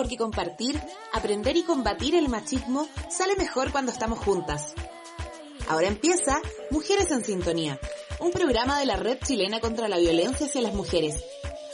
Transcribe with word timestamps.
Porque 0.00 0.16
compartir, 0.16 0.80
aprender 1.12 1.58
y 1.58 1.62
combatir 1.62 2.14
el 2.14 2.30
machismo 2.30 2.88
sale 3.10 3.36
mejor 3.36 3.70
cuando 3.70 3.92
estamos 3.92 4.18
juntas. 4.18 4.72
Ahora 5.68 5.88
empieza 5.88 6.40
Mujeres 6.70 7.10
en 7.10 7.22
Sintonía, 7.22 7.78
un 8.18 8.32
programa 8.32 8.80
de 8.80 8.86
la 8.86 8.96
Red 8.96 9.18
Chilena 9.22 9.60
contra 9.60 9.88
la 9.88 9.98
Violencia 9.98 10.46
hacia 10.46 10.62
las 10.62 10.72
Mujeres. 10.72 11.22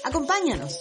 Acompáñanos. 0.02 0.76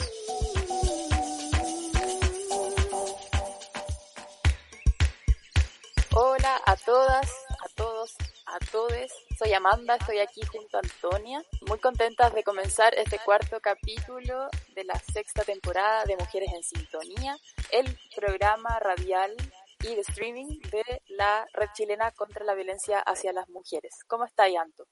Hola 6.15 6.61
a 6.65 6.75
todas, 6.77 7.29
a 7.29 7.69
todos, 7.75 8.15
a 8.55 8.59
todes. 8.71 9.11
Soy 9.37 9.53
Amanda, 9.53 9.95
estoy 9.95 10.19
aquí 10.19 10.41
junto 10.45 10.77
a 10.77 10.79
Antonia. 10.79 11.43
Muy 11.67 11.77
contentas 11.79 12.33
de 12.33 12.43
comenzar 12.43 12.93
este 12.95 13.19
cuarto 13.19 13.59
capítulo 13.59 14.47
de 14.73 14.85
la 14.85 14.95
sexta 14.95 15.43
temporada 15.43 16.05
de 16.05 16.15
Mujeres 16.15 16.49
en 16.53 16.63
Sintonía, 16.63 17.35
el 17.71 17.85
programa 18.15 18.79
radial 18.79 19.35
y 19.81 19.95
de 19.95 20.01
streaming 20.01 20.47
de 20.71 21.01
la 21.07 21.45
Red 21.53 21.67
Chilena 21.73 22.11
contra 22.11 22.45
la 22.45 22.53
Violencia 22.53 22.99
hacia 22.99 23.33
las 23.33 23.49
Mujeres. 23.49 23.91
¿Cómo 24.07 24.23
está, 24.23 24.45
Anto? 24.45 24.85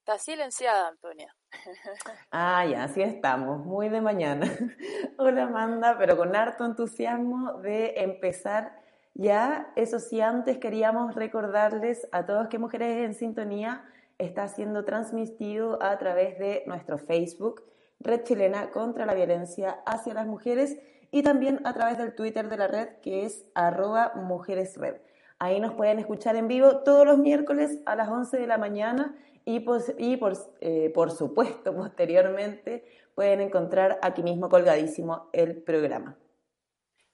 Está 0.00 0.18
silenciada, 0.18 0.88
Antonia. 0.88 1.32
Ah, 2.32 2.66
ya, 2.66 2.84
así 2.84 3.00
estamos, 3.00 3.64
muy 3.64 3.88
de 3.88 4.00
mañana. 4.00 4.46
Hola, 5.18 5.44
Amanda, 5.44 5.96
pero 5.98 6.16
con 6.16 6.34
harto 6.34 6.64
entusiasmo 6.64 7.60
de 7.60 7.94
empezar 7.98 8.85
ya, 9.18 9.72
eso 9.76 9.98
sí, 9.98 10.20
antes 10.20 10.58
queríamos 10.58 11.14
recordarles 11.14 12.06
a 12.12 12.26
todos 12.26 12.48
que 12.48 12.58
Mujeres 12.58 12.98
en 12.98 13.14
Sintonía 13.14 13.82
está 14.18 14.46
siendo 14.48 14.84
transmitido 14.84 15.82
a 15.82 15.96
través 15.96 16.38
de 16.38 16.64
nuestro 16.66 16.98
Facebook, 16.98 17.62
Red 17.98 18.24
Chilena 18.24 18.70
contra 18.72 19.06
la 19.06 19.14
Violencia 19.14 19.78
hacia 19.86 20.12
las 20.12 20.26
Mujeres, 20.26 20.76
y 21.10 21.22
también 21.22 21.60
a 21.64 21.72
través 21.72 21.96
del 21.96 22.14
Twitter 22.14 22.50
de 22.50 22.58
la 22.58 22.66
red, 22.66 22.88
que 23.00 23.24
es 23.24 23.46
arroba 23.54 24.12
mujeresred. 24.16 24.96
Ahí 25.38 25.60
nos 25.60 25.72
pueden 25.72 25.98
escuchar 25.98 26.36
en 26.36 26.46
vivo 26.46 26.78
todos 26.78 27.06
los 27.06 27.16
miércoles 27.16 27.80
a 27.86 27.96
las 27.96 28.10
11 28.10 28.36
de 28.36 28.46
la 28.46 28.58
mañana 28.58 29.16
y, 29.46 29.64
y 29.96 30.16
por, 30.18 30.32
eh, 30.60 30.90
por 30.94 31.10
supuesto 31.10 31.74
posteriormente 31.76 32.84
pueden 33.14 33.40
encontrar 33.40 33.98
aquí 34.02 34.22
mismo 34.22 34.50
colgadísimo 34.50 35.30
el 35.32 35.56
programa. 35.62 36.18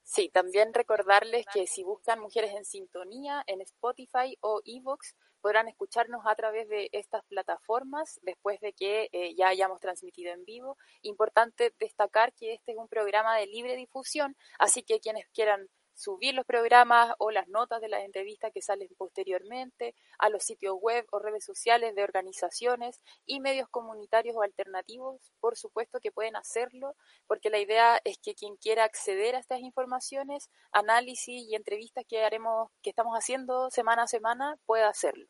Sí, 0.04 0.28
también 0.28 0.74
recordarles 0.74 1.46
que 1.52 1.66
si 1.66 1.84
buscan 1.84 2.20
Mujeres 2.20 2.52
en 2.54 2.64
Sintonía 2.64 3.42
en 3.46 3.60
Spotify 3.60 4.36
o 4.40 4.60
Evox, 4.64 5.14
podrán 5.40 5.68
escucharnos 5.68 6.22
a 6.24 6.34
través 6.34 6.68
de 6.68 6.88
estas 6.92 7.24
plataformas 7.26 8.20
después 8.22 8.60
de 8.60 8.72
que 8.72 9.08
eh, 9.12 9.34
ya 9.36 9.48
hayamos 9.48 9.80
transmitido 9.80 10.32
en 10.32 10.44
vivo. 10.44 10.76
Importante 11.02 11.74
destacar 11.78 12.32
que 12.32 12.54
este 12.54 12.72
es 12.72 12.78
un 12.78 12.88
programa 12.88 13.36
de 13.36 13.46
libre 13.46 13.76
difusión, 13.76 14.36
así 14.58 14.82
que 14.82 15.00
quienes 15.00 15.28
quieran 15.28 15.68
subir 15.94 16.34
los 16.34 16.44
programas 16.44 17.14
o 17.18 17.30
las 17.30 17.48
notas 17.48 17.80
de 17.80 17.88
las 17.88 18.04
entrevistas 18.04 18.52
que 18.52 18.62
salen 18.62 18.88
posteriormente 18.96 19.94
a 20.18 20.28
los 20.28 20.42
sitios 20.42 20.76
web 20.80 21.06
o 21.12 21.18
redes 21.18 21.44
sociales 21.44 21.94
de 21.94 22.04
organizaciones 22.04 23.00
y 23.26 23.40
medios 23.40 23.68
comunitarios 23.68 24.36
o 24.36 24.42
alternativos, 24.42 25.20
por 25.40 25.56
supuesto 25.56 26.00
que 26.00 26.12
pueden 26.12 26.36
hacerlo, 26.36 26.94
porque 27.26 27.50
la 27.50 27.58
idea 27.58 28.00
es 28.04 28.18
que 28.18 28.34
quien 28.34 28.56
quiera 28.56 28.84
acceder 28.84 29.34
a 29.34 29.38
estas 29.38 29.60
informaciones, 29.60 30.50
análisis 30.72 31.42
y 31.48 31.54
entrevistas 31.54 32.04
que 32.08 32.24
haremos, 32.24 32.70
que 32.82 32.90
estamos 32.90 33.16
haciendo 33.16 33.70
semana 33.70 34.04
a 34.04 34.06
semana, 34.06 34.56
pueda 34.66 34.88
hacerlo. 34.88 35.26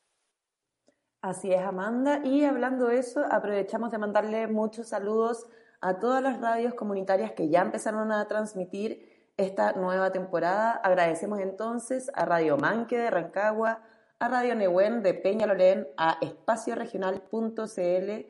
Así 1.21 1.53
es, 1.53 1.61
Amanda. 1.61 2.21
Y 2.25 2.44
hablando 2.44 2.87
de 2.87 2.99
eso, 2.99 3.25
aprovechamos 3.31 3.93
de 3.93 3.99
mandarle 3.99 4.49
muchos 4.49 4.89
saludos 4.89 5.47
a 5.81 5.99
todas 6.00 6.23
las 6.23 6.41
radios 6.41 6.75
comunitarias 6.75 7.33
que 7.33 7.49
ya 7.49 7.61
empezaron 7.61 8.11
a 8.11 8.27
transmitir 8.27 9.12
esta 9.37 9.72
nueva 9.72 10.12
temporada. 10.12 10.72
Agradecemos 10.72 11.41
entonces 11.41 12.10
a 12.15 12.25
Radio 12.25 12.56
Manque 12.56 12.98
de 12.98 13.10
Rancagua, 13.10 13.82
a 14.19 14.28
Radio 14.28 14.54
Nehuen 14.54 15.03
de 15.03 15.15
Peñalolén, 15.15 15.88
a 15.97 16.19
espacioregional.cl, 16.20 18.26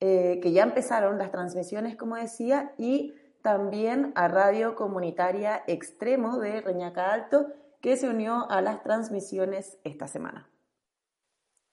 eh, 0.00 0.40
que 0.40 0.52
ya 0.52 0.62
empezaron 0.62 1.18
las 1.18 1.30
transmisiones, 1.30 1.96
como 1.96 2.16
decía, 2.16 2.72
y 2.78 3.14
también 3.42 4.12
a 4.14 4.28
Radio 4.28 4.76
Comunitaria 4.76 5.62
Extremo 5.66 6.38
de 6.38 6.60
Reñaca 6.60 7.12
Alto, 7.12 7.48
que 7.80 7.96
se 7.96 8.08
unió 8.08 8.48
a 8.50 8.60
las 8.60 8.82
transmisiones 8.82 9.78
esta 9.82 10.06
semana. 10.06 10.51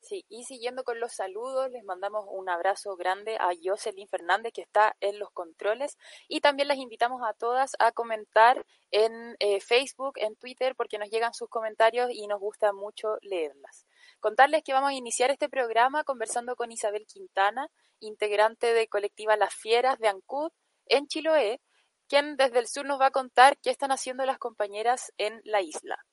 Sí, 0.02 0.26
y 0.30 0.46
siguiendo 0.46 0.84
con 0.84 1.00
los 1.00 1.14
saludos, 1.14 1.70
les 1.72 1.84
mandamos 1.84 2.26
un 2.30 2.50
abrazo 2.50 2.96
grande 2.96 3.36
a 3.38 3.50
Jocelyn 3.62 4.08
Fernández 4.08 4.54
que 4.54 4.62
está 4.62 4.96
en 5.02 5.20
los 5.20 5.30
controles 5.32 5.98
y 6.30 6.40
también 6.40 6.70
les 6.70 6.78
invitamos 6.78 7.22
a 7.28 7.34
todas 7.34 7.74
a 7.80 7.92
comentar 7.92 8.66
en 8.92 9.36
eh, 9.40 9.59
Facebook, 9.59 10.14
en 10.16 10.36
Twitter, 10.38 10.74
porque 10.76 10.98
nos 10.98 11.09
llegan 11.09 11.34
sus 11.34 11.50
comentarios 11.50 12.09
y 12.12 12.28
nos 12.28 12.40
gusta 12.40 12.72
mucho 12.72 13.18
leerlas. 13.22 13.86
Contarles 14.20 14.64
que 14.64 14.74
vamos 14.74 14.92
a 14.92 14.94
iniciar 14.94 15.32
este 15.32 15.50
programa 15.50 16.04
conversando 16.04 16.56
con 16.56 16.72
Isabel 16.72 17.06
Quintana, 17.06 17.70
integrante 18.00 18.74
de 18.74 18.88
colectiva 18.88 19.36
Las 19.36 19.54
Fieras 19.54 20.00
de 20.00 20.08
Ancud 20.08 20.52
en 20.86 21.08
Chiloé, 21.08 21.62
quien 22.08 22.38
desde 22.38 22.59
el 22.59 22.68
sur 22.68 22.86
nos 22.86 23.00
va 23.00 23.08
a 23.08 23.12
contar 23.12 23.58
qué 23.59 23.70
están 23.70 23.92
haciendo 23.92 24.26
las 24.26 24.40
compañeras 24.40 25.12
en 25.18 25.42
la 25.44 25.62
isla. 25.62 26.04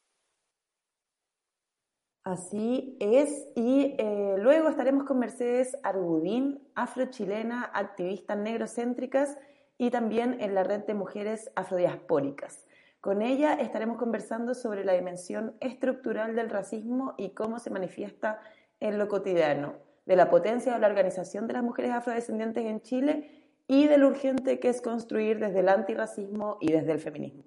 Así 2.26 2.96
es, 2.98 3.46
y 3.54 3.94
eh, 3.98 4.34
luego 4.38 4.68
estaremos 4.68 5.04
con 5.04 5.20
Mercedes 5.20 5.76
Argudín, 5.84 6.60
afrochilena, 6.74 7.70
activista 7.72 8.34
negrocéntricas 8.34 9.38
y 9.78 9.92
también 9.92 10.40
en 10.40 10.52
la 10.52 10.64
red 10.64 10.80
de 10.86 10.94
mujeres 10.94 11.52
afrodiaspóricas. 11.54 12.66
Con 13.00 13.22
ella 13.22 13.54
estaremos 13.54 13.96
conversando 13.96 14.54
sobre 14.54 14.84
la 14.84 14.94
dimensión 14.94 15.56
estructural 15.60 16.34
del 16.34 16.50
racismo 16.50 17.14
y 17.16 17.30
cómo 17.30 17.60
se 17.60 17.70
manifiesta 17.70 18.40
en 18.80 18.98
lo 18.98 19.06
cotidiano, 19.06 19.76
de 20.04 20.16
la 20.16 20.28
potencia 20.28 20.74
de 20.74 20.80
la 20.80 20.88
organización 20.88 21.46
de 21.46 21.52
las 21.52 21.62
mujeres 21.62 21.92
afrodescendientes 21.92 22.64
en 22.64 22.80
Chile 22.80 23.54
y 23.68 23.86
de 23.86 23.98
lo 23.98 24.08
urgente 24.08 24.58
que 24.58 24.70
es 24.70 24.82
construir 24.82 25.38
desde 25.38 25.60
el 25.60 25.68
antirracismo 25.68 26.58
y 26.60 26.72
desde 26.72 26.90
el 26.90 26.98
feminismo. 26.98 27.44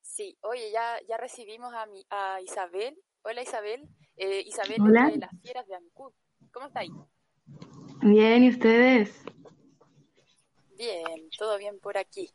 Sí, 0.00 0.36
oye, 0.40 0.72
ya, 0.72 0.98
ya 1.08 1.18
recibimos 1.18 1.72
a, 1.72 1.86
a 2.10 2.40
Isabel 2.40 2.98
Hola 3.24 3.42
Isabel, 3.42 3.88
eh, 4.16 4.42
Isabel 4.44 4.82
de 4.82 5.18
las 5.18 5.30
Fieras 5.42 5.64
de 5.68 5.76
Ancud. 5.76 6.12
¿Cómo 6.50 6.66
está 6.66 6.80
ahí? 6.80 6.90
Bien, 8.02 8.42
¿y 8.42 8.48
ustedes? 8.48 9.22
Bien, 10.76 11.30
todo 11.38 11.56
bien 11.56 11.78
por 11.78 11.96
aquí. 11.96 12.28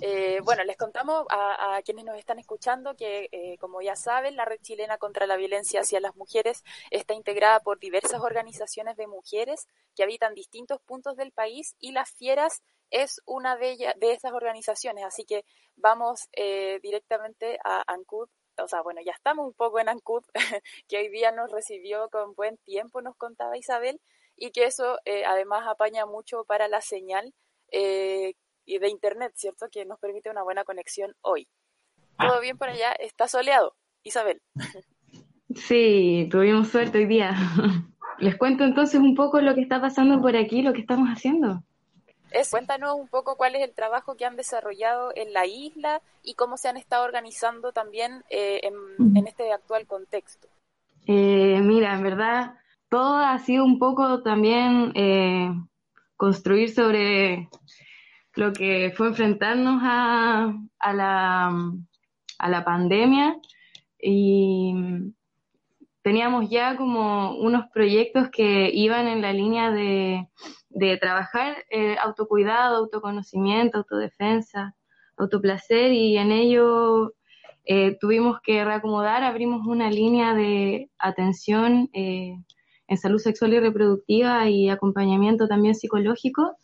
Eh, 0.00 0.38
bueno, 0.44 0.62
les 0.62 0.76
contamos 0.76 1.26
a, 1.28 1.80
quienes 1.84 2.04
nos 2.04 2.16
están 2.16 2.38
escuchando 2.38 2.94
que, 2.94 3.28
eh, 3.32 3.58
como 3.58 3.82
ya 3.82 3.96
saben, 3.96 4.36
la 4.36 4.44
Red 4.44 4.60
Chilena 4.62 4.96
contra 4.96 5.26
la 5.26 5.36
Violencia 5.36 5.80
hacia 5.80 5.98
las 5.98 6.14
Mujeres 6.14 6.62
está 6.92 7.14
integrada 7.14 7.58
por 7.58 7.80
diversas 7.80 8.20
organizaciones 8.20 8.96
de 8.96 9.08
mujeres 9.08 9.66
que 9.96 10.04
habitan 10.04 10.34
distintos 10.34 10.80
puntos 10.82 11.16
del 11.16 11.32
país 11.32 11.74
y 11.80 11.90
las 11.90 12.12
Fieras 12.12 12.62
es 12.90 13.20
una 13.26 13.56
de, 13.56 13.70
ellas, 13.72 13.94
de 13.98 14.12
esas 14.12 14.32
organizaciones. 14.32 15.04
Así 15.04 15.24
que 15.24 15.44
vamos 15.74 16.28
directamente 16.80 17.58
a 17.64 17.82
Ancud 17.92 18.28
o 18.62 18.68
sea, 18.68 18.82
bueno, 18.82 19.00
ya 19.04 19.12
estamos 19.12 19.46
un 19.46 19.52
poco 19.52 19.80
en 19.80 19.88
Ancud, 19.88 20.24
que 20.88 20.98
hoy 20.98 21.08
día 21.08 21.32
nos 21.32 21.50
recibió 21.50 22.08
con 22.10 22.34
buen 22.34 22.56
tiempo, 22.58 23.02
nos 23.02 23.16
contaba 23.16 23.56
Isabel, 23.56 24.00
y 24.36 24.50
que 24.50 24.64
eso 24.64 24.98
eh, 25.04 25.24
además 25.24 25.66
apaña 25.66 26.06
mucho 26.06 26.44
para 26.44 26.68
la 26.68 26.80
señal 26.80 27.32
eh, 27.70 28.34
de 28.66 28.88
Internet, 28.88 29.32
¿cierto? 29.36 29.68
Que 29.70 29.84
nos 29.84 29.98
permite 29.98 30.30
una 30.30 30.42
buena 30.42 30.64
conexión 30.64 31.14
hoy. 31.20 31.48
¿Todo 32.18 32.40
bien 32.40 32.58
por 32.58 32.68
allá? 32.68 32.92
¿Está 32.92 33.28
soleado, 33.28 33.74
Isabel? 34.02 34.40
Sí, 35.54 36.28
tuvimos 36.30 36.68
suerte 36.68 36.98
hoy 36.98 37.06
día. 37.06 37.34
Les 38.18 38.36
cuento 38.36 38.64
entonces 38.64 39.00
un 39.00 39.14
poco 39.14 39.40
lo 39.40 39.54
que 39.54 39.62
está 39.62 39.80
pasando 39.80 40.20
por 40.20 40.36
aquí, 40.36 40.62
lo 40.62 40.72
que 40.72 40.80
estamos 40.80 41.08
haciendo. 41.08 41.62
Cuéntanos 42.50 42.94
un 42.96 43.08
poco 43.08 43.36
cuál 43.36 43.56
es 43.56 43.62
el 43.62 43.74
trabajo 43.74 44.16
que 44.16 44.24
han 44.24 44.36
desarrollado 44.36 45.12
en 45.14 45.32
la 45.32 45.46
isla 45.46 46.00
y 46.22 46.34
cómo 46.34 46.56
se 46.56 46.68
han 46.68 46.76
estado 46.76 47.04
organizando 47.04 47.72
también 47.72 48.24
eh, 48.30 48.60
en, 48.62 49.26
este 49.26 49.52
actual 49.52 49.86
contexto. 49.86 50.48
Eh, 51.06 51.60
mira, 51.62 51.94
en 51.94 52.02
verdad, 52.02 52.54
todo 52.88 53.16
ha 53.16 53.38
sido 53.38 53.64
un 53.64 53.78
poco 53.78 54.22
también 54.22 54.92
eh, 54.94 55.50
construir 56.16 56.70
sobre 56.70 57.48
lo 58.34 58.52
que 58.52 58.92
fue 58.96 59.08
enfrentarnos 59.08 59.80
a, 59.82 60.54
a, 60.78 60.92
la, 60.92 61.52
a 62.38 62.48
la 62.48 62.64
pandemia 62.64 63.36
y 64.00 64.74
teníamos 66.02 66.50
ya 66.50 66.76
como 66.76 67.36
unos 67.36 67.66
proyectos 67.72 68.28
que 68.30 68.70
iban 68.72 69.06
en 69.06 69.22
la 69.22 69.32
línea 69.32 69.70
de, 69.70 70.28
de 70.74 70.96
trabajar 70.96 71.56
eh, 71.70 71.96
autocuidado, 72.00 72.76
autoconocimiento, 72.76 73.78
autodefensa, 73.78 74.74
autoplacer 75.16 75.92
y 75.92 76.16
en 76.16 76.32
ello 76.32 77.14
eh, 77.64 77.96
tuvimos 78.00 78.40
que 78.42 78.64
reacomodar, 78.64 79.22
abrimos 79.22 79.66
una 79.66 79.90
línea 79.90 80.34
de 80.34 80.90
atención 80.98 81.90
eh, 81.92 82.34
en 82.88 82.98
salud 82.98 83.18
sexual 83.18 83.54
y 83.54 83.60
reproductiva 83.60 84.48
y 84.48 84.68
acompañamiento 84.68 85.46
también 85.48 85.74
psicológico, 85.74 86.56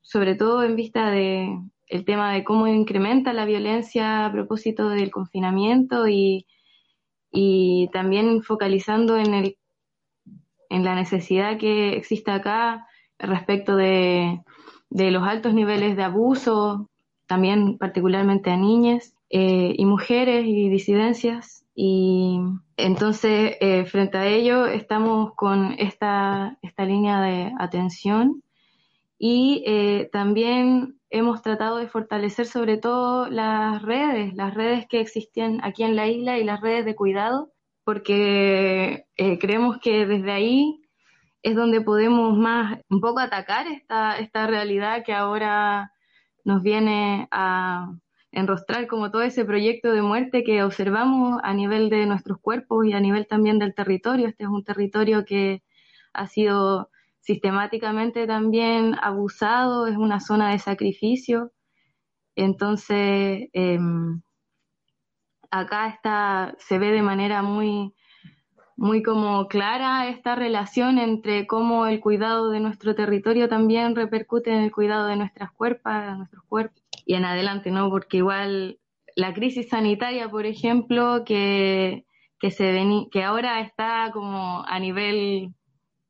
sobre 0.00 0.34
todo 0.36 0.62
en 0.62 0.76
vista 0.76 1.10
de 1.10 1.54
el 1.88 2.04
tema 2.04 2.32
de 2.32 2.44
cómo 2.44 2.66
incrementa 2.66 3.32
la 3.32 3.44
violencia 3.44 4.26
a 4.26 4.32
propósito 4.32 4.90
del 4.90 5.10
confinamiento 5.10 6.06
y, 6.08 6.46
y 7.30 7.88
también 7.92 8.42
focalizando 8.42 9.16
en, 9.16 9.34
el, 9.34 9.58
en 10.68 10.84
la 10.84 10.94
necesidad 10.94 11.58
que 11.58 11.96
existe 11.96 12.30
acá 12.30 12.86
respecto 13.18 13.76
de, 13.76 14.40
de 14.90 15.10
los 15.10 15.22
altos 15.22 15.54
niveles 15.54 15.96
de 15.96 16.04
abuso, 16.04 16.88
también 17.26 17.78
particularmente 17.78 18.50
a 18.50 18.56
niñas 18.56 19.14
eh, 19.30 19.74
y 19.76 19.84
mujeres 19.84 20.46
y 20.46 20.68
disidencias. 20.68 21.64
Y 21.74 22.40
entonces, 22.76 23.56
eh, 23.60 23.84
frente 23.84 24.18
a 24.18 24.26
ello, 24.26 24.66
estamos 24.66 25.34
con 25.34 25.74
esta, 25.78 26.58
esta 26.62 26.84
línea 26.84 27.20
de 27.20 27.52
atención 27.58 28.42
y 29.18 29.62
eh, 29.66 30.08
también 30.12 30.98
hemos 31.10 31.42
tratado 31.42 31.76
de 31.78 31.88
fortalecer 31.88 32.46
sobre 32.46 32.76
todo 32.78 33.28
las 33.28 33.82
redes, 33.82 34.34
las 34.34 34.54
redes 34.54 34.86
que 34.88 35.00
existían 35.00 35.60
aquí 35.62 35.82
en 35.82 35.96
la 35.96 36.06
isla 36.06 36.38
y 36.38 36.44
las 36.44 36.60
redes 36.60 36.84
de 36.84 36.96
cuidado, 36.96 37.50
porque 37.88 39.06
eh, 39.16 39.38
creemos 39.38 39.78
que 39.78 40.04
desde 40.04 40.30
ahí 40.30 40.82
es 41.42 41.56
donde 41.56 41.80
podemos 41.80 42.36
más 42.36 42.80
un 42.90 43.00
poco 43.00 43.18
atacar 43.18 43.66
esta, 43.66 44.18
esta 44.18 44.46
realidad 44.46 45.04
que 45.06 45.14
ahora 45.14 45.90
nos 46.44 46.62
viene 46.62 47.28
a 47.30 47.90
enrostrar 48.30 48.88
como 48.88 49.10
todo 49.10 49.22
ese 49.22 49.46
proyecto 49.46 49.90
de 49.90 50.02
muerte 50.02 50.44
que 50.44 50.62
observamos 50.62 51.40
a 51.42 51.54
nivel 51.54 51.88
de 51.88 52.04
nuestros 52.04 52.36
cuerpos 52.42 52.84
y 52.84 52.92
a 52.92 53.00
nivel 53.00 53.26
también 53.26 53.58
del 53.58 53.74
territorio. 53.74 54.28
Este 54.28 54.44
es 54.44 54.50
un 54.50 54.64
territorio 54.64 55.24
que 55.24 55.62
ha 56.12 56.26
sido 56.26 56.90
sistemáticamente 57.20 58.26
también 58.26 58.96
abusado, 59.00 59.86
es 59.86 59.96
una 59.96 60.20
zona 60.20 60.50
de 60.50 60.58
sacrificio. 60.58 61.52
Entonces, 62.36 63.48
em, 63.54 64.20
acá 65.50 65.88
está, 65.88 66.54
se 66.58 66.78
ve 66.78 66.90
de 66.90 67.02
manera 67.02 67.42
muy, 67.42 67.94
muy 68.76 69.02
como 69.02 69.48
clara 69.48 70.08
esta 70.08 70.34
relación 70.34 70.98
entre 70.98 71.46
cómo 71.46 71.86
el 71.86 72.00
cuidado 72.00 72.50
de 72.50 72.60
nuestro 72.60 72.94
territorio 72.94 73.48
también 73.48 73.96
repercute 73.96 74.50
en 74.52 74.62
el 74.62 74.72
cuidado 74.72 75.06
de 75.06 75.16
nuestras 75.16 75.50
cuerpos, 75.52 75.92
nuestros 76.16 76.44
cuerpos 76.44 76.80
y 77.04 77.14
en 77.14 77.24
adelante, 77.24 77.70
¿no? 77.70 77.90
Porque 77.90 78.18
igual 78.18 78.78
la 79.16 79.34
crisis 79.34 79.68
sanitaria, 79.68 80.30
por 80.30 80.46
ejemplo, 80.46 81.24
que, 81.24 82.04
que, 82.38 82.50
se 82.52 82.86
que 83.10 83.24
ahora 83.24 83.60
está 83.60 84.10
como 84.12 84.64
a 84.64 84.78
nivel 84.78 85.54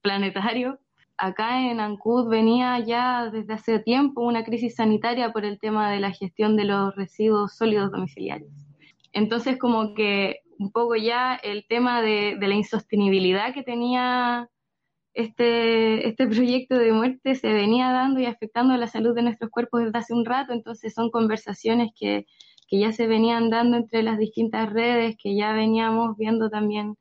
planetario, 0.03 0.79
acá 1.17 1.71
en 1.71 1.81
Ancud 1.81 2.29
venía 2.29 2.79
ya 2.81 3.31
desde 3.31 3.55
hace 3.55 3.79
tiempo 3.79 4.21
una 4.21 4.45
crisis 4.45 4.77
sanitaria 4.77 5.33
por 5.33 5.45
el 5.45 5.59
tema 5.59 5.91
de 5.91 6.01
la 6.01 6.13
gestión 6.13 6.55
de 6.57 6.65
los 6.65 6.95
residuos 6.97 7.57
sólidos 7.57 7.91
domiciliarios. 7.91 8.68
Entonces, 9.13 9.59
como 9.59 9.95
que 9.95 10.41
un 10.59 10.73
poco 10.73 10.97
ya 10.97 11.35
el 11.37 11.67
tema 11.69 12.03
de, 12.03 12.37
la 12.41 12.55
insostenibilidad 12.55 13.55
que 13.55 13.63
tenía 13.63 14.49
este, 15.15 16.09
este 16.09 16.27
proyecto 16.27 16.77
de 16.79 16.93
muerte 16.93 17.35
se 17.35 17.53
venía 17.53 17.91
dando 17.91 18.21
y 18.21 18.27
afectando 18.27 18.77
la 18.77 18.87
salud 18.87 19.15
de 19.15 19.23
nuestros 19.23 19.51
cuerpos 19.51 19.85
desde 19.85 19.99
hace 19.99 20.15
un 20.15 20.25
rato, 20.25 20.53
entonces 20.53 20.95
son 20.95 21.11
conversaciones 21.11 21.91
que, 21.99 22.27
que 22.69 22.79
ya 22.81 22.93
se 22.93 23.07
venían 23.07 23.51
dando 23.51 23.77
entre 23.77 24.03
las 24.03 24.19
distintas 24.19 24.73
redes, 24.73 25.17
que 25.21 25.37
ya 25.37 25.53
veníamos 25.53 26.17
viendo 26.17 26.51
también 26.51 26.97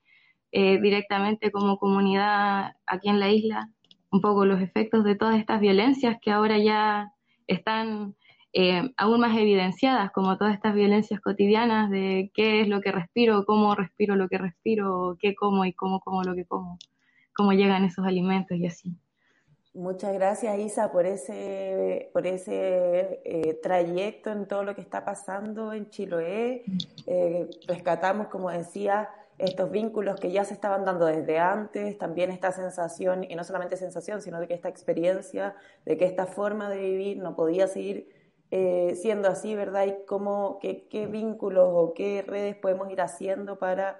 eh, 0.51 0.80
directamente 0.81 1.51
como 1.51 1.77
comunidad 1.77 2.75
aquí 2.86 3.09
en 3.09 3.19
la 3.19 3.30
isla 3.30 3.69
un 4.12 4.21
poco 4.21 4.45
los 4.45 4.62
efectos 4.62 5.04
de 5.04 5.15
todas 5.15 5.38
estas 5.38 5.59
violencias 5.59 6.18
que 6.21 6.31
ahora 6.31 6.57
ya 6.57 7.12
están 7.48 8.15
eh, 8.59 8.92
aún 8.98 9.19
más 9.19 9.38
evidenciadas, 9.38 10.12
como 10.12 10.36
todas 10.36 10.56
estas 10.56 10.74
violencias 10.74 11.21
cotidianas 11.21 11.92
de 11.92 12.31
qué 12.33 12.62
es 12.62 12.68
lo 12.68 12.81
que 12.81 12.92
respiro, 12.92 13.45
cómo 13.45 13.75
respiro 13.75 14.15
lo 14.15 14.27
que 14.27 14.39
respiro, 14.39 15.15
qué 15.21 15.36
como 15.36 15.63
y 15.63 15.74
cómo 15.74 16.00
como 16.00 16.24
lo 16.24 16.33
que 16.33 16.44
como, 16.44 16.80
cómo 17.36 17.54
llegan 17.54 17.86
esos 17.86 18.04
alimentos 18.04 18.57
y 18.57 18.65
así. 18.65 18.98
Muchas 19.75 20.12
gracias 20.12 20.57
Isa 20.57 20.92
por 20.92 21.06
ese, 21.06 22.09
por 22.13 22.25
ese 22.25 23.21
eh, 23.25 23.59
trayecto 23.62 24.31
en 24.31 24.48
todo 24.48 24.63
lo 24.63 24.74
que 24.74 24.81
está 24.81 25.06
pasando 25.06 25.71
en 25.71 25.88
Chiloé. 25.92 26.63
Eh, 27.06 27.48
rescatamos, 27.68 28.25
como 28.25 28.50
decía, 28.50 29.07
estos 29.38 29.69
vínculos 29.69 30.19
que 30.19 30.31
ya 30.31 30.44
se 30.45 30.56
estaban 30.56 30.83
dando 30.83 31.06
desde 31.06 31.38
antes, 31.38 31.95
también 32.00 32.31
esta 32.31 32.51
sensación, 32.51 33.24
y 33.24 33.36
no 33.36 33.44
solamente 33.44 33.77
sensación, 33.77 34.19
sino 34.24 34.39
de 34.39 34.48
que 34.48 34.56
esta 34.56 34.69
experiencia, 34.69 35.54
de 35.86 35.95
que 35.95 36.06
esta 36.06 36.25
forma 36.25 36.71
de 36.71 36.80
vivir 36.80 37.19
no 37.19 37.36
podía 37.36 37.68
seguir 37.68 38.17
eh, 38.49 38.95
siendo 38.95 39.27
así, 39.27 39.55
¿verdad? 39.55 39.85
Y 39.85 40.05
cómo, 40.05 40.59
qué, 40.61 40.88
qué, 40.88 41.05
vínculos 41.05 41.67
o 41.69 41.94
qué 41.94 42.23
redes 42.25 42.55
podemos 42.55 42.89
ir 42.89 43.01
haciendo 43.01 43.59
para 43.59 43.99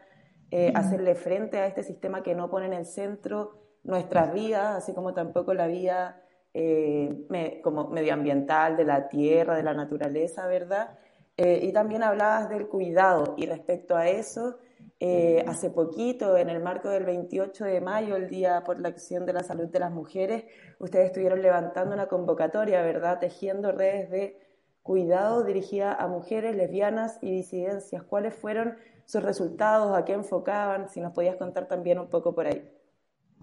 eh, 0.51 0.71
hacerle 0.73 1.15
frente 1.15 1.57
a 1.57 1.67
este 1.67 1.83
sistema 1.83 2.23
que 2.23 2.33
no 2.33 2.49
pone 2.49 2.67
en 2.67 2.73
el 2.73 2.85
centro 2.85 3.59
nuestras 3.83 4.33
vidas, 4.33 4.75
así 4.75 4.94
como 4.94 5.13
tampoco 5.13 5.53
la 5.53 5.67
vida 5.67 6.21
eh, 6.53 7.27
como 7.61 7.89
medioambiental, 7.89 8.77
de 8.77 8.85
la 8.85 9.09
tierra, 9.09 9.55
de 9.55 9.63
la 9.63 9.73
naturaleza, 9.73 10.47
¿verdad? 10.47 10.97
y 11.39 11.71
también 11.71 12.01
hablabas 12.01 12.49
del 12.49 12.67
cuidado 12.67 13.35
y 13.38 13.45
respecto 13.45 13.95
a 13.95 14.07
eso, 14.07 14.57
eh, 14.99 15.44
hace 15.47 15.69
poquito, 15.69 16.38
en 16.38 16.49
el 16.49 16.61
marco 16.61 16.89
del 16.89 17.05
28 17.05 17.65
de 17.65 17.81
mayo, 17.81 18.15
el 18.15 18.29
Día 18.29 18.63
por 18.65 18.79
la 18.79 18.89
Acción 18.89 19.27
de 19.27 19.33
la 19.33 19.44
Salud 19.44 19.67
de 19.67 19.79
las 19.79 19.91
Mujeres, 19.91 20.45
ustedes 20.79 21.07
estuvieron 21.07 21.41
levantando 21.41 21.94
una 21.94 22.07
convocatoria, 22.07 22.81
¿verdad? 22.81 23.19
Tejiendo 23.19 23.71
redes 23.71 24.09
de 24.09 24.39
cuidado 24.81 25.44
dirigida 25.44 25.94
a 25.94 26.07
mujeres 26.07 26.56
lesbianas 26.56 27.19
y 27.21 27.30
disidencias. 27.30 28.01
¿Cuáles 28.04 28.33
fueron 28.33 28.75
sus 29.06 29.21
resultados? 29.21 29.95
¿A 29.95 30.04
qué 30.04 30.13
enfocaban? 30.13 30.89
Si 30.89 30.99
nos 30.99 31.13
podías 31.13 31.35
contar 31.35 31.68
también 31.68 31.99
un 31.99 32.09
poco 32.09 32.33
por 32.33 32.47
ahí. 32.47 32.68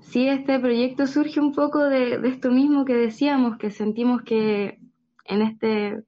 Sí, 0.01 0.29
este 0.29 0.59
proyecto 0.59 1.07
surge 1.07 1.39
un 1.39 1.55
poco 1.55 1.85
de, 1.85 2.19
de 2.19 2.29
esto 2.29 2.51
mismo 2.51 2.85
que 2.85 2.95
decíamos, 2.95 3.59
que 3.59 3.71
sentimos 3.71 4.23
que 4.23 4.81
en 5.27 5.43
este 5.43 6.03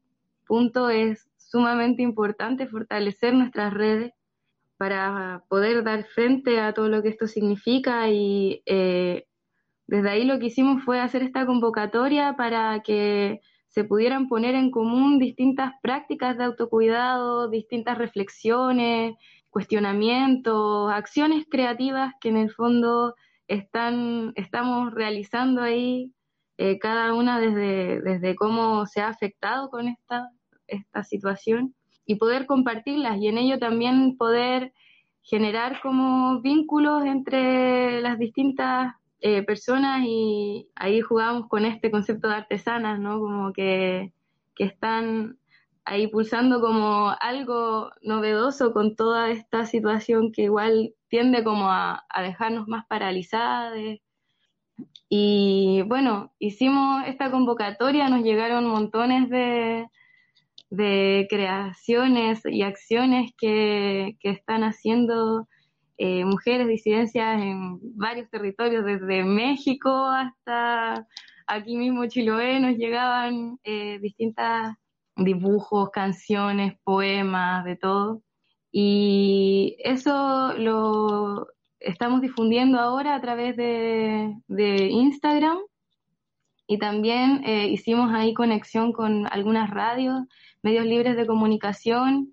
punto 0.47 0.91
es 0.91 1.29
sumamente 1.37 2.03
importante 2.03 2.67
fortalecer 2.67 3.33
nuestras 3.33 3.73
redes 3.73 4.13
para 4.77 5.45
poder 5.49 5.83
dar 5.85 6.05
frente 6.05 6.61
a 6.61 6.75
todo 6.75 6.89
lo 6.89 7.03
que 7.03 7.09
esto 7.09 7.27
significa 7.27 8.09
y 8.11 8.63
eh, 8.67 9.27
desde 9.87 10.11
ahí 10.11 10.25
lo 10.25 10.39
que 10.39 10.47
hicimos 10.47 10.83
fue 10.85 11.01
hacer 11.01 11.23
esta 11.23 11.47
convocatoria 11.47 12.35
para 12.37 12.83
que 12.83 13.41
se 13.69 13.85
pudieran 13.85 14.29
poner 14.29 14.55
en 14.55 14.71
común 14.71 15.19
distintas 15.19 15.73
prácticas 15.83 16.39
de 16.39 16.45
autocuidado, 16.45 17.49
distintas 17.49 17.99
reflexiones, 17.99 19.15
cuestionamientos, 19.51 20.91
acciones 20.93 21.47
creativas 21.51 22.15
que 22.21 22.31
en 22.31 22.37
el 22.39 22.51
fondo 22.51 23.15
están, 23.49 24.33
estamos 24.35 24.93
realizando 24.93 25.63
ahí, 25.63 26.13
eh, 26.59 26.79
cada 26.79 27.15
una 27.15 27.39
desde, 27.39 28.01
desde 28.01 28.35
cómo 28.35 28.87
se 28.87 29.03
ha 29.03 29.09
afectado 29.09 29.69
con 29.71 29.89
esta, 29.89 30.31
esta 30.67 31.05
situación 31.05 31.76
y 32.07 32.15
poder 32.15 32.47
compartirlas 32.47 33.19
y 33.19 33.29
en 33.29 33.39
ello 33.39 33.59
también 33.59 34.17
poder 34.17 34.73
generar 35.23 35.81
como 35.83 36.41
vínculos 36.41 37.05
entre 37.05 38.01
las 38.01 38.17
distintas 38.19 38.95
eh, 39.21 39.43
personas 39.43 40.03
y 40.07 40.69
ahí 40.77 41.01
jugamos 41.01 41.49
con 41.49 41.65
este 41.65 41.91
concepto 41.91 42.29
de 42.29 42.35
artesanas, 42.37 43.01
¿no? 43.01 43.19
Como 43.19 43.53
que, 43.53 44.13
que 44.55 44.65
están 44.65 45.37
ahí 45.85 46.07
pulsando 46.07 46.61
como 46.61 47.13
algo 47.21 47.91
novedoso 48.03 48.73
con 48.73 48.95
toda 48.95 49.31
esta 49.31 49.67
situación 49.67 50.31
que 50.33 50.43
igual 50.43 50.95
tiende 51.09 51.43
como 51.43 51.71
a, 51.71 52.05
a 52.09 52.23
dejarnos 52.23 52.69
más 52.69 52.87
paralizadas. 52.87 53.75
Y 55.09 55.83
bueno, 55.87 56.33
hicimos 56.39 57.05
esta 57.07 57.31
convocatoria, 57.33 58.09
nos 58.09 58.23
llegaron 58.23 58.67
montones 58.67 59.29
de, 59.31 59.89
de 60.71 61.27
creaciones 61.31 62.41
y 62.45 62.63
acciones 62.63 63.33
que, 63.39 64.17
están 64.23 64.65
haciendo 64.65 65.49
eh, 65.99 66.25
mujeres 66.25 66.69
disidencias 66.69 67.41
en 67.41 67.79
varios 67.97 68.29
territorios, 68.31 68.85
desde 68.85 69.25
México 69.25 69.91
hasta 70.07 71.07
aquí 71.47 71.77
mismo 71.77 72.07
Chiloé, 72.07 72.61
nos 72.61 72.77
llegaban 72.77 73.59
eh, 73.65 73.99
distintas 74.01 74.77
dibujos, 75.17 75.91
canciones, 75.91 76.75
poemas, 76.85 77.65
de 77.65 77.77
todo. 77.77 78.23
Y 78.71 79.77
eso 79.79 80.53
lo 80.59 81.47
estamos 81.81 82.21
difundiendo 82.21 82.79
ahora 82.79 83.15
a 83.15 83.21
través 83.21 83.57
de, 83.57 84.35
Instagram 84.91 85.59
y 86.67 86.79
también 86.79 87.43
eh, 87.45 87.69
hicimos 87.69 88.13
ahí 88.13 88.35
conexión 88.35 88.93
con 88.93 89.27
algunas 89.33 89.71
radios, 89.71 90.23
medios 90.67 90.87
libres 90.87 91.17
de 91.17 91.27
comunicación, 91.27 92.33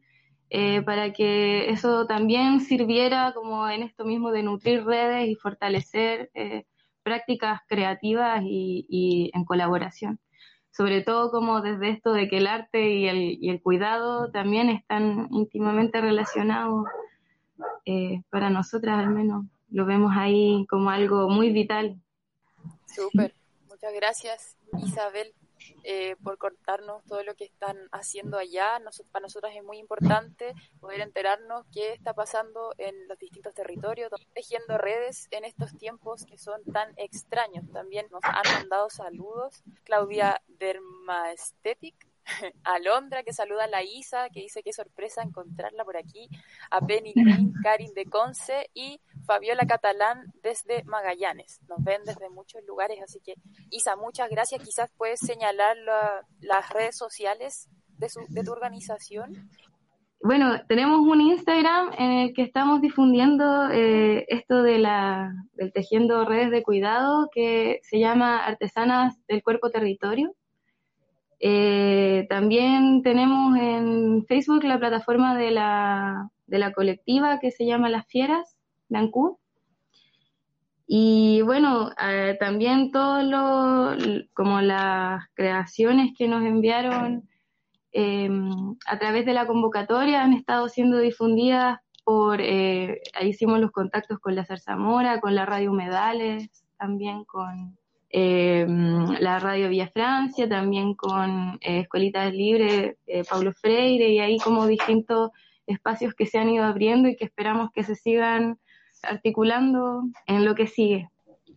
eh, 0.49 0.81
para 0.81 1.13
que 1.13 1.69
eso 1.69 2.05
también 2.05 2.59
sirviera 2.59 3.33
como 3.33 3.67
en 3.69 3.83
esto 3.83 4.05
mismo 4.05 4.31
de 4.31 4.43
nutrir 4.43 4.85
redes 4.85 5.27
y 5.27 5.35
fortalecer 5.35 6.29
eh, 6.33 6.65
prácticas 7.03 7.61
creativas 7.67 8.41
y 8.45 9.31
en 9.33 9.45
colaboración 9.45 10.19
sobre 10.75 11.01
todo 11.01 11.29
como 11.29 11.61
desde 11.61 11.91
esto 11.91 12.13
de 12.13 12.27
que 12.27 12.37
el 12.37 12.47
arte 12.47 12.89
y 12.89 13.07
el, 13.07 13.37
y 13.39 13.49
el 13.49 13.61
cuidado 13.61 14.31
también 14.31 14.69
están 14.69 15.27
íntimamente 15.31 16.01
relacionados, 16.01 16.85
eh, 17.85 18.23
para 18.31 18.49
nosotras 18.49 18.97
al 18.97 19.11
menos 19.11 19.45
lo 19.69 19.85
vemos 19.85 20.13
ahí 20.15 20.65
como 20.67 20.89
algo 20.89 21.29
muy 21.29 21.51
vital. 21.51 22.01
Súper, 22.87 23.35
muchas 23.69 23.93
gracias 23.93 24.57
Isabel. 24.83 25.33
Eh, 25.85 26.15
por 26.23 26.37
contarnos 26.37 27.03
todo 27.03 27.23
lo 27.23 27.35
que 27.35 27.43
están 27.43 27.77
haciendo 27.91 28.37
allá. 28.37 28.79
para 29.11 29.23
nosotras 29.23 29.53
es 29.55 29.63
muy 29.63 29.79
importante 29.79 30.53
poder 30.79 31.01
enterarnos 31.01 31.65
qué 31.73 31.91
está 31.91 32.13
pasando 32.13 32.73
en 32.77 33.07
los 33.09 33.19
distintos 33.19 33.53
territorios, 33.53 34.09
tejiendo 34.33 34.77
redes 34.77 35.27
en 35.31 35.43
estos 35.43 35.77
tiempos 35.77 36.25
que 36.25 36.37
son 36.37 36.63
tan 36.71 36.93
extraños. 36.95 37.69
También 37.73 38.07
nos 38.11 38.23
han 38.23 38.53
mandado 38.53 38.89
saludos 38.89 39.61
Claudia 39.83 40.41
Dermaestetic 40.47 41.95
Alondra, 42.63 43.23
que 43.23 43.33
saluda 43.33 43.65
a 43.65 43.67
la 43.67 43.83
Isa, 43.83 44.29
que 44.29 44.41
dice 44.41 44.63
que 44.63 44.71
sorpresa 44.71 45.21
encontrarla 45.21 45.83
por 45.83 45.97
aquí, 45.97 46.29
a 46.71 46.79
Penny 46.79 47.13
Green, 47.13 47.53
Karin 47.61 47.93
de 47.93 48.05
Conce 48.05 48.69
y 48.73 49.01
Fabiola 49.25 49.65
Catalán 49.65 50.33
desde 50.41 50.83
Magallanes. 50.83 51.59
Nos 51.67 51.83
ven 51.83 52.03
desde 52.05 52.29
muchos 52.29 52.63
lugares, 52.65 52.99
así 53.01 53.19
que 53.19 53.35
Isa, 53.69 53.95
muchas 53.95 54.29
gracias. 54.29 54.63
Quizás 54.63 54.89
puedes 54.97 55.19
señalar 55.19 55.75
las 56.39 56.69
redes 56.69 56.97
sociales 56.97 57.69
de 57.97 58.43
tu 58.43 58.51
organización. 58.51 59.49
Bueno, 60.25 60.61
tenemos 60.69 61.01
un 61.01 61.19
Instagram 61.19 61.91
en 61.97 62.11
el 62.11 62.33
que 62.33 62.43
estamos 62.43 62.79
difundiendo 62.79 63.69
eh, 63.69 64.25
esto 64.29 64.63
de 64.63 64.79
la, 64.79 65.33
del 65.51 65.73
tejiendo 65.73 66.23
redes 66.23 66.49
de 66.49 66.63
cuidado 66.63 67.29
que 67.29 67.81
se 67.83 67.99
llama 67.99 68.37
Artesanas 68.37 69.17
del 69.27 69.43
Cuerpo 69.43 69.69
Territorio. 69.69 70.33
Eh, 71.41 72.25
también 72.29 73.01
tenemos 73.03 73.57
en 73.57 74.25
Facebook 74.25 74.63
la 74.63 74.79
plataforma 74.79 75.37
de 75.37 75.51
la, 75.51 76.29
de 76.47 76.57
la 76.57 76.71
colectiva 76.71 77.39
que 77.41 77.51
se 77.51 77.65
llama 77.65 77.89
Las 77.89 78.07
Fieras, 78.07 78.55
Ancú. 78.91 79.39
Y 80.85 81.41
bueno, 81.41 81.91
eh, 82.01 82.37
también 82.39 82.91
todo 82.91 83.23
lo, 83.23 83.97
como 84.33 84.61
las 84.61 85.23
creaciones 85.33 86.11
que 86.17 86.27
nos 86.27 86.43
enviaron 86.43 87.27
em, 87.91 88.75
a 88.85 88.99
través 88.99 89.25
de 89.25 89.33
la 89.33 89.47
convocatoria 89.47 90.23
han 90.23 90.33
estado 90.33 90.67
siendo 90.69 90.99
difundidas 90.99 91.79
por, 92.03 92.41
eh, 92.41 93.01
ahí 93.13 93.29
hicimos 93.29 93.59
los 93.59 93.71
contactos 93.71 94.19
con 94.19 94.35
la 94.35 94.45
Zarzamora, 94.45 95.21
con 95.21 95.35
la 95.35 95.45
Radio 95.45 95.71
Humedales, 95.71 96.49
también 96.77 97.23
con 97.23 97.77
eh, 98.15 98.67
la 99.19 99.39
Radio 99.39 99.69
Vía 99.69 99.87
Francia, 99.87 100.47
también 100.47 100.93
con 100.93 101.57
eh, 101.61 101.79
Escuelitas 101.79 102.31
Libres, 102.31 102.95
eh, 103.07 103.23
Pablo 103.27 103.53
Freire, 103.53 104.09
y 104.09 104.19
ahí 104.19 104.37
como 104.37 104.67
distintos 104.67 105.31
espacios 105.65 106.13
que 106.13 106.27
se 106.27 106.37
han 106.37 106.49
ido 106.49 106.63
abriendo 106.63 107.09
y 107.09 107.15
que 107.15 107.25
esperamos 107.25 107.71
que 107.73 107.81
se 107.83 107.95
sigan 107.95 108.59
articulando 109.03 110.03
en 110.27 110.45
lo 110.45 110.55
que 110.55 110.67
sigue. 110.67 111.09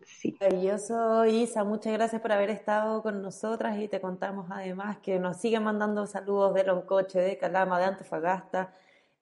Sí. 0.04 0.36
Maravilloso, 0.40 1.26
Isa, 1.26 1.64
muchas 1.64 1.92
gracias 1.92 2.22
por 2.22 2.32
haber 2.32 2.50
estado 2.50 3.02
con 3.02 3.22
nosotras 3.22 3.78
y 3.78 3.88
te 3.88 4.00
contamos 4.00 4.46
además 4.50 4.98
que 4.98 5.18
nos 5.18 5.36
siguen 5.36 5.64
mandando 5.64 6.06
saludos 6.06 6.54
de 6.54 6.64
Loncoche, 6.64 7.18
de 7.20 7.36
Calama, 7.38 7.78
de 7.78 7.86
Antofagasta, 7.86 8.72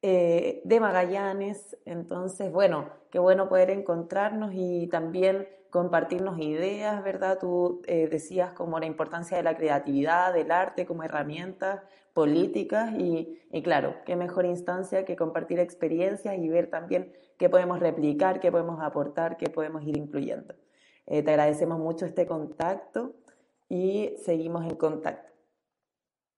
eh, 0.03 0.61
de 0.65 0.81
Magallanes. 0.81 1.77
Entonces, 1.87 2.53
bueno, 2.53 2.91
qué 3.11 3.19
bueno 3.19 3.49
poder 3.49 3.71
encontrarnos 3.71 4.53
y 4.55 4.87
también 4.89 5.49
compartirnos 5.75 6.39
ideas, 6.39 7.03
¿verdad? 7.03 7.41
Tú 7.41 7.83
eh, 7.89 8.07
decías 8.09 8.53
como 8.53 8.79
la 8.79 8.87
importancia 8.87 9.37
de 9.37 9.43
la 9.43 9.57
creatividad, 9.57 10.33
del 10.33 10.53
arte 10.53 10.87
como 10.87 11.03
herramientas 11.03 11.81
políticas 12.13 12.95
y, 12.97 13.41
claro, 13.65 13.97
qué 14.07 14.15
mejor 14.15 14.47
instancia 14.47 15.05
que 15.05 15.17
compartir 15.17 15.59
experiencias 15.59 16.39
y 16.39 16.49
ver 16.49 16.71
también 16.71 17.13
qué 17.39 17.49
podemos 17.49 17.81
replicar, 17.81 18.39
qué 18.39 18.53
podemos 18.53 18.81
aportar, 18.81 19.37
qué 19.37 19.51
podemos 19.51 19.83
ir 19.83 19.97
incluyendo. 19.97 20.55
Eh, 21.07 21.25
te 21.25 21.33
agradecemos 21.33 21.81
mucho 21.81 22.07
este 22.07 22.25
contacto 22.25 23.17
y 23.69 24.13
seguimos 24.25 24.63
en 24.71 24.77
contacto. 24.77 25.33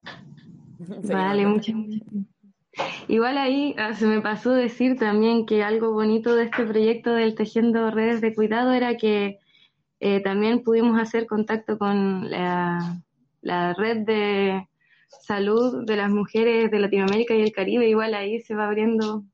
Vale, 1.12 1.46
muchas 1.46 1.74
gracias. 1.74 2.35
Igual 3.08 3.38
ahí 3.38 3.74
ah, 3.78 3.94
se 3.94 4.06
me 4.06 4.20
pasó 4.20 4.52
decir 4.52 4.98
también 4.98 5.46
que 5.46 5.62
algo 5.62 5.92
bonito 5.92 6.34
de 6.34 6.44
este 6.44 6.64
proyecto 6.64 7.14
del 7.14 7.34
Tejiendo 7.34 7.90
Redes 7.90 8.20
de 8.20 8.34
Cuidado 8.34 8.72
era 8.72 8.96
que 8.96 9.38
eh, 10.00 10.20
también 10.20 10.62
pudimos 10.62 11.00
hacer 11.00 11.26
contacto 11.26 11.78
con 11.78 12.30
la, 12.30 13.00
la 13.40 13.74
red 13.74 14.04
de 14.04 14.68
salud 15.08 15.86
de 15.86 15.96
las 15.96 16.10
mujeres 16.10 16.70
de 16.70 16.78
Latinoamérica 16.78 17.34
y 17.34 17.42
el 17.42 17.52
Caribe, 17.52 17.88
igual 17.88 18.14
ahí 18.14 18.40
se 18.40 18.54
va 18.54 18.66
abriendo, 18.66 19.24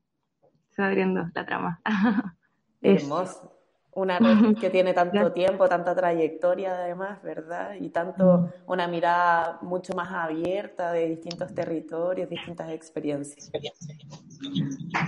se 0.69 0.81
va 0.81 0.87
abriendo 0.87 1.25
la 1.33 1.45
trama. 1.45 1.81
Hermoso. 2.81 3.52
Una 3.95 4.19
red 4.19 4.57
que 4.57 4.69
tiene 4.69 4.93
tanto 4.93 5.31
tiempo, 5.31 5.67
tanta 5.67 5.95
trayectoria 5.95 6.75
además, 6.75 7.21
¿verdad? 7.21 7.75
Y 7.79 7.89
tanto 7.89 8.51
una 8.67 8.87
mirada 8.87 9.59
mucho 9.61 9.93
más 9.93 10.11
abierta 10.11 10.91
de 10.91 11.09
distintos 11.09 11.53
territorios, 11.53 12.29
distintas 12.29 12.71
experiencias. 12.71 13.51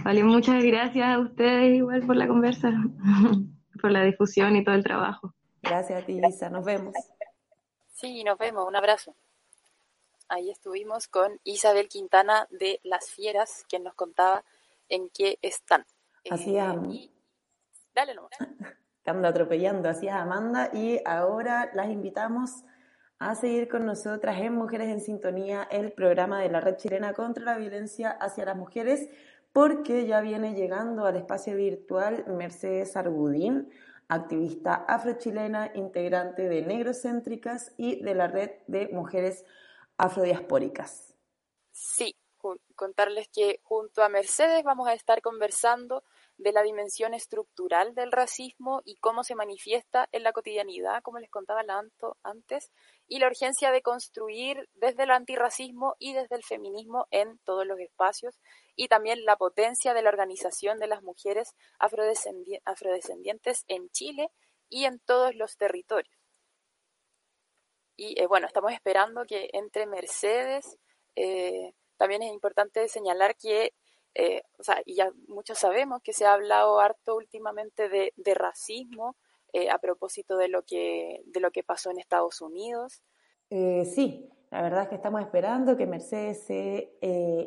Vale, 0.03 0.23
muchas 0.23 0.63
gracias 0.63 1.07
a 1.07 1.19
ustedes 1.19 1.75
igual 1.75 2.05
por 2.05 2.15
la 2.15 2.27
conversa, 2.27 2.71
por 3.81 3.91
la 3.91 4.03
difusión 4.03 4.55
y 4.55 4.63
todo 4.63 4.75
el 4.75 4.83
trabajo. 4.83 5.33
Gracias 5.61 6.03
a 6.03 6.05
ti, 6.05 6.19
Lisa. 6.21 6.49
Nos 6.49 6.63
vemos. 6.63 6.93
Sí, 7.93 8.23
nos 8.23 8.37
vemos. 8.37 8.67
Un 8.67 8.75
abrazo. 8.75 9.15
Ahí 10.27 10.49
estuvimos 10.49 11.07
con 11.07 11.39
Isabel 11.43 11.87
Quintana 11.87 12.47
de 12.49 12.79
Las 12.83 13.09
Fieras, 13.09 13.65
quien 13.69 13.83
nos 13.83 13.93
contaba 13.93 14.43
en 14.89 15.09
qué 15.09 15.37
están. 15.41 15.85
Así 16.29 16.57
eh, 16.57 17.11
Dale 17.95 18.13
nomás. 18.13 18.31
Estamos 18.97 19.23
atropellando, 19.23 19.87
así 19.87 20.07
es 20.07 20.13
Amanda. 20.13 20.69
Y 20.73 20.99
ahora 21.05 21.71
las 21.73 21.89
invitamos 21.89 22.65
a 23.19 23.35
seguir 23.35 23.69
con 23.69 23.85
nosotras 23.85 24.37
en 24.39 24.53
Mujeres 24.53 24.89
en 24.89 24.99
Sintonía, 24.99 25.63
el 25.71 25.93
programa 25.93 26.41
de 26.41 26.49
la 26.49 26.59
Red 26.59 26.75
Chilena 26.75 27.13
contra 27.13 27.45
la 27.45 27.57
Violencia 27.57 28.09
hacia 28.11 28.43
las 28.45 28.57
Mujeres, 28.57 29.09
porque 29.53 30.05
ya 30.05 30.19
viene 30.19 30.55
llegando 30.55 31.05
al 31.05 31.15
espacio 31.15 31.55
virtual 31.55 32.25
Mercedes 32.27 32.97
Argudín, 32.97 33.69
activista 34.09 34.73
afrochilena, 34.73 35.71
integrante 35.73 36.49
de 36.49 36.63
Negrocéntricas 36.63 37.73
y 37.77 38.03
de 38.03 38.13
la 38.13 38.27
Red 38.27 38.51
de 38.67 38.89
Mujeres 38.89 39.45
afrodiaspóricas. 39.97 41.15
Sí, 41.71 42.15
contarles 42.75 43.29
que 43.29 43.61
junto 43.63 44.03
a 44.03 44.09
Mercedes 44.09 44.63
vamos 44.65 44.89
a 44.89 44.93
estar 44.93 45.21
conversando 45.21 46.03
de 46.37 46.51
la 46.51 46.63
dimensión 46.63 47.13
estructural 47.13 47.95
del 47.95 48.11
racismo 48.11 48.81
y 48.83 48.95
cómo 48.95 49.23
se 49.23 49.35
manifiesta 49.35 50.09
en 50.11 50.23
la 50.23 50.33
cotidianidad, 50.33 51.01
como 51.01 51.19
les 51.19 51.29
contaba 51.29 51.61
antes, 52.23 52.71
y 53.07 53.19
la 53.19 53.27
urgencia 53.27 53.71
de 53.71 53.81
construir 53.81 54.69
desde 54.73 55.03
el 55.03 55.11
antirracismo 55.11 55.95
y 55.99 56.13
desde 56.13 56.35
el 56.35 56.43
feminismo 56.43 57.07
en 57.11 57.37
todos 57.39 57.65
los 57.65 57.79
espacios, 57.79 58.39
y 58.75 58.87
también 58.87 59.23
la 59.23 59.37
potencia 59.37 59.93
de 59.93 60.01
la 60.01 60.09
organización 60.09 60.79
de 60.79 60.87
las 60.87 61.01
mujeres 61.03 61.55
afrodescendientes 61.79 63.63
en 63.67 63.89
Chile 63.89 64.29
y 64.69 64.85
en 64.85 64.99
todos 64.99 65.35
los 65.35 65.57
territorios. 65.57 66.15
Y 67.97 68.19
eh, 68.19 68.27
bueno, 68.27 68.47
estamos 68.47 68.73
esperando 68.73 69.25
que 69.25 69.49
entre 69.53 69.85
Mercedes. 69.85 70.77
Eh, 71.15 71.73
también 71.97 72.23
es 72.23 72.31
importante 72.33 72.87
señalar 72.89 73.37
que, 73.37 73.73
eh, 74.15 74.43
o 74.57 74.63
sea, 74.63 74.81
y 74.85 74.95
ya 74.95 75.11
muchos 75.27 75.59
sabemos 75.59 76.01
que 76.01 76.13
se 76.13 76.25
ha 76.25 76.33
hablado 76.33 76.79
harto 76.79 77.15
últimamente 77.15 77.89
de, 77.89 78.13
racismo 78.33 79.15
a 79.71 79.79
propósito 79.79 80.35
de 80.35 80.49
lo 80.49 80.63
que 80.63 81.21
de 81.27 81.39
lo 81.39 81.49
que 81.49 81.63
pasó 81.63 81.89
en 81.89 81.97
Estados 81.97 82.41
Unidos. 82.41 83.01
sí, 83.49 84.29
la 84.51 84.61
verdad 84.61 84.83
es 84.83 84.89
que 84.89 84.95
estamos 84.95 85.21
esperando 85.21 85.77
que 85.77 85.85
Mercedes 85.87 86.43
se 86.45 86.91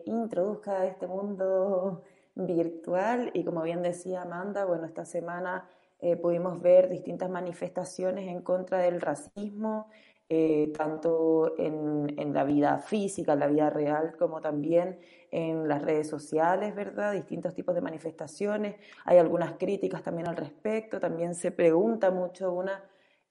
introduzca 0.07 0.81
a 0.81 0.87
este 0.87 1.07
mundo 1.07 2.03
virtual 2.35 3.31
y 3.35 3.45
como 3.45 3.63
bien 3.63 3.83
decía 3.83 4.23
Amanda, 4.23 4.65
bueno, 4.65 4.87
esta 4.87 5.05
semana 5.05 5.69
eh, 6.01 6.17
pudimos 6.17 6.61
ver 6.61 6.89
distintas 6.89 7.29
manifestaciones 7.29 8.29
en 8.29 8.41
contra 8.43 8.79
del 8.79 9.01
racismo, 9.01 9.89
eh, 10.29 10.73
tanto 10.77 11.55
en, 11.59 12.15
en, 12.19 12.35
la 12.35 12.45
vida 12.45 12.79
física, 12.79 13.33
en 13.33 13.39
la 13.41 13.47
vida 13.47 13.71
real, 13.71 14.15
como 14.19 14.41
también 14.41 14.99
en 15.31 15.69
las 15.69 15.83
redes 15.83 16.09
sociales, 16.09 16.75
¿verdad? 16.75 17.13
Distintos 17.13 17.55
tipos 17.55 17.75
de 17.75 17.81
manifestaciones. 17.81 18.77
Hay 19.05 19.19
algunas 19.19 19.55
críticas 19.55 20.03
también 20.03 20.29
al 20.29 20.37
respecto. 20.37 21.01
También 21.01 21.35
se 21.35 21.51
pregunta 21.51 22.11
mucho 22.11 22.53
una 22.53 22.85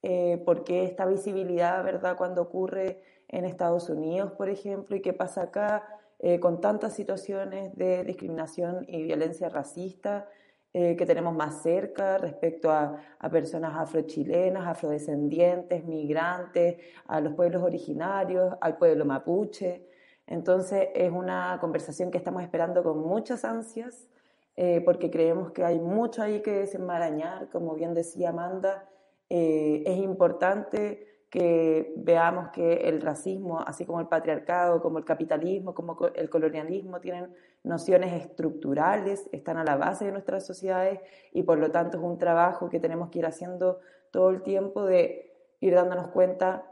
eh, 0.04 0.42
por 0.46 0.63
qué 0.63 0.84
esta 0.84 1.06
visibilidad, 1.06 1.84
¿verdad? 1.84 2.16
Cuando 2.18 2.42
ocurre 2.42 3.01
en 3.27 3.46
Estados 3.46 3.89
Unidos, 3.89 4.32
por 4.34 4.50
ejemplo, 4.50 4.96
y 4.96 5.01
qué 5.01 5.13
pasa 5.13 5.44
acá 5.44 5.84
eh, 6.20 6.39
con 6.39 6.62
tantas 6.62 6.94
situaciones 6.94 7.75
de 7.75 8.04
discriminación 8.04 8.86
y 8.88 9.04
violencia 9.04 9.50
racista. 9.50 10.30
Eh, 10.79 10.96
que 10.96 11.07
tenemos 11.07 11.34
más 11.34 11.63
cerca 11.63 12.19
respecto 12.19 12.69
a, 12.69 13.01
personas 13.31 13.74
afrochilenas, 13.75 14.67
afrodescendientes, 14.67 15.84
migrantes, 15.86 16.77
a 17.07 17.19
los 17.19 17.34
pueblos 17.34 17.63
originarios, 17.63 18.53
al 18.62 18.77
pueblo 18.77 19.03
mapuche. 19.03 19.88
Entonces 20.27 20.89
es 20.93 21.12
una 21.12 21.57
conversación 21.60 22.12
que 22.12 22.19
estamos 22.19 22.43
esperando 22.43 22.84
con 22.84 23.00
muchas 23.00 23.43
ansias 23.43 24.07
eh, 24.55 24.84
porque 24.86 25.10
creemos 25.10 25.51
que 25.51 25.63
hay 25.65 25.79
mucho 25.79 26.22
ahí 26.22 26.43
que 26.43 26.51
desenmarañar, 26.51 27.50
como 27.50 27.74
bien 27.74 27.96
decía 27.96 28.29
Amanda, 28.29 28.88
eh, 29.31 29.81
es 29.84 29.98
importante 29.98 31.24
que 31.31 31.91
veamos 31.98 32.50
que 32.50 32.88
el 32.88 33.01
racismo, 33.01 33.62
así 33.62 33.84
como 33.84 34.00
el 34.00 34.07
patriarcado, 34.07 34.79
como 34.79 35.00
el 35.00 35.05
capitalismo, 35.05 35.74
como 35.74 35.98
el 36.13 36.29
colonialismo, 36.29 37.00
tienen 37.01 37.34
nociones 37.64 38.14
estructurales, 38.14 39.28
están 39.32 39.58
a 39.58 39.64
la 39.64 39.76
base 39.76 40.06
de 40.06 40.12
nuestras 40.12 40.46
sociedades 40.46 41.00
y 41.32 41.44
por 41.44 41.58
lo 41.58 41.72
tanto 41.72 41.98
es 41.98 42.04
un 42.04 42.18
trabajo 42.18 42.70
que 42.70 42.80
tenemos 42.80 43.10
que 43.10 43.20
ir 43.20 43.26
haciendo 43.26 43.80
todo 44.12 44.30
el 44.30 44.42
tiempo 44.42 44.86
de 44.86 45.34
ir 45.60 45.74
dándonos 45.74 46.10
cuenta 46.10 46.72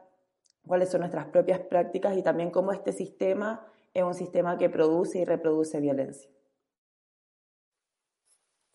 cuáles 0.66 0.90
son 0.90 1.02
nuestras 1.02 1.26
propias 1.28 1.60
prácticas 1.60 2.18
y 2.18 2.24
también 2.24 2.52
cómo 2.52 2.72
este 2.72 2.92
sistema 2.92 3.66
es 3.94 4.04
un 4.04 4.14
sistema 4.14 4.58
que 4.58 4.70
produce 4.70 5.20
y 5.20 5.26
reproduce 5.26 5.80
violencia. 5.80 6.30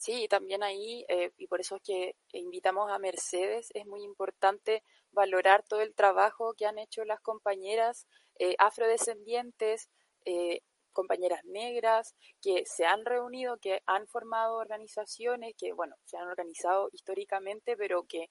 Sí, 0.01 0.29
también 0.29 0.63
ahí, 0.63 1.05
eh, 1.09 1.31
y 1.37 1.47
por 1.47 1.61
eso 1.61 1.77
es 1.77 1.83
que 1.83 2.17
invitamos 2.33 2.91
a 2.91 2.99
Mercedes, 2.99 3.69
es 3.75 3.85
muy 3.87 4.03
importante 4.03 4.83
valorar 5.13 5.63
todo 5.63 5.83
el 5.83 5.95
trabajo 5.95 6.55
que 6.55 6.65
han 6.65 6.79
hecho 6.79 7.05
las 7.05 7.21
compañeras 7.21 8.07
eh, 8.39 8.55
afrodescendientes, 8.59 9.91
eh, 10.25 10.63
compañeras 10.93 11.45
negras, 11.45 12.15
que 12.41 12.65
se 12.67 12.85
han 12.85 13.05
reunido, 13.05 13.59
que 13.59 13.83
han 13.87 14.07
formado 14.07 14.57
organizaciones, 14.57 15.55
que, 15.57 15.73
bueno, 15.73 15.97
se 16.05 16.17
han 16.17 16.29
organizado 16.29 16.89
históricamente, 16.93 17.77
pero 17.77 18.05
que 18.05 18.29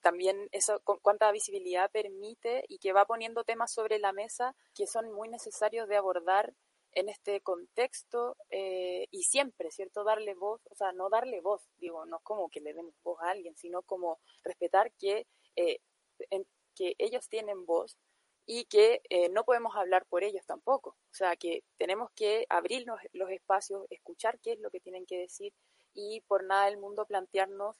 también 0.00 0.48
eso, 0.52 0.80
cuánta 1.02 1.32
visibilidad 1.32 1.90
permite 1.90 2.64
y 2.68 2.78
que 2.78 2.92
va 2.92 3.04
poniendo 3.04 3.42
temas 3.42 3.72
sobre 3.72 3.98
la 3.98 4.12
mesa 4.12 4.54
que 4.76 4.86
son 4.86 5.12
muy 5.12 5.28
necesarios 5.28 5.88
de 5.88 5.96
abordar 5.96 6.54
en 6.94 7.08
este 7.08 7.40
contexto 7.40 8.36
eh, 8.50 9.06
y 9.10 9.24
siempre, 9.24 9.70
¿cierto? 9.70 10.04
Darle 10.04 10.34
voz, 10.34 10.60
o 10.70 10.74
sea, 10.74 10.92
no 10.92 11.08
darle 11.10 11.40
voz, 11.40 11.62
digo, 11.78 12.06
no 12.06 12.16
es 12.18 12.22
como 12.22 12.48
que 12.48 12.60
le 12.60 12.72
demos 12.72 12.94
voz 13.02 13.20
a 13.20 13.30
alguien, 13.30 13.56
sino 13.56 13.82
como 13.82 14.18
respetar 14.42 14.92
que, 14.98 15.26
eh, 15.56 15.78
que 16.74 16.94
ellos 16.98 17.28
tienen 17.28 17.66
voz 17.66 17.96
y 18.46 18.64
que 18.66 19.02
eh, 19.08 19.28
no 19.30 19.44
podemos 19.44 19.74
hablar 19.76 20.06
por 20.06 20.24
ellos 20.24 20.44
tampoco. 20.46 20.90
O 20.90 21.14
sea, 21.14 21.36
que 21.36 21.64
tenemos 21.78 22.10
que 22.14 22.46
abrirnos 22.48 22.98
los 23.12 23.30
espacios, 23.30 23.86
escuchar 23.90 24.38
qué 24.40 24.52
es 24.52 24.60
lo 24.60 24.70
que 24.70 24.80
tienen 24.80 25.06
que 25.06 25.18
decir 25.18 25.52
y 25.94 26.22
por 26.22 26.44
nada 26.44 26.66
del 26.66 26.78
mundo 26.78 27.06
plantearnos 27.06 27.76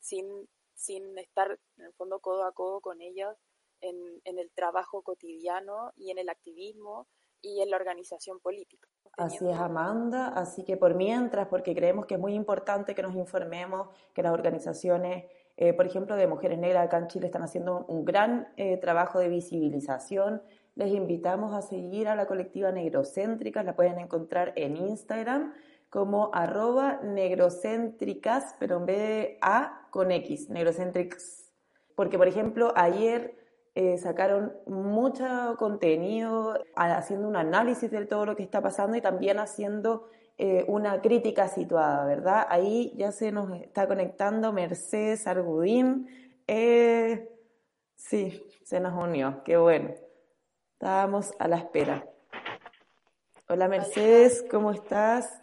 sin, 0.00 0.48
sin 0.74 1.16
estar 1.18 1.58
en 1.76 1.84
el 1.84 1.92
fondo 1.94 2.20
codo 2.20 2.44
a 2.44 2.52
codo 2.52 2.80
con 2.80 3.00
ellos 3.00 3.36
en, 3.80 3.96
en 4.24 4.38
el 4.38 4.50
trabajo 4.52 5.02
cotidiano 5.02 5.92
y 5.96 6.10
en 6.10 6.18
el 6.18 6.28
activismo 6.28 7.06
y 7.40 7.60
en 7.60 7.70
la 7.70 7.76
organización 7.76 8.40
política. 8.40 8.88
Así 9.16 9.46
es, 9.48 9.56
Amanda. 9.56 10.28
Así 10.28 10.64
que 10.64 10.76
por 10.76 10.94
mientras, 10.94 11.46
porque 11.48 11.74
creemos 11.74 12.06
que 12.06 12.14
es 12.14 12.20
muy 12.20 12.34
importante 12.34 12.94
que 12.94 13.02
nos 13.02 13.14
informemos, 13.14 13.88
que 14.12 14.22
las 14.22 14.32
organizaciones, 14.32 15.26
eh, 15.56 15.72
por 15.72 15.86
ejemplo, 15.86 16.16
de 16.16 16.26
mujeres 16.26 16.58
negras 16.58 16.86
acá 16.86 16.98
en 16.98 17.06
Chile 17.06 17.26
están 17.26 17.42
haciendo 17.42 17.84
un 17.86 18.04
gran 18.04 18.48
eh, 18.56 18.76
trabajo 18.78 19.20
de 19.20 19.28
visibilización. 19.28 20.42
Les 20.74 20.92
invitamos 20.92 21.54
a 21.54 21.62
seguir 21.62 22.08
a 22.08 22.16
la 22.16 22.26
colectiva 22.26 22.72
Negrocéntrica, 22.72 23.62
la 23.62 23.76
pueden 23.76 23.98
encontrar 24.00 24.52
en 24.56 24.76
Instagram 24.76 25.52
como 25.90 26.30
arroba 26.34 26.98
negrocéntricas, 27.04 28.56
pero 28.58 28.78
en 28.78 28.86
vez 28.86 28.98
de 28.98 29.38
A 29.40 29.86
con 29.90 30.10
X, 30.10 30.50
negrocéntricas. 30.50 31.52
Porque, 31.94 32.18
por 32.18 32.26
ejemplo, 32.26 32.72
ayer 32.74 33.36
eh, 33.76 33.96
sacaron 33.98 34.52
mucho 34.66 35.54
contenido 35.56 36.54
haciendo 36.74 37.28
un 37.28 37.36
análisis 37.36 37.92
de 37.92 38.06
todo 38.06 38.26
lo 38.26 38.34
que 38.34 38.42
está 38.42 38.60
pasando 38.60 38.96
y 38.96 39.00
también 39.00 39.38
haciendo 39.38 40.08
eh, 40.36 40.64
una 40.66 41.00
crítica 41.00 41.48
situada, 41.48 42.04
¿verdad? 42.04 42.46
Ahí 42.48 42.92
ya 42.96 43.12
se 43.12 43.30
nos 43.30 43.50
está 43.60 43.86
conectando 43.86 44.52
Mercedes 44.52 45.26
Argudín. 45.26 46.08
Eh, 46.46 47.28
sí, 47.94 48.44
se 48.64 48.80
nos 48.80 48.94
unió, 48.94 49.42
qué 49.44 49.56
bueno. 49.56 49.94
Estábamos 50.72 51.32
a 51.38 51.48
la 51.48 51.58
espera. 51.58 52.04
Hola 53.48 53.68
Mercedes, 53.68 54.44
¿cómo 54.50 54.72
estás? 54.72 55.42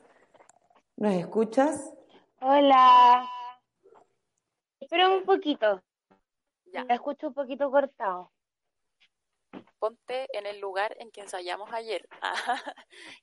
¿Nos 0.98 1.14
escuchas? 1.14 1.94
Hola. 2.42 3.28
Espera 4.80 5.10
un 5.10 5.24
poquito. 5.24 5.82
Ya. 6.74 6.82
escucho 6.90 7.28
un 7.28 7.34
poquito 7.34 7.72
cortado. 7.72 8.32
Ponte 9.82 10.28
en 10.38 10.46
el 10.46 10.60
lugar 10.60 10.96
en 11.00 11.10
que 11.10 11.22
ensayamos 11.22 11.74
ayer, 11.74 12.08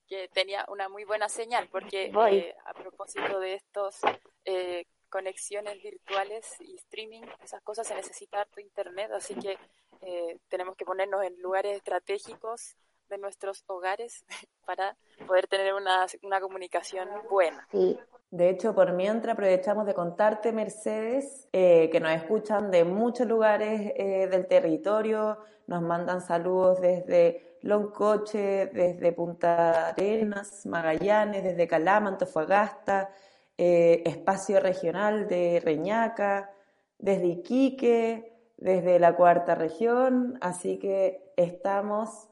que 0.08 0.28
tenía 0.34 0.64
una 0.66 0.88
muy 0.88 1.04
buena 1.04 1.28
señal, 1.28 1.68
porque 1.70 2.10
eh, 2.30 2.54
a 2.64 2.74
propósito 2.74 3.38
de 3.38 3.54
estos 3.54 4.00
eh, 4.44 4.84
conexiones 5.08 5.80
virtuales 5.80 6.56
y 6.58 6.74
streaming, 6.74 7.22
esas 7.44 7.62
cosas 7.62 7.86
se 7.86 7.94
necesita 7.94 8.44
tu 8.46 8.58
internet, 8.60 9.12
así 9.12 9.36
que 9.36 9.56
eh, 10.00 10.40
tenemos 10.48 10.74
que 10.74 10.84
ponernos 10.84 11.22
en 11.22 11.40
lugares 11.40 11.76
estratégicos 11.76 12.74
de 13.08 13.18
nuestros 13.18 13.62
hogares 13.68 14.24
para 14.66 14.96
poder 15.28 15.46
tener 15.46 15.74
una, 15.74 16.06
una 16.22 16.40
comunicación 16.40 17.08
buena. 17.30 17.68
Sí. 17.70 17.96
De 18.30 18.50
hecho, 18.50 18.74
por 18.74 18.92
mientras 18.92 19.32
aprovechamos 19.32 19.86
de 19.86 19.94
contarte, 19.94 20.52
Mercedes, 20.52 21.48
eh, 21.52 21.88
que 21.90 21.98
nos 21.98 22.12
escuchan 22.12 22.70
de 22.70 22.84
muchos 22.84 23.26
lugares 23.26 23.92
eh, 23.96 24.28
del 24.30 24.46
territorio, 24.46 25.38
nos 25.68 25.82
mandan 25.82 26.22
saludos 26.22 26.80
desde 26.80 27.58
Loncoche, 27.60 28.66
desde 28.66 29.12
Punta 29.12 29.88
Arenas, 29.88 30.64
Magallanes, 30.64 31.44
desde 31.44 31.68
Calama, 31.68 32.08
Antofagasta, 32.08 33.10
eh, 33.56 34.02
espacio 34.06 34.60
regional 34.60 35.28
de 35.28 35.60
Reñaca, 35.62 36.50
desde 36.98 37.26
Iquique, 37.26 38.32
desde 38.56 38.98
la 38.98 39.14
cuarta 39.14 39.54
región, 39.54 40.38
así 40.40 40.78
que 40.78 41.32
estamos 41.36 42.28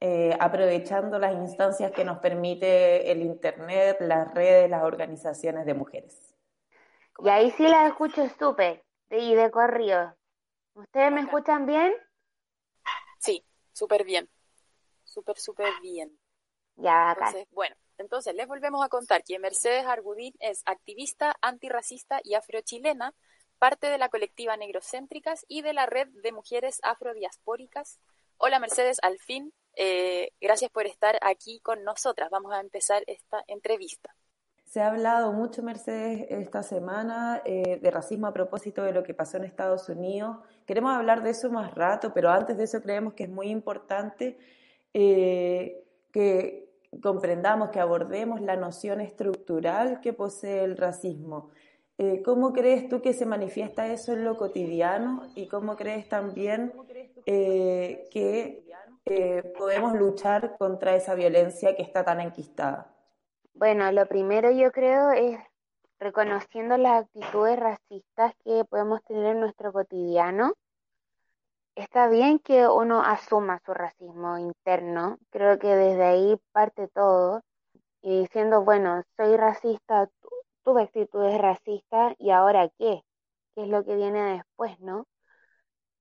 eh, 0.00 0.36
aprovechando 0.40 1.18
las 1.18 1.34
instancias 1.34 1.92
que 1.92 2.04
nos 2.04 2.18
permite 2.18 3.12
el 3.12 3.22
Internet, 3.22 3.98
las 4.00 4.34
redes, 4.34 4.68
las 4.68 4.82
organizaciones 4.82 5.64
de 5.64 5.74
mujeres. 5.74 6.34
Y 7.18 7.28
ahí 7.28 7.50
sí 7.52 7.68
las 7.68 7.88
escucho 7.88 8.28
súper, 8.36 8.82
y 9.10 9.34
de 9.36 9.50
corrido. 9.50 10.16
¿Ustedes 10.74 11.12
me 11.12 11.20
escuchan 11.20 11.66
bien? 11.66 11.92
Súper 13.72 14.04
bien. 14.04 14.28
Súper, 15.04 15.38
súper 15.38 15.72
bien. 15.82 16.18
Ya, 16.76 17.10
acá. 17.10 17.32
bueno, 17.50 17.76
entonces 17.98 18.34
les 18.34 18.46
volvemos 18.46 18.84
a 18.84 18.88
contar 18.88 19.22
que 19.24 19.38
Mercedes 19.38 19.84
Argudín 19.86 20.34
es 20.38 20.62
activista 20.64 21.34
antirracista 21.42 22.20
y 22.24 22.34
afrochilena, 22.34 23.14
parte 23.58 23.90
de 23.90 23.98
la 23.98 24.08
colectiva 24.08 24.56
Negrocéntricas 24.56 25.44
y 25.48 25.62
de 25.62 25.74
la 25.74 25.86
red 25.86 26.08
de 26.22 26.32
mujeres 26.32 26.80
afrodiaspóricas. 26.82 28.00
Hola 28.38 28.58
Mercedes, 28.58 28.98
al 29.02 29.18
fin 29.18 29.52
eh, 29.76 30.32
gracias 30.40 30.70
por 30.70 30.86
estar 30.86 31.18
aquí 31.22 31.60
con 31.60 31.84
nosotras. 31.84 32.30
Vamos 32.30 32.52
a 32.52 32.60
empezar 32.60 33.02
esta 33.06 33.42
entrevista. 33.46 34.14
Se 34.70 34.80
ha 34.80 34.86
hablado 34.86 35.32
mucho, 35.32 35.64
Mercedes, 35.64 36.26
esta 36.30 36.62
semana 36.62 37.42
eh, 37.44 37.80
de 37.82 37.90
racismo 37.90 38.28
a 38.28 38.32
propósito 38.32 38.84
de 38.84 38.92
lo 38.92 39.02
que 39.02 39.14
pasó 39.14 39.36
en 39.36 39.42
Estados 39.42 39.88
Unidos. 39.88 40.36
Queremos 40.64 40.94
hablar 40.94 41.24
de 41.24 41.30
eso 41.30 41.50
más 41.50 41.74
rato, 41.74 42.12
pero 42.14 42.30
antes 42.30 42.56
de 42.56 42.62
eso 42.62 42.80
creemos 42.80 43.14
que 43.14 43.24
es 43.24 43.30
muy 43.30 43.48
importante 43.48 44.38
eh, 44.94 45.82
que 46.12 46.70
comprendamos, 47.02 47.70
que 47.70 47.80
abordemos 47.80 48.40
la 48.42 48.54
noción 48.54 49.00
estructural 49.00 50.00
que 50.00 50.12
posee 50.12 50.62
el 50.62 50.76
racismo. 50.76 51.50
¿Cómo 52.24 52.52
crees 52.52 52.88
tú 52.88 53.02
que 53.02 53.12
se 53.12 53.26
manifiesta 53.26 53.88
eso 53.88 54.12
en 54.12 54.24
lo 54.24 54.36
cotidiano 54.36 55.26
y 55.34 55.48
cómo 55.48 55.74
crees 55.76 56.08
también 56.08 56.72
que 57.26 58.64
podemos 59.58 59.98
luchar 59.98 60.56
contra 60.56 60.94
esa 60.94 61.16
violencia 61.16 61.74
que 61.74 61.82
está 61.82 62.04
tan 62.04 62.20
enquistada? 62.20 62.89
Bueno, 63.54 63.90
lo 63.92 64.06
primero 64.06 64.50
yo 64.50 64.72
creo 64.72 65.10
es 65.10 65.38
reconociendo 65.98 66.76
las 66.78 67.04
actitudes 67.04 67.58
racistas 67.58 68.34
que 68.44 68.64
podemos 68.64 69.02
tener 69.04 69.36
en 69.36 69.40
nuestro 69.40 69.72
cotidiano. 69.72 70.54
Está 71.74 72.08
bien 72.08 72.38
que 72.38 72.66
uno 72.68 73.02
asuma 73.02 73.60
su 73.64 73.74
racismo 73.74 74.38
interno, 74.38 75.18
creo 75.30 75.58
que 75.58 75.68
desde 75.68 76.04
ahí 76.04 76.40
parte 76.52 76.88
todo, 76.88 77.42
y 78.02 78.20
diciendo, 78.20 78.64
bueno, 78.64 79.02
soy 79.16 79.36
racista, 79.36 80.08
tuve 80.62 80.82
actitudes 80.82 81.38
racistas 81.38 82.14
y 82.18 82.30
ahora 82.30 82.68
qué, 82.78 83.02
qué 83.54 83.62
es 83.62 83.68
lo 83.68 83.84
que 83.84 83.96
viene 83.96 84.36
después, 84.36 84.78
¿no? 84.80 85.06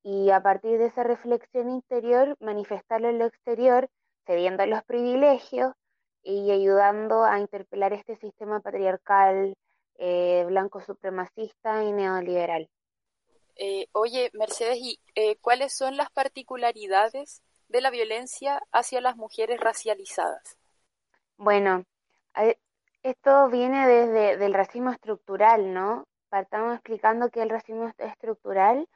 Y 0.03 0.29
a 0.31 0.41
partir 0.41 0.77
de 0.79 0.85
esa 0.85 1.03
reflexión 1.03 1.69
interior, 1.69 2.37
manifestarlo 2.39 3.09
en 3.09 3.19
lo 3.19 3.25
exterior, 3.25 3.89
cediendo 4.25 4.65
los 4.65 4.83
privilegios 4.83 5.73
y 6.23 6.51
ayudando 6.51 7.23
a 7.23 7.39
interpelar 7.39 7.93
este 7.93 8.15
sistema 8.17 8.59
patriarcal, 8.59 9.55
eh, 9.97 10.45
blanco 10.47 10.81
supremacista 10.81 11.83
y 11.83 11.91
neoliberal. 11.91 12.69
Eh, 13.55 13.87
oye, 13.91 14.29
Mercedes, 14.33 14.77
¿y 14.77 14.99
eh, 15.15 15.35
cuáles 15.41 15.73
son 15.73 15.97
las 15.97 16.09
particularidades 16.11 17.41
de 17.67 17.81
la 17.81 17.89
violencia 17.89 18.61
hacia 18.71 19.01
las 19.01 19.17
mujeres 19.17 19.59
racializadas? 19.59 20.57
Bueno, 21.35 21.83
esto 23.03 23.49
viene 23.49 23.87
desde 23.87 24.37
del 24.37 24.53
racismo 24.53 24.91
estructural, 24.91 25.73
¿no? 25.73 26.05
Partamos 26.29 26.75
explicando 26.75 27.29
que 27.29 27.41
el 27.41 27.49
racismo 27.49 27.91
estructural, 27.97 28.87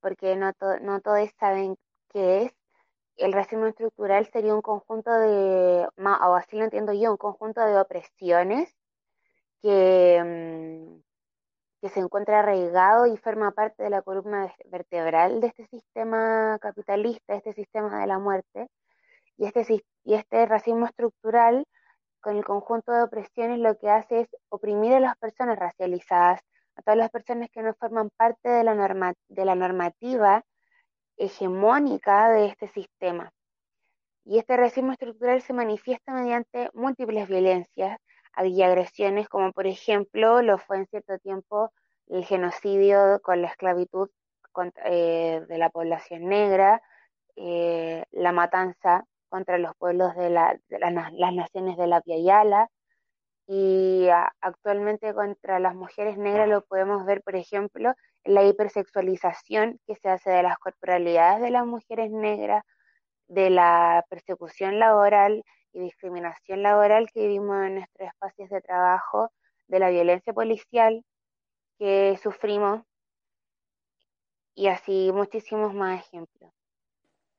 porque 0.00 0.36
no, 0.36 0.52
no 0.80 1.00
todos 1.00 1.28
saben 1.38 1.76
qué 2.10 2.44
es, 2.44 2.52
el 3.22 3.32
racismo 3.32 3.66
estructural 3.66 4.26
sería 4.26 4.54
un 4.54 4.62
conjunto 4.62 5.10
de, 5.12 5.88
o 5.96 6.34
así 6.34 6.56
lo 6.56 6.64
entiendo 6.64 6.92
yo, 6.92 7.12
un 7.12 7.16
conjunto 7.16 7.60
de 7.60 7.78
opresiones 7.78 8.74
que, 9.62 10.20
mm, 10.24 11.02
que 11.82 11.88
se 11.88 12.00
encuentra 12.00 12.40
arraigado 12.40 13.06
y 13.06 13.16
forma 13.16 13.52
parte 13.52 13.82
de 13.84 13.90
la 13.90 14.02
columna 14.02 14.52
vertebral 14.66 15.40
de 15.40 15.48
este 15.48 15.66
sistema 15.66 16.58
capitalista, 16.60 17.34
este 17.34 17.52
sistema 17.54 18.00
de 18.00 18.06
la 18.06 18.18
muerte. 18.18 18.68
Y 19.36 19.46
este, 19.46 19.84
y 20.04 20.14
este 20.14 20.46
racismo 20.46 20.86
estructural, 20.86 21.66
con 22.20 22.36
el 22.36 22.44
conjunto 22.44 22.92
de 22.92 23.02
opresiones, 23.02 23.58
lo 23.58 23.76
que 23.78 23.90
hace 23.90 24.20
es 24.20 24.28
oprimir 24.48 24.94
a 24.94 25.00
las 25.00 25.16
personas 25.16 25.58
racializadas, 25.58 26.40
a 26.76 26.82
todas 26.82 26.98
las 26.98 27.10
personas 27.10 27.50
que 27.50 27.62
no 27.62 27.74
forman 27.74 28.10
parte 28.16 28.48
de 28.48 28.64
la, 28.64 28.74
norma, 28.74 29.14
de 29.28 29.44
la 29.44 29.54
normativa 29.54 30.44
hegemónica 31.24 32.30
de 32.30 32.46
este 32.46 32.68
sistema. 32.68 33.32
Y 34.24 34.38
este 34.38 34.56
racismo 34.56 34.92
estructural 34.92 35.42
se 35.42 35.52
manifiesta 35.52 36.12
mediante 36.12 36.70
múltiples 36.74 37.28
violencias 37.28 37.98
y 38.44 38.62
agresiones, 38.62 39.28
como 39.28 39.52
por 39.52 39.66
ejemplo 39.66 40.42
lo 40.42 40.58
fue 40.58 40.78
en 40.78 40.86
cierto 40.86 41.18
tiempo 41.18 41.72
el 42.08 42.24
genocidio 42.24 43.20
con 43.22 43.42
la 43.42 43.48
esclavitud 43.48 44.08
eh, 44.84 45.44
de 45.48 45.58
la 45.58 45.70
población 45.70 46.28
negra, 46.28 46.82
eh, 47.36 48.04
la 48.10 48.32
matanza 48.32 49.04
contra 49.28 49.58
los 49.58 49.74
pueblos 49.76 50.14
de, 50.16 50.30
las 50.30 51.34
naciones 51.34 51.76
de 51.76 51.86
la 51.86 52.02
Via 52.04 52.18
Yala, 52.18 52.68
y 53.46 54.08
actualmente 54.40 55.14
contra 55.14 55.58
las 55.58 55.74
mujeres 55.74 56.16
negras 56.16 56.48
lo 56.48 56.62
podemos 56.64 57.04
ver, 57.06 57.22
por 57.22 57.36
ejemplo, 57.36 57.94
la 58.24 58.44
hipersexualización 58.44 59.80
que 59.86 59.96
se 59.96 60.08
hace 60.08 60.30
de 60.30 60.42
las 60.42 60.58
corporalidades 60.58 61.42
de 61.42 61.50
las 61.50 61.66
mujeres 61.66 62.10
negras, 62.10 62.64
de 63.28 63.50
la 63.50 64.04
persecución 64.08 64.78
laboral 64.78 65.42
y 65.72 65.80
discriminación 65.80 66.62
laboral 66.62 67.10
que 67.12 67.26
vivimos 67.26 67.66
en 67.66 67.76
nuestros 67.76 68.08
espacios 68.08 68.50
de 68.50 68.60
trabajo, 68.60 69.30
de 69.68 69.78
la 69.78 69.90
violencia 69.90 70.32
policial 70.32 71.04
que 71.78 72.18
sufrimos 72.22 72.82
y 74.54 74.68
así 74.68 75.10
muchísimos 75.12 75.74
más 75.74 76.00
ejemplos. 76.00 76.52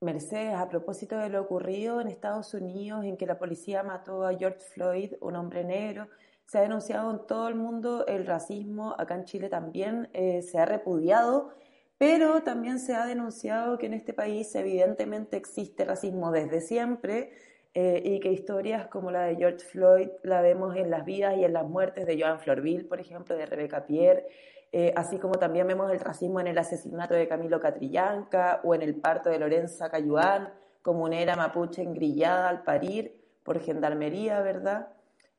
Mercedes, 0.01 0.55
a 0.55 0.67
propósito 0.67 1.17
de 1.17 1.29
lo 1.29 1.41
ocurrido 1.41 2.01
en 2.01 2.07
Estados 2.07 2.53
Unidos, 2.53 3.05
en 3.05 3.15
que 3.15 3.25
la 3.25 3.39
policía 3.39 3.83
mató 3.83 4.25
a 4.25 4.35
George 4.35 4.59
Floyd, 4.59 5.13
un 5.21 5.35
hombre 5.35 5.63
negro, 5.63 6.09
se 6.45 6.57
ha 6.57 6.61
denunciado 6.61 7.11
en 7.11 7.25
todo 7.25 7.47
el 7.47 7.55
mundo 7.55 8.05
el 8.07 8.25
racismo, 8.25 8.95
acá 8.97 9.15
en 9.15 9.25
Chile 9.25 9.49
también 9.49 10.09
eh, 10.13 10.41
se 10.41 10.59
ha 10.59 10.65
repudiado, 10.65 11.49
pero 11.97 12.43
también 12.43 12.79
se 12.79 12.95
ha 12.95 13.05
denunciado 13.05 13.77
que 13.77 13.85
en 13.85 13.93
este 13.93 14.13
país 14.13 14.53
evidentemente 14.55 15.37
existe 15.37 15.85
racismo 15.85 16.31
desde 16.31 16.61
siempre 16.61 17.31
eh, 17.73 18.01
y 18.03 18.19
que 18.19 18.31
historias 18.31 18.87
como 18.87 19.09
la 19.09 19.23
de 19.23 19.35
George 19.35 19.65
Floyd 19.65 20.09
la 20.21 20.41
vemos 20.41 20.75
en 20.75 20.91
las 20.91 21.05
vidas 21.05 21.35
y 21.37 21.43
en 21.43 21.53
las 21.53 21.65
muertes 21.65 22.05
de 22.05 22.21
Joan 22.21 22.39
Florville, 22.39 22.85
por 22.87 22.99
ejemplo, 22.99 23.35
de 23.35 23.45
Rebecca 23.45 23.85
Pierre, 23.85 24.27
eh, 24.71 24.93
así 24.95 25.17
como 25.17 25.35
también 25.35 25.67
vemos 25.67 25.91
el 25.91 25.99
racismo 25.99 26.39
en 26.39 26.47
el 26.47 26.57
asesinato 26.57 27.13
de 27.13 27.27
Camilo 27.27 27.59
Catrillanca 27.59 28.59
o 28.63 28.75
en 28.75 28.81
el 28.81 28.95
parto 28.95 29.29
de 29.29 29.39
Lorenza 29.39 29.89
Cayuán, 29.89 30.51
comunera 30.81 31.35
mapuche 31.35 31.81
engrillada 31.81 32.49
al 32.49 32.63
parir 32.63 33.15
por 33.43 33.59
gendarmería, 33.59 34.41
¿verdad? 34.41 34.89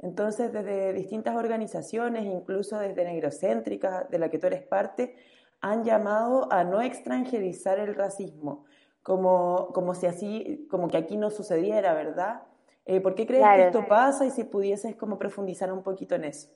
Entonces, 0.05 0.53
desde 0.53 0.93
distintas 0.93 1.35
organizaciones, 1.35 2.27
incluso 2.27 2.79
desde 2.79 3.07
Negrocéntrica, 3.07 4.07
de 4.11 4.19
la 4.19 4.29
que 4.29 4.38
tú 4.38 4.49
eres 4.49 4.61
parte, 4.61 5.17
han 5.62 5.83
llamado 5.83 6.53
a 6.53 6.62
no 6.62 6.83
extranjerizar 6.83 7.79
el 7.79 7.95
racismo, 7.95 8.67
como, 9.03 9.69
como 9.73 9.95
si 9.95 10.07
así, 10.07 10.69
como 10.71 10.88
que 10.88 10.99
aquí 10.99 11.17
no 11.17 11.31
sucediera, 11.31 11.95
¿verdad? 11.95 12.43
Eh, 12.85 13.01
¿Por 13.01 13.14
qué 13.14 13.27
crees 13.27 13.47
que 13.47 13.62
esto 13.62 13.88
pasa 13.88 14.27
y 14.27 14.31
si 14.31 14.45
pudieses 14.45 14.95
como 14.95 15.19
profundizar 15.19 15.73
un 15.73 15.83
poquito 15.83 16.17
en 16.17 16.25
eso? 16.25 16.51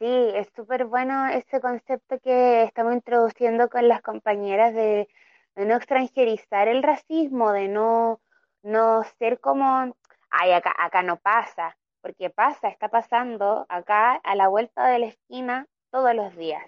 Sí, 0.00 0.32
es 0.34 0.48
súper 0.56 0.84
bueno 0.86 1.28
ese 1.28 1.60
concepto 1.60 2.18
que 2.18 2.64
estamos 2.64 2.94
introduciendo 2.94 3.68
con 3.68 3.86
las 3.86 4.02
compañeras 4.02 4.74
de, 4.74 5.08
no 5.54 5.76
extranjerizar 5.76 6.66
el 6.66 6.82
racismo, 6.82 7.52
de 7.52 7.68
no, 7.68 8.18
no 8.64 9.04
ser 9.20 9.38
como, 9.38 9.94
ay, 10.30 10.50
acá, 10.50 10.74
acá 10.76 11.04
no 11.04 11.16
pasa, 11.16 11.76
porque 12.00 12.30
pasa, 12.30 12.68
está 12.68 12.88
pasando 12.88 13.66
acá 13.68 14.14
a 14.14 14.34
la 14.34 14.48
vuelta 14.48 14.88
de 14.88 14.98
la 14.98 15.06
esquina 15.06 15.66
todos 15.90 16.14
los 16.14 16.36
días. 16.36 16.62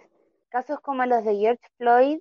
Casos 0.49 0.81
como 0.81 1.05
los 1.07 1.25
de 1.25 1.37
George 1.37 1.67
Floyd, 1.77 2.19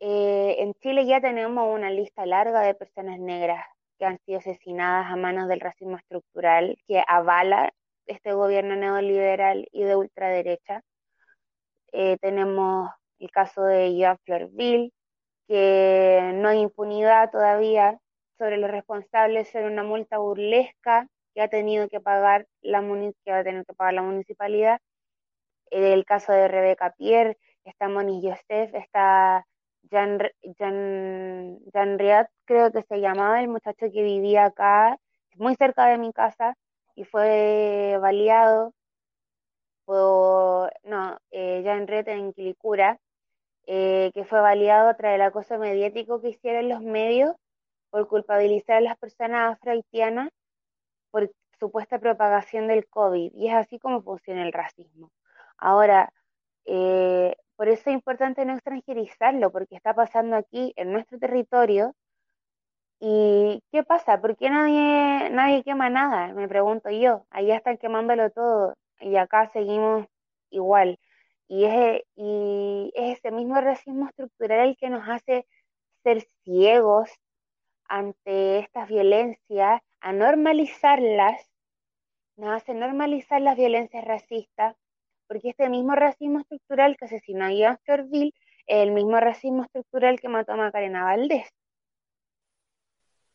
eh, 0.00 0.56
en 0.58 0.74
Chile 0.74 1.06
ya 1.06 1.20
tenemos 1.20 1.74
una 1.74 1.90
lista 1.90 2.26
larga 2.26 2.60
de 2.60 2.74
personas 2.74 3.18
negras 3.18 3.64
que 3.98 4.04
han 4.04 4.18
sido 4.26 4.38
asesinadas 4.38 5.10
a 5.10 5.16
manos 5.16 5.48
del 5.48 5.60
racismo 5.60 5.96
estructural 5.96 6.76
que 6.86 7.02
avala 7.06 7.72
este 8.06 8.32
gobierno 8.32 8.76
neoliberal 8.76 9.66
y 9.72 9.84
de 9.84 9.96
ultraderecha. 9.96 10.82
Eh, 11.92 12.18
tenemos 12.20 12.90
el 13.18 13.30
caso 13.30 13.62
de 13.62 13.96
Joan 13.98 14.18
Florville, 14.24 14.92
que 15.48 16.32
no 16.34 16.48
hay 16.48 16.60
impunidad 16.60 17.30
todavía 17.30 17.98
sobre 18.38 18.58
los 18.58 18.70
responsables 18.70 19.48
sobre 19.50 19.68
una 19.68 19.82
multa 19.82 20.18
burlesca 20.18 21.08
que 21.36 21.42
ha 21.42 21.48
tenido 21.48 21.86
que 21.88 22.00
pagar 22.00 22.46
la, 22.62 22.80
que 22.80 23.30
va 23.30 23.40
a 23.40 23.44
tener 23.44 23.66
que 23.66 23.74
pagar 23.74 23.92
la 23.92 24.02
municipalidad. 24.02 24.80
El 25.70 26.06
caso 26.06 26.32
de 26.32 26.48
Rebeca 26.48 26.94
Pierre, 26.96 27.36
está 27.64 27.88
Moni 27.88 28.22
Joseph, 28.22 28.74
está 28.74 29.44
Jan, 29.90 30.18
Jan, 30.58 31.58
Jan 31.74 31.98
Riad, 31.98 32.26
creo 32.46 32.72
que 32.72 32.82
se 32.84 33.00
llamaba 33.00 33.42
el 33.42 33.48
muchacho 33.48 33.86
que 33.92 34.02
vivía 34.02 34.46
acá, 34.46 34.96
muy 35.36 35.54
cerca 35.56 35.86
de 35.88 35.98
mi 35.98 36.10
casa, 36.14 36.54
y 36.94 37.04
fue 37.04 37.98
baleado 38.00 38.72
por, 39.84 40.72
no, 40.84 41.18
eh, 41.32 41.62
en 41.66 41.86
red 41.86 42.08
en 42.08 42.32
Quilicura, 42.32 42.98
eh, 43.66 44.10
que 44.14 44.24
fue 44.24 44.40
baleado 44.40 44.94
tras 44.96 45.14
el 45.14 45.22
acoso 45.22 45.58
mediático 45.58 46.22
que 46.22 46.30
hicieron 46.30 46.70
los 46.70 46.80
medios 46.80 47.34
por 47.90 48.08
culpabilizar 48.08 48.76
a 48.76 48.80
las 48.80 48.96
personas 48.96 49.52
afrohaitianas 49.54 50.30
por 51.10 51.30
supuesta 51.58 51.98
propagación 51.98 52.68
del 52.68 52.86
COVID. 52.88 53.32
Y 53.34 53.48
es 53.48 53.54
así 53.54 53.78
como 53.78 54.02
funciona 54.02 54.42
el 54.44 54.52
racismo. 54.52 55.10
Ahora, 55.58 56.12
eh, 56.66 57.36
por 57.56 57.68
eso 57.68 57.90
es 57.90 57.94
importante 57.94 58.44
no 58.44 58.54
extranjerizarlo, 58.54 59.50
porque 59.52 59.76
está 59.76 59.94
pasando 59.94 60.36
aquí 60.36 60.72
en 60.76 60.92
nuestro 60.92 61.18
territorio 61.18 61.94
¿Y 63.00 63.62
qué 63.72 63.82
pasa? 63.84 64.20
¿Por 64.20 64.36
qué 64.36 64.48
nadie, 64.50 65.28
nadie 65.30 65.62
quema 65.62 65.90
nada? 65.90 66.32
Me 66.32 66.48
pregunto 66.48 66.90
yo. 66.90 67.26
Allá 67.30 67.56
están 67.56 67.76
quemándolo 67.76 68.30
todo 68.30 68.74
y 69.00 69.16
acá 69.16 69.50
seguimos 69.52 70.06
igual. 70.50 70.98
Y 71.48 71.64
es, 71.64 72.02
y 72.16 72.92
es 72.94 73.18
ese 73.18 73.30
mismo 73.32 73.60
racismo 73.60 74.08
estructural 74.08 74.68
el 74.68 74.76
que 74.76 74.90
nos 74.90 75.08
hace 75.08 75.46
ser 76.02 76.26
ciegos 76.44 77.10
ante 77.88 78.60
estas 78.60 78.88
violencias, 78.88 79.82
a 80.00 80.12
normalizarlas, 80.12 81.48
nos 82.36 82.50
hace 82.50 82.74
normalizar 82.74 83.40
las 83.40 83.56
violencias 83.56 84.04
racistas, 84.04 84.76
porque 85.26 85.50
este 85.50 85.68
mismo 85.68 85.94
racismo 85.94 86.40
estructural 86.40 86.96
que 86.96 87.06
asesinó 87.06 87.46
a 87.46 87.52
Ian 87.52 87.78
Florville 87.84 88.34
es 88.66 88.82
el 88.82 88.92
mismo 88.92 89.18
racismo 89.18 89.64
estructural 89.64 90.20
que 90.20 90.28
mató 90.28 90.52
a 90.52 90.56
Macarena 90.56 91.04
Valdés. 91.04 91.48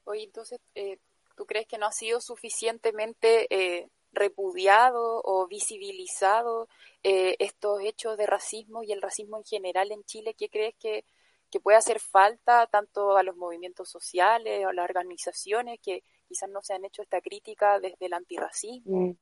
Oye, 0.04 0.24
entonces, 0.24 0.60
eh, 0.76 0.98
¿tú 1.36 1.46
crees 1.46 1.68
que 1.68 1.78
no 1.78 1.86
ha 1.86 1.92
sido 1.92 2.22
suficientemente 2.22 3.48
eh, 3.50 3.88
repudiado 4.12 5.22
o 5.24 5.48
visibilizado 5.48 6.68
eh, 7.04 7.36
estos 7.40 7.82
hechos 7.82 8.18
de 8.18 8.28
racismo 8.28 8.84
y 8.84 8.92
el 8.92 9.02
racismo 9.02 9.38
en 9.38 9.46
general 9.46 9.92
en 9.92 10.04
Chile? 10.04 10.36
¿Qué 10.38 10.50
crees 10.50 10.76
que, 10.80 11.06
que 11.50 11.60
puede 11.60 11.78
hacer 11.78 12.00
falta 12.00 12.68
tanto 12.68 13.16
a 13.18 13.24
los 13.24 13.36
movimientos 13.38 13.90
sociales 13.90 14.66
a 14.66 14.74
las 14.74 14.84
organizaciones 14.84 15.80
que 15.82 16.04
quizás 16.32 16.50
no 16.50 16.62
se 16.62 16.74
han 16.74 16.86
hecho 16.86 17.02
esta 17.02 17.20
crítica 17.20 17.80
desde 17.80 18.06
el 18.06 18.14
antirracismo? 18.14 19.00
Mm. 19.00 19.18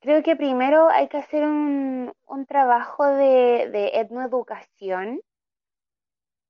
Creo 0.00 0.22
que 0.24 0.34
primero 0.34 0.88
hay 0.88 1.08
que 1.08 1.18
hacer 1.18 1.44
un, 1.44 2.12
un 2.26 2.46
trabajo 2.46 3.04
de, 3.06 3.68
de 3.70 3.90
etnoeducación, 3.94 5.20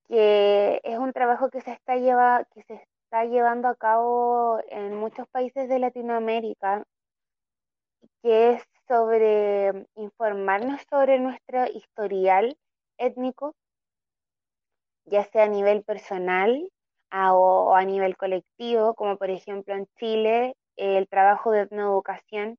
que 0.09 0.81
es 0.83 0.99
un 0.99 1.13
trabajo 1.13 1.51
que 1.51 1.61
se 1.61 1.73
está 1.73 1.97
lleva, 1.97 2.47
que 2.55 2.63
se 2.63 2.75
está 3.05 3.25
llevando 3.25 3.69
a 3.69 3.75
cabo 3.75 4.59
en 4.69 4.97
muchos 4.97 5.29
países 5.29 5.69
de 5.69 5.79
Latinoamérica, 5.79 6.85
que 8.23 8.53
es 8.53 8.63
sobre 8.87 9.87
informarnos 9.95 10.81
sobre 10.89 11.19
nuestro 11.19 11.67
historial 11.67 12.57
étnico, 12.97 13.55
ya 15.05 15.25
sea 15.25 15.45
a 15.45 15.49
nivel 15.49 15.85
personal 15.85 16.71
o 17.13 17.75
a 17.75 17.85
nivel 17.85 18.17
colectivo, 18.17 18.95
como 18.95 19.17
por 19.17 19.31
ejemplo 19.31 19.75
en 19.75 19.87
Chile, 19.99 20.55
el 20.77 21.09
trabajo 21.09 21.51
de 21.51 21.63
etnoeducación 21.63 22.59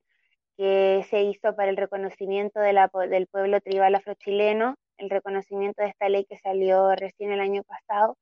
que 0.57 1.05
se 1.09 1.23
hizo 1.23 1.55
para 1.55 1.69
el 1.69 1.77
reconocimiento 1.77 2.59
del 2.59 3.27
pueblo 3.31 3.61
tribal 3.61 3.95
afrochileno, 3.95 4.75
el 4.97 5.09
reconocimiento 5.09 5.81
de 5.81 5.89
esta 5.89 6.09
ley 6.09 6.25
que 6.25 6.37
salió 6.37 6.93
recién 6.95 7.31
el 7.31 7.39
año 7.39 7.63
pasado, 7.63 8.17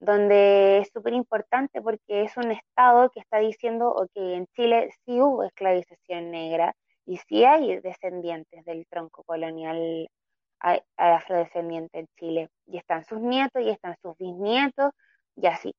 donde 0.00 0.78
es 0.78 0.90
súper 0.92 1.14
importante 1.14 1.80
porque 1.80 2.22
es 2.22 2.36
un 2.36 2.50
Estado 2.50 3.10
que 3.10 3.20
está 3.20 3.38
diciendo 3.38 3.94
que 4.14 4.34
en 4.34 4.46
Chile 4.54 4.90
sí 5.04 5.20
hubo 5.20 5.44
esclavización 5.44 6.30
negra 6.30 6.74
y 7.06 7.16
sí 7.18 7.44
hay 7.44 7.80
descendientes 7.80 8.64
del 8.64 8.86
tronco 8.86 9.22
colonial 9.24 10.08
afrodescendiente 10.96 12.00
en 12.00 12.06
Chile. 12.18 12.48
Y 12.66 12.78
están 12.78 13.04
sus 13.04 13.20
nietos 13.20 13.62
y 13.62 13.70
están 13.70 13.96
sus 14.02 14.16
bisnietos 14.18 14.92
y 15.36 15.46
así. 15.46 15.74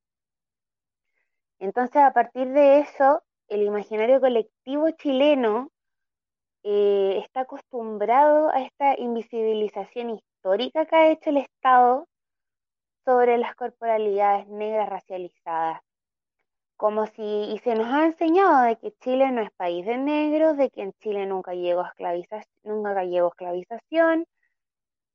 Entonces, 1.60 1.98
a 1.98 2.12
partir 2.14 2.50
de 2.50 2.80
eso, 2.80 3.24
el 3.48 3.64
imaginario 3.64 4.20
colectivo 4.20 4.90
chileno 4.92 5.70
eh, 6.64 7.20
está 7.24 7.42
acostumbrado 7.42 8.50
a 8.50 8.62
esta 8.62 9.00
invisibilización 9.00 10.10
histórica 10.12 10.86
que 10.86 10.96
ha 10.96 11.12
hecho 11.12 11.30
el 11.30 11.38
Estado 11.38 12.08
sobre 13.06 13.38
las 13.38 13.56
corporalidades 13.56 14.48
negras 14.48 14.90
racializadas. 14.90 15.82
Como 16.78 17.06
si, 17.08 17.22
y 17.22 17.60
se 17.60 17.76
nos 17.76 17.88
ha 17.88 18.06
enseñado 18.06 18.66
de 18.66 18.76
que 18.78 18.92
Chile 19.00 19.32
no 19.32 19.42
es 19.42 19.52
país 19.52 19.86
de 19.86 19.98
negros, 19.98 20.58
de 20.58 20.70
que 20.72 20.82
en 20.82 20.94
Chile 20.94 21.26
nunca 21.26 21.54
llegó, 21.54 21.86
esclavización, 21.86 22.44
nunca 22.64 23.04
llegó 23.06 23.30
esclavización. 23.30 24.26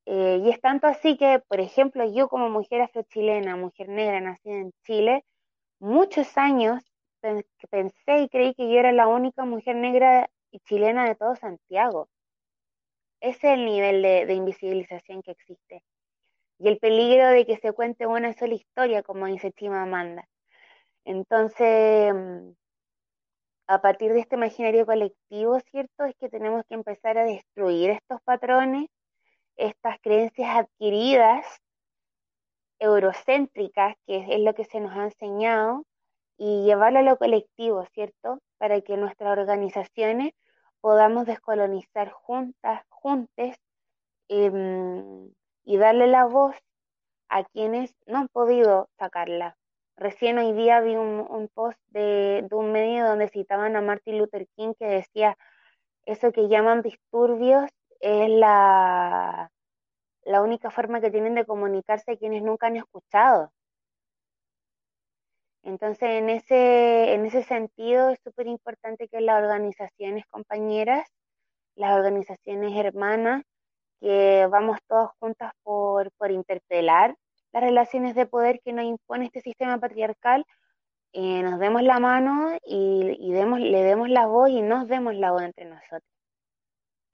Eh, 0.07 0.43
y 0.45 0.51
es 0.51 0.61
tanto 0.61 0.87
así 0.87 1.17
que, 1.17 1.41
por 1.49 1.61
ejemplo, 1.61 2.05
yo 2.13 2.29
como 2.29 2.51
mujer 2.51 2.83
afrochilena, 2.83 3.57
mujer 3.57 3.89
negra 3.89 4.21
nacida 4.21 4.57
en 4.57 4.73
Chile, 4.85 5.25
muchos 5.79 6.37
años 6.37 6.83
pensé 7.71 8.21
y 8.23 8.29
creí 8.29 8.55
que 8.55 8.71
yo 8.71 8.79
era 8.79 8.93
la 8.93 9.07
única 9.09 9.45
mujer 9.45 9.77
negra 9.77 10.31
y 10.51 10.61
chilena 10.61 11.07
de 11.07 11.15
todo 11.15 11.37
Santiago. 11.37 12.09
Ese 13.21 13.49
es 13.49 13.59
el 13.59 13.67
nivel 13.67 14.03
de, 14.03 14.35
invisibilización 14.35 15.23
que 15.23 15.33
existe. 15.33 15.83
Y 16.59 16.69
el 16.69 16.79
peligro 16.79 17.29
de 17.29 17.47
que 17.47 17.59
se 17.59 17.73
cuente 17.73 18.07
una 18.07 18.33
sola 18.35 18.55
historia, 18.55 19.03
como 19.03 19.27
dice 19.27 19.53
Chima 19.53 19.83
Amanda. 19.83 20.27
Entonces, 21.05 22.15
mm, 22.15 22.53
a 23.69 23.81
partir 23.81 24.13
de 24.13 24.21
este 24.21 24.37
imaginario 24.37 24.87
colectivo, 24.87 25.59
¿cierto? 25.71 26.05
Es 26.05 26.15
que 26.17 26.29
tenemos 26.29 26.65
que 26.67 26.75
empezar 26.75 27.19
a 27.19 27.25
destruir 27.25 27.91
estos 27.91 28.21
patrones, 28.23 28.89
estas 29.61 30.01
creencias 30.01 30.57
adquiridas, 30.57 31.47
eurocéntricas, 32.79 33.95
que 34.07 34.35
es 34.35 34.41
lo 34.41 34.55
que 34.55 34.65
se 34.65 34.81
nos 34.81 34.93
ha 34.97 35.05
enseñado, 35.05 35.85
y 36.39 36.65
llevarlo 36.65 37.01
a 37.01 37.03
lo 37.03 37.19
colectivo, 37.19 37.85
¿cierto? 37.93 38.39
Para 38.59 38.81
que 38.81 38.97
nuestras 38.97 39.39
organizaciones 39.39 40.33
podamos 40.81 41.27
descolonizar 41.27 42.11
juntas, 42.11 42.83
juntes, 42.89 43.57
em, 44.29 45.31
y 45.65 45.77
darle 45.77 46.07
la 46.07 46.25
voz 46.25 46.57
a 47.29 47.45
quienes 47.45 47.95
no 48.07 48.19
han 48.19 48.29
podido 48.29 48.89
sacarla. 48.99 49.57
Recién 49.97 50.39
hoy 50.39 50.53
día 50.55 50.81
vi 50.81 50.97
un, 50.97 51.51
post 51.53 51.79
de, 51.89 52.47
de, 52.49 52.57
un 52.57 52.73
medio 52.73 53.05
donde 53.05 53.29
citaban 53.29 53.77
a 53.77 53.83
Martin 53.83 54.19
Luther 54.19 54.47
King 54.57 54.73
que 54.79 54.87
decía, 54.87 55.37
eso 56.07 56.33
que 56.33 56.49
llaman 56.49 56.81
disturbios 56.81 57.71
es 58.01 58.29
la, 58.31 59.51
la 60.25 60.43
única 60.43 60.71
forma 60.71 61.01
que 61.01 61.11
tienen 61.11 61.35
de 61.35 61.47
comunicarse 61.47 62.19
quienes 62.19 62.43
nunca 62.43 62.67
han 62.69 62.77
escuchado. 62.77 63.53
Entonces, 65.63 66.11
en 66.11 66.31
ese, 66.31 67.15
en 67.15 67.27
ese 67.27 67.43
sentido, 67.43 68.11
es 68.11 68.19
súper 68.25 68.47
importante 68.47 69.09
que 69.09 69.21
las 69.21 69.43
organizaciones 69.43 70.25
compañeras, 70.27 71.07
las 71.77 71.97
organizaciones 71.97 72.77
hermanas, 72.77 73.43
que 74.01 74.47
vamos 74.51 74.79
todas 74.89 75.11
juntas 75.19 75.53
por, 75.63 76.11
por 76.13 76.31
interpelar 76.31 77.15
las 77.53 77.63
relaciones 77.63 78.15
de 78.15 78.27
poder 78.27 78.61
que 78.61 78.73
nos 78.73 78.85
impone 78.85 79.27
este 79.27 79.41
sistema 79.41 79.79
patriarcal, 79.79 80.45
eh, 81.13 81.43
nos 81.43 81.59
demos 81.59 81.83
la 81.83 81.99
mano 81.99 82.57
y, 82.65 83.17
y 83.19 83.33
demos, 83.33 83.61
le 83.61 83.83
demos 83.83 84.09
la 84.09 84.27
voz 84.27 84.51
y 84.51 84.63
nos 84.63 84.89
demos 84.89 85.15
la 85.17 85.33
voz 85.33 85.43
entre 85.43 85.65
nosotros, 85.65 86.03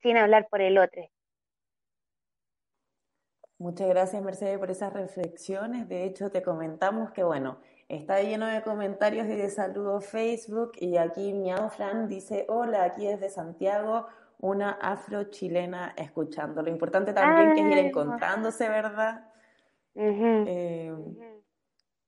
sin 0.02 0.16
hablar 0.16 0.48
por 0.50 0.60
el 0.60 0.78
otro. 0.78 1.02
Muchas 3.58 3.88
gracias, 3.88 4.22
Mercedes, 4.22 4.58
por 4.58 4.70
esas 4.70 4.92
reflexiones. 4.92 5.88
De 5.88 6.04
hecho, 6.04 6.30
te 6.30 6.42
comentamos 6.42 7.10
que, 7.12 7.22
bueno, 7.22 7.58
Está 7.88 8.20
lleno 8.20 8.46
de 8.46 8.62
comentarios 8.62 9.28
y 9.28 9.36
de 9.36 9.48
saludos 9.48 10.06
Facebook 10.06 10.72
y 10.80 10.96
aquí 10.96 11.32
Miao 11.32 11.70
Fran 11.70 12.08
dice, 12.08 12.44
hola, 12.48 12.82
aquí 12.82 13.06
desde 13.06 13.28
Santiago, 13.28 14.08
una 14.40 14.72
afro-chilena 14.72 15.94
escuchando. 15.96 16.62
Lo 16.62 16.70
importante 16.70 17.12
también 17.12 17.54
que 17.54 17.60
es 17.60 17.78
ir 17.78 17.86
encontrándose, 17.86 18.68
¿verdad? 18.68 19.30
Eh, 19.94 20.92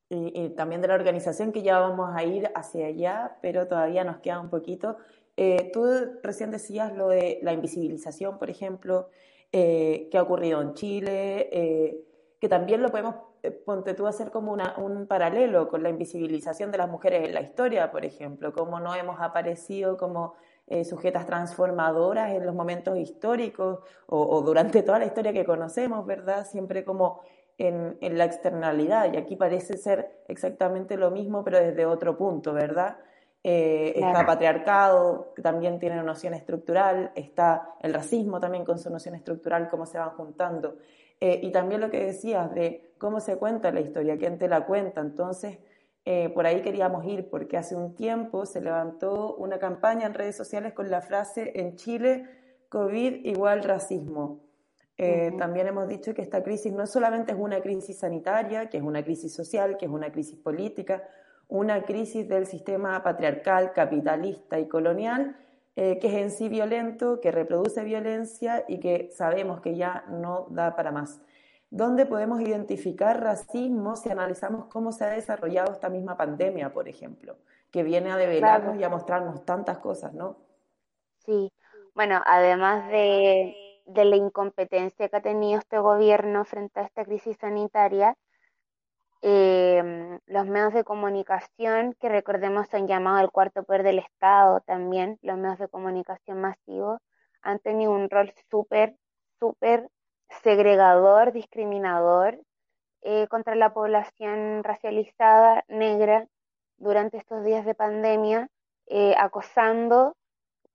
y, 0.09 0.49
también 0.57 0.81
de 0.81 0.89
la 0.89 0.95
organización 0.95 1.53
que 1.53 1.63
ya 1.63 1.79
vamos 1.79 2.11
a 2.13 2.25
ir 2.25 2.51
hacia 2.57 2.87
allá, 2.87 3.39
pero 3.41 3.69
todavía 3.69 4.03
nos 4.03 4.19
queda 4.19 4.41
un 4.41 4.51
poquito. 4.51 4.97
Eh, 5.41 5.71
tú 5.73 5.85
recién 6.23 6.51
decías 6.51 6.95
lo 6.97 7.09
de 7.09 7.39
la 7.43 7.53
invisibilización, 7.53 8.39
por 8.39 8.51
ejemplo, 8.51 9.09
eh, 9.53 10.09
que 10.11 10.19
ha 10.19 10.23
ocurrido 10.23 10.61
en 10.61 10.75
Chile, 10.75 12.05
que 12.41 12.49
también 12.49 12.83
lo 12.83 12.91
podemos 12.91 13.15
eh, 13.43 13.53
ponte 13.53 13.95
tú 13.95 14.07
hacer 14.07 14.31
como 14.31 14.53
una, 14.53 14.75
un 14.79 15.07
paralelo 15.07 15.69
con 15.69 15.83
la 15.83 15.91
invisibilización 15.91 16.73
de 16.73 16.79
las 16.79 16.89
mujeres 16.89 17.25
en 17.25 17.35
la 17.35 17.41
historia, 17.41 17.91
por 17.91 18.05
ejemplo, 18.05 18.53
cómo 18.53 18.81
no 18.81 18.95
hemos 18.95 19.21
aparecido 19.21 19.97
como 19.97 20.35
eh, 20.67 20.85
sujetas 20.85 21.25
transformadoras 21.25 22.33
en 22.33 22.45
los 22.45 22.55
momentos 22.55 22.99
históricos 22.99 23.79
o, 24.07 24.43
durante 24.43 24.83
toda 24.83 24.99
la 24.99 25.07
historia 25.07 25.33
que 25.33 25.45
conocemos, 25.45 26.05
¿verdad? 26.05 26.47
Siempre 26.47 26.85
como 26.85 27.21
en, 27.59 27.97
en, 28.01 28.19
la 28.19 28.25
externalidad, 28.25 29.13
y 29.13 29.17
aquí 29.17 29.37
parece 29.37 29.77
ser 29.77 30.23
exactamente 30.29 30.97
lo 30.97 31.11
mismo, 31.11 31.45
pero 31.45 31.59
desde 31.59 31.87
otro 31.87 32.17
punto, 32.19 32.53
¿verdad? 32.53 32.99
Eh, 33.51 33.95
está 33.97 34.27
patriarcado, 34.27 35.33
que 35.35 35.41
también 35.41 35.79
tiene 35.79 35.95
una 35.95 36.05
noción 36.05 36.35
estructural, 36.35 37.13
está 37.15 37.77
el 37.81 37.95
racismo 37.95 38.39
también 38.41 38.63
con 38.63 38.79
su 38.79 38.91
noción 38.91 39.15
estructural, 39.15 39.71
cómo 39.71 39.87
se 39.87 39.97
van 39.97 40.11
juntando. 40.11 40.77
Eh, 41.19 41.41
y 41.43 41.51
también 41.51 41.81
lo 41.81 41.91
que 41.91 42.05
decías 42.05 42.53
de 42.53 42.93
cómo 42.99 43.21
se 43.21 43.39
cuenta 43.39 43.71
la 43.71 43.81
historia, 43.81 44.19
quién 44.19 44.37
te 44.37 44.49
la 44.49 44.67
cuenta. 44.67 45.01
Entonces, 45.01 45.61
eh, 46.05 46.29
por 46.29 46.45
ahí 46.45 46.61
queríamos 46.61 47.07
ir, 47.07 47.31
porque 47.31 47.57
hace 47.57 47.75
un 47.75 47.95
tiempo 47.95 48.45
se 48.45 48.61
levantó 48.61 49.35
una 49.37 49.59
campaña 49.59 50.07
en 50.07 50.13
redes 50.13 50.37
sociales 50.37 50.75
con 50.75 50.91
la 50.91 51.01
frase 51.01 51.53
en 51.55 51.77
Chile, 51.77 52.27
COVID 52.69 53.25
igual 53.25 53.63
racismo. 53.63 54.41
Eh, 54.99 55.33
también 55.39 55.69
hemos 55.69 55.89
dicho 55.89 56.13
que 56.13 56.21
esta 56.21 56.43
crisis 56.43 56.71
no 56.75 56.87
solamente 56.87 57.33
es 57.33 57.39
una 57.39 57.63
crisis 57.63 58.01
sanitaria, 58.01 58.69
que 58.69 58.77
es 58.77 58.83
una 58.83 59.03
crisis 59.03 59.33
social, 59.33 59.79
que 59.79 59.87
es 59.87 59.91
una 59.91 60.13
crisis 60.13 60.37
política, 60.39 61.03
una 61.49 61.83
crisis 61.83 62.29
del 62.29 62.47
sistema 62.47 63.03
patriarcal, 63.03 63.73
capitalista 63.73 64.59
y 64.59 64.69
colonial, 64.69 65.37
eh, 65.77 65.99
que 65.99 66.09
es 66.09 66.15
en 66.15 66.31
sí 66.31 66.49
violento, 66.49 67.21
que 67.21 67.31
reproduce 67.31 67.85
violencia 67.85 68.65
y 68.69 68.81
que 68.81 69.11
sabemos 69.13 69.61
que 69.61 69.77
ya 69.77 70.05
no 70.09 70.47
da 70.51 70.77
para 70.77 70.93
más. 70.93 71.21
¿Dónde 71.71 72.07
podemos 72.07 72.41
identificar 72.41 73.23
racismo 73.23 73.97
si 73.97 74.09
analizamos 74.11 74.67
cómo 74.67 74.91
se 74.91 75.05
ha 75.05 75.09
desarrollado 75.09 75.73
esta 75.73 75.91
misma 75.91 76.17
pandemia, 76.17 76.73
por 76.73 76.89
ejemplo, 76.89 77.37
que 77.71 77.83
viene 77.83 78.11
a 78.11 78.17
develarnos 78.17 78.79
y 78.79 78.85
a 78.85 78.89
mostrarnos 78.89 79.45
tantas 79.45 79.79
cosas, 79.79 80.15
¿no? 80.15 80.37
Sí, 81.19 81.53
bueno, 81.95 82.23
además 82.25 82.89
de, 82.91 83.55
la 83.87 84.17
incompetencia 84.17 85.09
que 85.09 85.17
ha 85.17 85.21
tenido 85.21 85.59
este 85.59 85.79
gobierno 85.79 86.45
frente 86.45 86.81
a 86.81 86.85
esta 86.85 87.05
crisis 87.05 87.37
sanitaria, 87.39 88.17
eh, 89.23 90.19
los 90.27 90.47
medios 90.47 90.73
de 90.75 90.85
comunicación, 90.85 91.95
que 92.01 92.09
recordemos 92.09 92.69
son 92.69 92.87
llamados 92.87 93.23
el 93.23 93.31
cuarto 93.31 93.65
poder 93.65 93.83
del 93.83 93.99
Estado 93.99 94.61
también, 94.61 95.19
los 95.23 95.37
medios 95.39 95.59
de 95.59 95.69
comunicación 95.69 96.41
masivos, 96.41 97.01
han 97.43 97.59
tenido 97.59 97.93
un 97.93 98.11
rol 98.11 98.33
súper, 98.51 98.97
súper 99.41 99.89
segregador, 100.43 101.33
discriminador 101.33 102.41
eh, 103.03 103.27
contra 103.29 103.55
la 103.55 103.73
población 103.73 104.63
racializada 104.65 105.65
negra 105.69 106.27
durante 106.77 107.17
estos 107.17 107.45
días 107.45 107.65
de 107.65 107.75
pandemia, 107.75 108.49
eh, 108.87 109.15
acosando. 109.19 110.17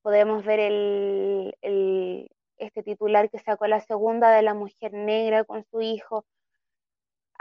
Podemos 0.01 0.43
ver 0.43 0.59
el, 0.59 1.57
el, 1.61 2.29
este 2.57 2.83
titular 2.83 3.29
que 3.29 3.39
sacó 3.39 3.67
la 3.67 3.79
segunda 3.81 4.31
de 4.31 4.41
la 4.41 4.53
mujer 4.53 4.93
negra 4.93 5.43
con 5.43 5.63
su 5.71 5.81
hijo, 5.81 6.25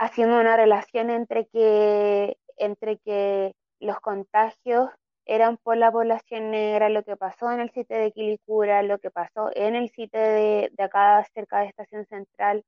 haciendo 0.03 0.39
una 0.39 0.57
relación 0.57 1.09
entre 1.09 1.47
que, 1.47 2.37
entre 2.57 2.97
que 2.99 3.55
los 3.79 3.99
contagios 3.99 4.89
eran 5.25 5.57
por 5.57 5.77
la 5.77 5.91
población 5.91 6.51
negra, 6.51 6.89
lo 6.89 7.03
que 7.03 7.15
pasó 7.15 7.51
en 7.51 7.61
el 7.61 7.71
sitio 7.71 7.97
de 7.97 8.11
Quilicura, 8.11 8.83
lo 8.83 8.99
que 8.99 9.09
pasó 9.09 9.49
en 9.55 9.75
el 9.75 9.89
sitio 9.89 10.19
de, 10.19 10.69
de 10.73 10.83
acá 10.83 11.25
cerca 11.33 11.59
de 11.59 11.67
Estación 11.67 12.05
Central, 12.07 12.65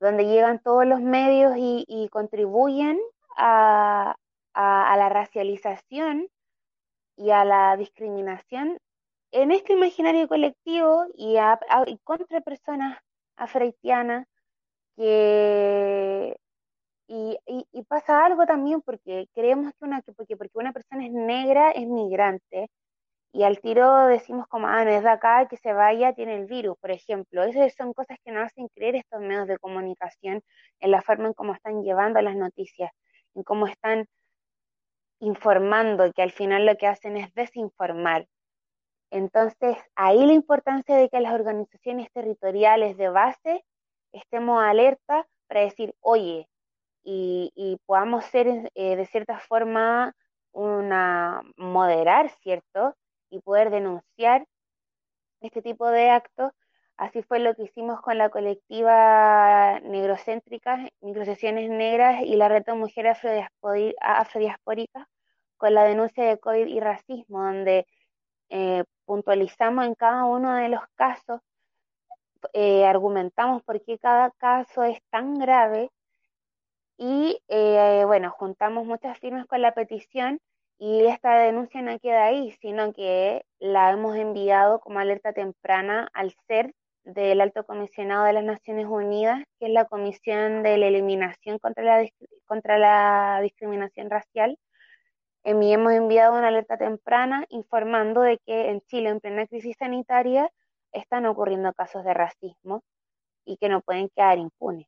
donde 0.00 0.26
llegan 0.26 0.60
todos 0.60 0.86
los 0.86 1.00
medios 1.00 1.54
y, 1.56 2.08
contribuyen 2.10 2.98
a, 3.36 4.16
a, 4.54 4.96
la 4.96 5.08
racialización 5.08 6.28
y 7.16 7.30
a 7.30 7.44
la 7.44 7.76
discriminación 7.76 8.78
en 9.32 9.52
este 9.52 9.74
imaginario 9.74 10.28
colectivo 10.28 11.06
y, 11.14 11.36
y 11.86 11.98
contra 11.98 12.40
personas 12.40 12.98
afrohaitianas 13.36 14.26
que 14.96 16.36
y, 17.08 17.36
y, 17.72 17.82
pasa 17.84 18.24
algo 18.24 18.46
también 18.46 18.82
porque 18.82 19.26
creemos 19.34 19.72
que 19.74 19.84
una 19.84 20.00
porque, 20.16 20.36
porque 20.36 20.58
una 20.58 20.72
persona 20.72 21.06
es 21.06 21.12
negra 21.12 21.72
es 21.72 21.86
migrante 21.88 22.70
y 23.32 23.44
al 23.44 23.60
tiro 23.60 24.06
decimos 24.06 24.46
como 24.48 24.66
ah 24.68 24.84
no 24.84 24.90
es 24.90 25.02
de 25.02 25.10
acá 25.10 25.48
que 25.48 25.56
se 25.56 25.72
vaya 25.72 26.14
tiene 26.14 26.36
el 26.36 26.46
virus 26.46 26.76
por 26.80 26.90
ejemplo. 26.92 27.42
Esas 27.44 27.74
son 27.74 27.92
cosas 27.94 28.18
que 28.24 28.32
nos 28.32 28.46
hacen 28.46 28.68
creer 28.74 28.96
estos 28.96 29.20
medios 29.20 29.48
de 29.48 29.58
comunicación 29.58 30.42
en 30.80 30.90
la 30.90 31.02
forma 31.02 31.28
en 31.28 31.34
cómo 31.34 31.54
están 31.54 31.82
llevando 31.82 32.20
las 32.22 32.36
noticias 32.36 32.90
en 33.34 33.42
cómo 33.44 33.66
están 33.66 34.06
informando 35.20 36.12
que 36.12 36.22
al 36.22 36.32
final 36.32 36.66
lo 36.66 36.76
que 36.76 36.86
hacen 36.86 37.16
es 37.16 37.32
desinformar. 37.34 38.26
Entonces 39.10 39.76
ahí 39.96 40.24
la 40.26 40.32
importancia 40.32 40.96
de 40.96 41.08
que 41.08 41.20
las 41.20 41.34
organizaciones 41.34 42.10
territoriales 42.12 42.96
de 42.96 43.08
base 43.08 43.64
estemos 44.12 44.62
alerta 44.62 45.26
para 45.46 45.60
decir, 45.62 45.94
oye, 46.00 46.48
y, 47.04 47.78
podamos 47.86 48.24
ser 48.26 48.70
eh, 48.74 48.96
de 48.96 49.06
cierta 49.06 49.38
forma 49.38 50.14
una 50.52 51.42
moderar, 51.56 52.30
¿cierto? 52.42 52.94
Y 53.30 53.40
poder 53.40 53.70
denunciar 53.70 54.46
este 55.40 55.62
tipo 55.62 55.88
de 55.88 56.10
actos. 56.10 56.52
Así 56.96 57.22
fue 57.22 57.38
lo 57.40 57.54
que 57.54 57.64
hicimos 57.64 58.00
con 58.02 58.18
la 58.18 58.28
colectiva 58.30 59.80
negrocéntrica, 59.80 60.88
microsesiones 61.00 61.70
negras 61.70 62.22
y 62.22 62.36
la 62.36 62.48
red 62.48 62.64
de 62.64 62.74
mujeres 62.74 63.18
afrodiaspóricas 64.00 65.06
con 65.56 65.74
la 65.74 65.84
denuncia 65.84 66.24
de 66.24 66.38
COVID 66.38 66.66
y 66.66 66.80
racismo, 66.80 67.42
donde 67.44 67.86
eh, 68.50 68.84
puntualizamos 69.06 69.86
en 69.86 69.94
cada 69.94 70.24
uno 70.26 70.54
de 70.56 70.68
los 70.68 70.82
casos 70.94 71.40
eh, 72.52 72.86
argumentamos 72.86 73.62
por 73.62 73.82
qué 73.82 73.98
cada 73.98 74.30
caso 74.32 74.82
es 74.84 75.00
tan 75.10 75.34
grave 75.38 75.90
y 76.98 77.40
eh, 77.48 78.04
bueno, 78.06 78.30
juntamos 78.30 78.86
muchas 78.86 79.18
firmas 79.18 79.46
con 79.46 79.62
la 79.62 79.72
petición 79.72 80.40
y 80.78 81.04
esta 81.06 81.38
denuncia 81.38 81.82
no 81.82 81.98
queda 81.98 82.24
ahí, 82.24 82.52
sino 82.60 82.92
que 82.92 83.44
la 83.58 83.90
hemos 83.92 84.16
enviado 84.16 84.80
como 84.80 84.98
alerta 84.98 85.32
temprana 85.32 86.10
al 86.14 86.34
CER 86.46 86.74
del 87.04 87.40
Alto 87.40 87.64
Comisionado 87.64 88.24
de 88.24 88.32
las 88.32 88.44
Naciones 88.44 88.86
Unidas, 88.86 89.42
que 89.58 89.66
es 89.66 89.72
la 89.72 89.86
Comisión 89.86 90.62
de 90.62 90.78
la 90.78 90.86
Eliminación 90.86 91.58
contra 91.58 91.84
la, 91.84 92.08
contra 92.46 92.78
la 92.78 93.40
Discriminación 93.42 94.10
Racial. 94.10 94.58
Y 95.44 95.72
hemos 95.72 95.92
enviado 95.92 96.36
una 96.36 96.48
alerta 96.48 96.76
temprana 96.76 97.46
informando 97.48 98.20
de 98.22 98.38
que 98.38 98.70
en 98.70 98.82
Chile, 98.82 99.08
en 99.10 99.20
plena 99.20 99.46
crisis 99.46 99.76
sanitaria, 99.78 100.50
están 100.92 101.26
ocurriendo 101.26 101.72
casos 101.72 102.04
de 102.04 102.14
racismo 102.14 102.82
y 103.44 103.56
que 103.56 103.68
no 103.68 103.80
pueden 103.80 104.08
quedar 104.10 104.38
impunes. 104.38 104.86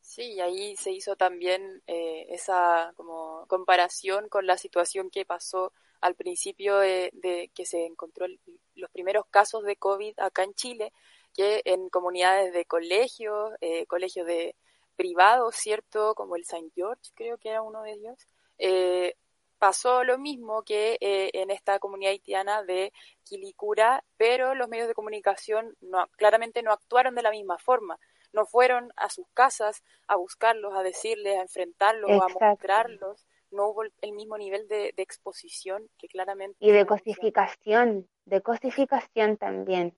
Sí, 0.00 0.32
y 0.32 0.40
ahí 0.40 0.76
se 0.76 0.92
hizo 0.92 1.14
también 1.16 1.82
eh, 1.86 2.26
esa 2.30 2.92
como 2.96 3.46
comparación 3.46 4.28
con 4.28 4.46
la 4.46 4.56
situación 4.56 5.10
que 5.10 5.24
pasó 5.24 5.72
al 6.00 6.14
principio 6.14 6.78
de, 6.78 7.10
de 7.12 7.50
que 7.54 7.66
se 7.66 7.84
encontró 7.86 8.26
los 8.74 8.90
primeros 8.90 9.26
casos 9.30 9.62
de 9.64 9.76
COVID 9.76 10.18
acá 10.18 10.42
en 10.42 10.54
Chile, 10.54 10.92
que 11.34 11.62
en 11.64 11.88
comunidades 11.90 12.52
de 12.52 12.64
colegios, 12.64 13.52
eh, 13.60 13.86
colegios 13.86 14.26
de 14.26 14.56
privados, 14.96 15.56
¿cierto? 15.56 16.14
Como 16.14 16.36
el 16.36 16.42
St. 16.42 16.70
George, 16.74 17.10
creo 17.14 17.38
que 17.38 17.50
era 17.50 17.62
uno 17.62 17.82
de 17.82 17.92
ellos, 17.92 18.28
eh, 18.58 19.14
pasó 19.60 20.04
lo 20.04 20.18
mismo 20.18 20.62
que 20.62 20.96
eh, 21.00 21.30
en 21.34 21.50
esta 21.50 21.78
comunidad 21.78 22.12
haitiana 22.12 22.64
de 22.64 22.92
Quilicura, 23.22 24.02
pero 24.16 24.54
los 24.54 24.68
medios 24.68 24.88
de 24.88 24.94
comunicación 24.94 25.76
no, 25.82 26.08
claramente 26.16 26.62
no 26.62 26.72
actuaron 26.72 27.14
de 27.14 27.22
la 27.22 27.30
misma 27.30 27.58
forma. 27.58 27.98
No 28.32 28.46
fueron 28.46 28.90
a 28.96 29.10
sus 29.10 29.26
casas 29.34 29.84
a 30.08 30.16
buscarlos, 30.16 30.74
a 30.74 30.82
decirles, 30.82 31.36
a 31.36 31.42
enfrentarlos, 31.42 32.10
Exacto. 32.10 32.44
a 32.44 32.48
mostrarlos. 32.48 33.26
No 33.50 33.68
hubo 33.68 33.82
el 33.82 34.12
mismo 34.12 34.38
nivel 34.38 34.66
de, 34.66 34.94
de 34.96 35.02
exposición 35.02 35.90
que 35.98 36.08
claramente. 36.08 36.56
Y 36.58 36.70
de 36.70 36.86
cosificación, 36.86 38.08
de 38.24 38.40
cosificación 38.40 39.36
también. 39.36 39.94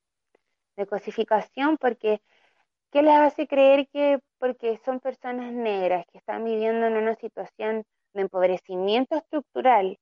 De 0.75 0.87
cosificación 0.87 1.77
porque 1.77 2.21
¿qué 2.91 3.03
les 3.03 3.15
hace 3.15 3.47
creer 3.47 3.87
que 3.93 4.19
porque 4.39 4.81
son 4.85 4.99
personas 4.99 5.53
negras 5.53 6.05
que 6.11 6.19
están 6.19 6.45
viviendo 6.45 6.87
en 6.87 6.97
una 6.97 7.15
situación 7.15 7.85
de 8.15 8.23
empobrecimiento 8.23 9.17
estructural, 9.17 9.99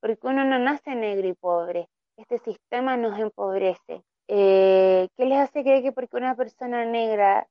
porque 0.00 0.26
uno 0.26 0.44
no 0.44 0.58
nace 0.58 0.94
negro 0.94 1.28
y 1.28 1.34
pobre, 1.34 1.88
este 2.16 2.38
sistema 2.38 2.96
nos 2.96 3.18
empobrece. 3.18 4.02
Eh, 4.28 5.08
¿Qué 5.16 5.26
les 5.26 5.38
hace 5.38 5.62
creer 5.62 5.82
que 5.82 5.92
porque 5.92 6.16
una 6.16 6.34
persona 6.34 6.84
negra 6.84 7.46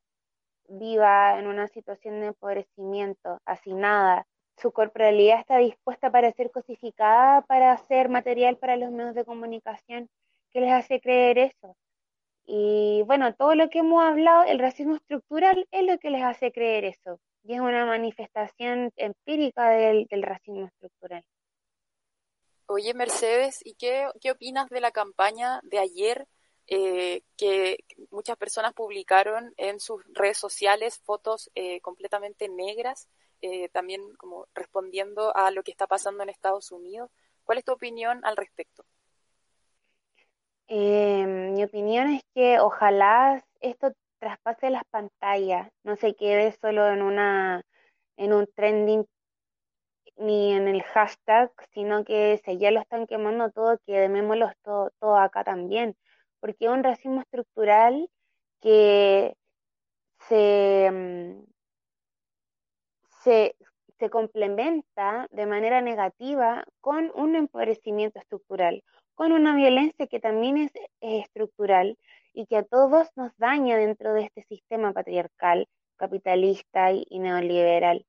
viva 0.68 1.38
en 1.40 1.48
una 1.48 1.68
situación 1.68 2.22
de 2.22 2.28
empobrecimiento, 2.28 3.40
nada, 3.66 4.26
su 4.58 4.72
corporalidad 4.72 5.40
está 5.40 5.58
dispuesta 5.58 6.12
para 6.12 6.32
ser 6.32 6.52
cosificada, 6.52 7.42
para 7.42 7.76
ser 7.78 8.10
material 8.10 8.58
para 8.58 8.78
los 8.78 8.92
medios 8.92 9.16
de 9.16 9.26
comunicación? 9.26 10.10
¿Qué 10.52 10.62
les 10.62 10.72
hace 10.72 11.02
creer 11.02 11.38
eso? 11.38 11.76
Y 12.46 13.04
bueno, 13.06 13.34
todo 13.36 13.56
lo 13.56 13.70
que 13.70 13.80
hemos 13.80 14.04
hablado, 14.04 14.44
el 14.44 14.60
racismo 14.60 14.96
estructural 14.96 15.68
es 15.72 15.84
lo 15.86 15.98
que 16.00 16.10
les 16.10 16.24
hace 16.24 16.52
creer 16.52 16.86
eso 16.86 17.20
y 17.44 17.54
es 17.54 17.60
una 17.60 17.86
manifestación 17.86 18.92
empírica 18.96 19.70
del, 19.70 20.06
del 20.06 20.24
racismo 20.24 20.66
estructural. 20.68 21.24
Oye, 22.66 22.94
Mercedes, 22.94 23.60
¿y 23.64 23.76
qué, 23.76 24.08
qué 24.22 24.32
opinas 24.32 24.70
de 24.70 24.82
la 24.82 24.92
campaña 24.92 25.60
de 25.64 25.80
ayer 25.80 26.28
eh, 26.68 27.22
que 27.36 27.78
muchas 28.10 28.38
personas 28.38 28.74
publicaron 28.74 29.54
en 29.58 29.80
sus 29.82 30.02
redes 30.14 30.38
sociales 30.38 31.00
fotos 31.00 31.52
eh, 31.56 31.82
completamente 31.82 32.48
negras, 32.48 33.10
eh, 33.42 33.68
también 33.70 34.02
como 34.16 34.48
respondiendo 34.56 35.36
a 35.36 35.52
lo 35.52 35.64
que 35.64 35.72
está 35.72 35.88
pasando 35.88 36.24
en 36.24 36.30
Estados 36.30 36.72
Unidos? 36.72 37.12
¿Cuál 37.44 37.58
es 37.58 37.66
tu 37.66 37.74
opinión 37.74 38.24
al 38.24 38.38
respecto? 38.38 38.86
Eh, 40.68 41.26
mi 41.26 41.64
opinión 41.66 42.14
es 42.14 42.24
que 42.34 42.60
ojalá 42.60 43.46
esto 43.60 43.92
traspase 44.24 44.70
las 44.70 44.86
pantallas, 44.86 45.70
no 45.84 45.98
se 45.98 46.16
quede 46.16 46.54
solo 46.62 46.88
en 46.88 47.02
una 47.02 47.64
en 48.16 48.32
un 48.32 48.48
trending 48.56 49.06
ni 50.16 50.54
en 50.54 50.68
el 50.70 50.82
hashtag, 50.84 51.52
sino 51.74 52.06
que 52.06 52.40
si 52.46 52.58
ya 52.58 52.72
lo 52.72 52.80
están 52.80 53.06
quemando 53.06 53.52
todo, 53.52 53.80
quemémoslo 53.86 54.50
todo, 54.64 54.92
todo 55.00 55.18
acá 55.18 55.44
también, 55.44 55.98
porque 56.40 56.66
es 56.66 56.72
un 56.72 56.84
racismo 56.84 57.22
estructural 57.22 58.10
que 58.62 59.36
se, 60.30 60.90
mm, 60.92 61.44
se, 63.24 63.56
se 64.00 64.10
complementa 64.10 65.28
de 65.32 65.46
manera 65.46 65.82
negativa 65.82 66.64
con 66.80 67.12
un 67.16 67.36
empobrecimiento 67.36 68.20
estructural, 68.20 68.84
con 69.16 69.34
una 69.34 69.56
violencia 69.56 70.08
que 70.08 70.20
también 70.20 70.58
es, 70.58 70.72
es 71.02 71.26
estructural 71.26 71.98
y 72.34 72.48
que 72.48 72.58
a 72.58 72.64
todos 72.64 73.10
nos 73.16 73.36
daña 73.38 73.78
dentro 73.78 74.14
de 74.14 74.24
este 74.24 74.44
sistema 74.44 74.92
patriarcal, 74.94 75.68
capitalista 75.98 76.92
y, 76.92 77.20
neoliberal. 77.20 78.06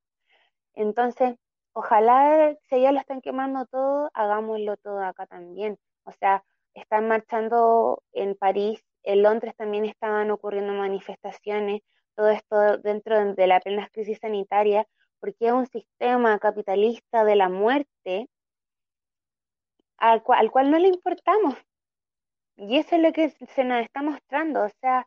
Entonces, 0.75 1.37
ojalá 1.73 2.57
si 2.69 2.81
ya 2.81 2.93
lo 2.93 3.01
están 3.01 3.21
quemando 3.21 3.67
todo, 3.67 4.11
hagámoslo 4.15 4.77
todo 4.79 5.01
acá 5.03 5.27
también. 5.27 5.79
O 6.05 6.13
sea, 6.13 6.45
están 6.75 7.09
marchando 7.09 8.03
en 8.13 8.35
París, 8.35 8.83
en 9.05 9.23
Londres 9.23 9.55
también 9.57 9.85
estaban 9.85 10.31
ocurriendo 10.31 10.73
manifestaciones, 10.73 11.83
todo 12.17 12.31
esto 12.31 12.79
dentro 12.79 13.35
de 13.35 13.47
la 13.47 13.61
plena 13.61 13.89
crisis 13.93 14.19
sanitaria, 14.21 14.87
porque 15.21 15.47
es 15.49 15.53
un 15.53 15.67
sistema 15.67 16.39
capitalista 16.39 17.25
de 17.25 17.37
la 17.37 17.49
muerte 17.49 18.29
al 19.99 20.23
cual 20.23 20.71
no 20.71 20.79
le 20.79 20.89
importamos. 20.89 21.55
Y 22.57 22.79
eso 22.79 22.97
es 22.97 23.03
lo 23.03 23.13
que 23.13 23.31
se 23.31 23.65
nos 23.65 23.81
está 23.81 24.03
mostrando, 24.03 24.65
o 24.65 24.69
sea, 24.81 25.07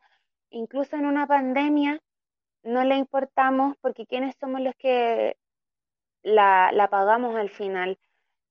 incluso 0.50 0.96
en 0.96 1.06
una 1.06 1.28
pandemia 1.28 2.02
no 2.64 2.84
le 2.84 2.98
importamos 2.98 3.78
porque 3.82 4.06
quiénes 4.06 4.36
somos 4.40 4.62
los 4.62 4.76
que 4.76 5.38
la, 6.24 6.88
pagamos 6.92 7.36
al 7.36 7.50
final 7.50 7.98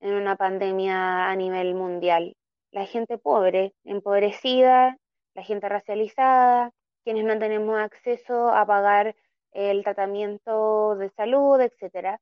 en 0.00 0.14
una 0.14 0.36
pandemia 0.36 1.30
a 1.30 1.36
nivel 1.36 1.74
mundial. 1.74 2.36
La 2.70 2.86
gente 2.86 3.18
pobre, 3.18 3.74
empobrecida, 3.84 4.96
la 5.34 5.42
gente 5.42 5.68
racializada, 5.68 6.72
quienes 7.04 7.24
no 7.24 7.38
tenemos 7.38 7.78
acceso 7.78 8.48
a 8.50 8.66
pagar 8.66 9.14
el 9.52 9.82
tratamiento 9.84 10.96
de 10.96 11.10
salud, 11.10 11.60
etcétera. 11.60 12.20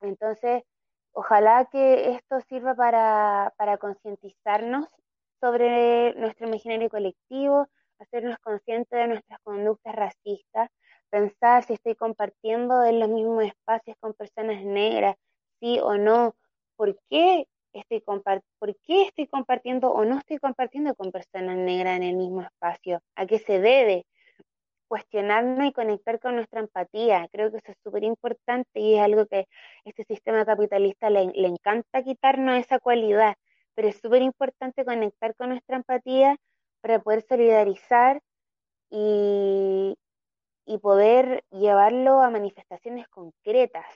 Entonces, 0.00 0.64
ojalá 1.12 1.66
que 1.70 2.12
esto 2.12 2.40
sirva 2.40 2.74
para 2.74 3.78
concientizarnos 3.78 4.99
sobre 5.40 6.14
nuestro 6.14 6.46
imaginario 6.48 6.88
colectivo, 6.88 7.66
hacernos 7.98 8.38
conscientes 8.38 8.98
de 8.98 9.08
nuestras 9.08 9.40
conductas 9.42 9.94
racistas, 9.94 10.68
pensar 11.10 11.64
si 11.64 11.74
estoy 11.74 11.94
compartiendo 11.94 12.84
en 12.84 13.00
los 13.00 13.08
mismos 13.08 13.44
espacios 13.44 13.96
con 14.00 14.14
personas 14.14 14.64
negras, 14.64 15.16
sí 15.60 15.78
o 15.80 15.96
no, 15.96 16.34
por 16.76 16.96
qué 17.10 17.46
estoy, 17.72 18.00
compartiendo 19.28 19.90
o 19.92 20.04
no 20.04 20.18
estoy 20.18 20.38
compartiendo 20.38 20.94
con 20.94 21.12
personas 21.12 21.56
negras 21.56 21.96
en 21.96 22.02
el 22.04 22.16
mismo 22.16 22.42
espacio, 22.42 23.00
a 23.16 23.26
qué 23.26 23.38
se 23.38 23.60
debe, 23.60 24.06
cuestionarnos 24.88 25.66
y 25.66 25.72
conectar 25.72 26.18
con 26.18 26.36
nuestra 26.36 26.60
empatía. 26.60 27.28
Creo 27.30 27.50
que 27.52 27.58
eso 27.58 27.72
es 27.72 27.78
súper 27.84 28.02
importante 28.02 28.80
y 28.80 28.96
es 28.96 29.02
algo 29.02 29.26
que 29.26 29.46
este 29.84 30.04
sistema 30.04 30.44
capitalista 30.44 31.10
le, 31.10 31.26
le 31.26 31.48
encanta 31.48 32.02
quitarnos 32.02 32.58
esa 32.58 32.80
cualidad, 32.80 33.36
pero 33.74 33.88
es 33.88 34.00
súper 34.00 34.22
importante 34.22 34.84
conectar 34.84 35.34
con 35.34 35.50
nuestra 35.50 35.76
empatía 35.76 36.36
para 36.80 37.00
poder 37.00 37.22
solidarizar 37.22 38.20
y, 38.90 39.96
y 40.66 40.78
poder 40.78 41.44
llevarlo 41.50 42.20
a 42.22 42.30
manifestaciones 42.30 43.08
concretas, 43.08 43.86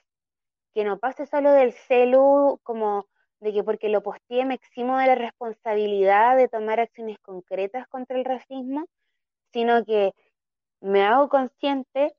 que 0.73 0.85
no 0.85 0.99
pase 0.99 1.27
solo 1.27 1.51
del 1.53 1.73
celu 1.73 2.61
como 2.63 3.07
de 3.41 3.53
que 3.53 3.63
porque 3.63 3.89
lo 3.89 4.03
posteé 4.03 4.45
me 4.45 4.55
eximo 4.55 4.99
de 4.99 5.07
la 5.07 5.15
responsabilidad 5.15 6.37
de 6.37 6.49
tomar 6.49 6.81
acciones 6.81 7.19
concretas 7.21 7.87
contra 7.89 8.17
el 8.17 8.25
racismo, 8.25 8.87
sino 9.53 9.85
que 9.85 10.13
me 10.81 11.03
hago 11.03 11.29
consciente 11.29 12.15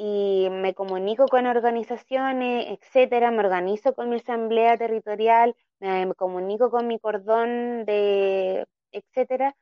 y 0.00 0.48
me 0.50 0.74
comunico 0.74 1.26
con 1.26 1.46
organizaciones, 1.46 2.66
etcétera, 2.68 3.32
me 3.32 3.40
organizo 3.40 3.94
con 3.94 4.08
mi 4.10 4.16
asamblea 4.16 4.78
territorial, 4.78 5.56
me, 5.80 6.14
comunico 6.14 6.70
con 6.70 6.86
mi 6.86 7.00
cordón 7.00 7.84
de 7.84 8.64
etcétera, 8.92 9.56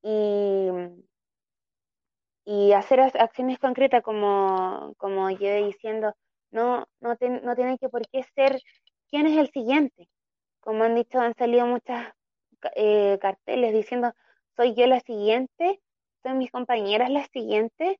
y, 0.00 0.68
y 2.44 2.72
hacer 2.72 3.00
acciones 3.00 3.58
concretas 3.58 4.02
como, 4.02 4.94
como 4.96 5.28
yo 5.30 5.56
diciendo, 5.66 6.14
no, 6.52 6.86
no, 7.00 7.16
no 7.42 7.56
tiene 7.56 7.78
que 7.78 7.88
por 7.88 8.08
qué 8.08 8.22
ser 8.36 8.60
quién 9.10 9.26
es 9.26 9.38
el 9.38 9.50
siguiente. 9.50 10.08
Como 10.60 10.84
han 10.84 10.94
dicho, 10.94 11.18
han 11.18 11.34
salido 11.34 11.66
muchas 11.66 12.12
eh, 12.76 13.18
carteles 13.20 13.72
diciendo, 13.72 14.12
soy 14.56 14.74
yo 14.76 14.86
la 14.86 15.00
siguiente, 15.00 15.80
son 16.22 16.38
mis 16.38 16.52
compañeras 16.52 17.10
las 17.10 17.28
siguientes. 17.32 17.98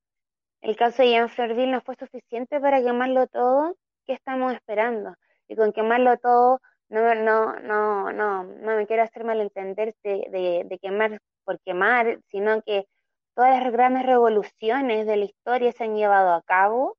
El 0.61 0.77
caso 0.77 1.03
de 1.03 1.11
Jean 1.11 1.71
no 1.71 1.81
fue 1.83 1.97
suficiente 1.97 2.61
para 2.61 2.83
quemarlo 2.83 3.27
todo. 3.29 3.77
¿Qué 4.07 4.15
estamos 4.15 4.53
esperando? 4.55 5.15
Y 5.49 5.57
con 5.57 5.73
quemarlo 5.73 6.17
todo, 6.19 6.61
no, 6.89 7.15
no, 7.15 7.59
no, 7.61 8.13
no, 8.13 8.45
no 8.45 8.77
me 8.77 8.87
quiero 8.87 9.03
hacer 9.03 9.25
malentender 9.25 9.95
de, 10.03 10.65
de 10.67 10.79
quemar 10.79 11.21
por 11.45 11.61
quemar, 11.61 12.21
sino 12.31 12.63
que 12.63 12.87
todas 13.35 13.63
las 13.63 13.73
grandes 13.73 14.05
revoluciones 14.05 15.07
de 15.07 15.17
la 15.17 15.25
historia 15.25 15.73
se 15.73 15.85
han 15.85 15.97
llevado 15.97 16.35
a 16.35 16.43
cabo 16.43 16.97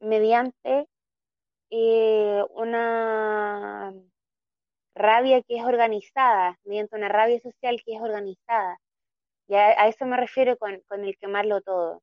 mediante 0.00 0.88
eh, 1.70 2.42
una 2.50 3.92
rabia 4.94 5.42
que 5.42 5.58
es 5.58 5.64
organizada, 5.64 6.58
mediante 6.64 6.96
una 6.96 7.08
rabia 7.08 7.40
social 7.40 7.80
que 7.84 7.94
es 7.94 8.02
organizada. 8.02 8.78
Y 9.48 9.54
a, 9.54 9.88
eso 9.88 10.06
me 10.06 10.16
refiero 10.16 10.56
con, 10.58 10.80
con, 10.88 11.04
el 11.04 11.16
quemarlo 11.18 11.60
todo. 11.62 12.02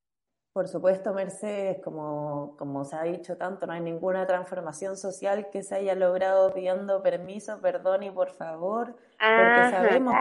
Por 0.58 0.68
supuesto, 0.68 1.14
Mercedes, 1.14 1.78
como, 1.84 2.56
como 2.58 2.84
se 2.84 2.96
ha 2.96 3.04
dicho 3.04 3.38
tanto, 3.38 3.68
no 3.68 3.74
hay 3.74 3.82
ninguna 3.82 4.26
transformación 4.26 4.98
social 4.98 5.52
que 5.52 5.62
se 5.62 5.76
haya 5.76 5.94
logrado 5.94 6.52
pidiendo 6.52 7.04
permiso, 7.04 7.62
perdón 7.62 8.02
y 8.02 8.10
por 8.10 8.32
favor, 8.32 8.88
porque 8.88 9.70
sabemos 9.70 10.16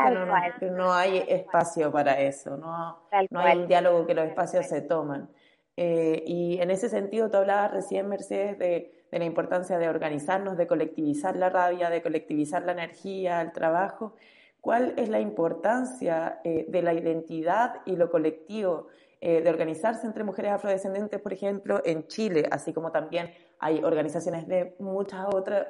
que 0.61 0.67
no, 0.67 0.93
hay 0.93 1.25
espacio 1.27 1.91
para 1.91 2.21
eso, 2.21 2.59
no, 2.59 2.99
no 3.31 3.41
hay 3.41 3.61
un 3.61 3.67
diálogo 3.67 4.07
que 4.07 4.13
los 4.13 4.27
espacios 4.27 4.67
se 4.67 4.83
toman. 4.83 5.31
Eh, 5.75 6.23
y 6.27 6.61
en 6.61 6.71
ese 6.71 6.91
sentido, 6.91 7.31
tú 7.31 7.39
hablabas 7.39 7.73
recién, 7.73 8.07
Mercedes, 8.07 8.59
de, 8.59 9.07
la 9.13 9.25
importancia 9.25 9.79
de 9.79 9.89
organizarnos, 9.89 10.59
de 10.59 10.67
colectivizar 10.67 11.35
la 11.35 11.49
rabia, 11.49 11.89
de 11.89 12.03
colectivizar 12.03 12.63
la 12.63 12.73
energía, 12.73 13.41
el 13.41 13.53
trabajo. 13.53 14.17
¿Cuál 14.61 14.93
es 14.99 15.09
la 15.09 15.19
importancia 15.19 16.41
eh, 16.45 16.67
de 16.69 16.83
la 16.83 16.93
identidad 16.93 17.77
y 17.87 17.97
lo 17.97 18.11
colectivo, 18.11 18.89
eh, 19.21 19.41
de 19.43 19.51
organizarse 19.51 20.07
entre 20.07 20.25
mujeres 20.25 20.53
afrodescendentes, 20.53 21.21
por 21.21 21.33
ejemplo, 21.33 21.81
en 21.85 22.07
Chile, 22.07 22.49
así 22.51 22.73
como 22.73 22.91
también 22.93 23.31
hay 23.59 23.83
organizaciones 23.83 24.47
de 24.47 24.77
muchas 24.79 25.27
otras 25.27 25.67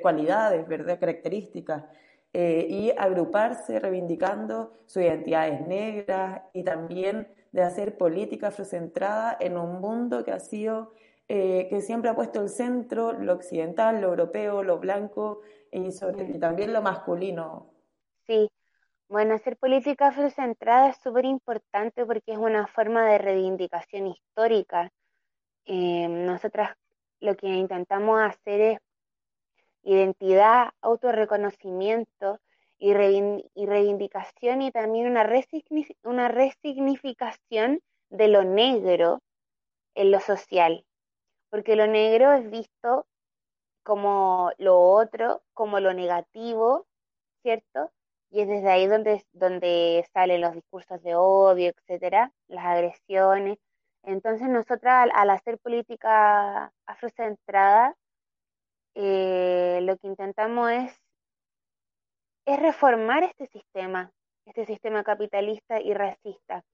cualidades, 0.00 0.66
¿verdad? 0.66 0.98
características, 0.98 1.84
y 2.32 2.92
agruparse 2.98 3.78
reivindicando 3.78 4.72
sus 4.86 5.02
identidades 5.02 5.66
negras 5.66 6.42
y 6.52 6.64
también 6.64 7.28
de 7.56 7.62
hacer 7.62 7.96
política 7.96 8.48
afrocentrada 8.48 9.34
en 9.40 9.56
un 9.56 9.80
mundo 9.80 10.22
que 10.24 10.30
ha 10.30 10.38
sido, 10.38 10.92
eh, 11.26 11.68
que 11.70 11.80
siempre 11.80 12.10
ha 12.10 12.14
puesto 12.14 12.42
el 12.42 12.50
centro, 12.50 13.12
lo 13.12 13.32
occidental, 13.32 14.02
lo 14.02 14.08
europeo, 14.08 14.62
lo 14.62 14.78
blanco 14.78 15.40
y, 15.72 15.88
también 16.38 16.74
lo 16.74 16.82
masculino. 16.82 17.70
Bueno, 19.08 19.34
hacer 19.34 19.56
política 19.56 20.08
afrocentrada 20.08 20.88
es 20.90 20.96
súper 20.96 21.24
importante 21.26 22.04
porque 22.04 22.32
es 22.32 22.38
una 22.38 22.66
forma 22.66 23.06
de 23.06 23.18
reivindicación 23.18 24.08
histórica. 24.08 24.90
Eh, 25.64 26.08
nosotras 26.08 26.76
lo 27.20 27.36
que 27.36 27.46
intentamos 27.46 28.20
hacer 28.20 28.60
es 28.60 28.78
identidad, 29.82 30.70
autorreconocimiento 30.80 32.40
y, 32.78 32.94
reivindicación 32.94 34.62
y 34.62 34.72
también 34.72 35.06
una, 35.06 35.24
una 36.02 36.28
resignificación 36.28 37.80
de 38.10 38.28
lo 38.28 38.42
negro 38.42 39.20
en 39.94 40.10
lo 40.10 40.18
social, 40.18 40.84
porque 41.50 41.76
lo 41.76 41.86
negro 41.86 42.32
es 42.32 42.50
visto 42.50 43.06
como 43.84 44.50
lo 44.58 44.80
otro, 44.80 45.42
como 45.54 45.78
lo 45.78 45.94
negativo, 45.94 46.86
¿cierto? 47.42 47.92
Y 48.36 48.42
es 48.42 48.48
desde 48.48 48.70
ahí 48.70 48.86
donde, 48.86 49.24
donde 49.32 50.04
salen 50.12 50.42
los 50.42 50.54
discursos 50.54 51.02
de 51.02 51.14
odio, 51.14 51.70
etcétera, 51.70 52.32
las 52.48 52.66
agresiones. 52.66 53.58
Entonces 54.02 54.48
nosotras 54.48 55.08
al, 55.14 55.30
hacer 55.30 55.58
política 55.58 56.70
afrocentrada, 56.86 57.96
eh, 58.94 59.80
lo 59.82 59.96
que 59.96 60.08
intentamos 60.08 60.70
es 60.70 61.00
es 62.46 62.60
reformar 62.60 63.24
este 63.24 63.46
sistema, 63.48 64.12
este 64.46 64.64
sistema 64.66 65.02
capitalista 65.02 65.80
y 65.80 65.92
racista. 65.92 66.64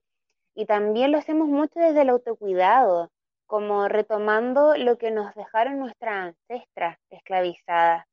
Y 0.55 0.65
también 0.65 1.11
lo 1.11 1.17
hacemos 1.17 1.47
mucho 1.47 1.79
desde 1.79 2.03
el 2.03 2.09
autocuidado, 2.09 3.09
como 3.47 3.87
retomando 3.87 4.75
lo 4.77 4.97
que 4.97 5.11
nos 5.11 5.33
dejaron 5.33 5.79
nuestras 5.79 6.35
ancestras 6.49 6.99
esclavizadas, 7.09 8.05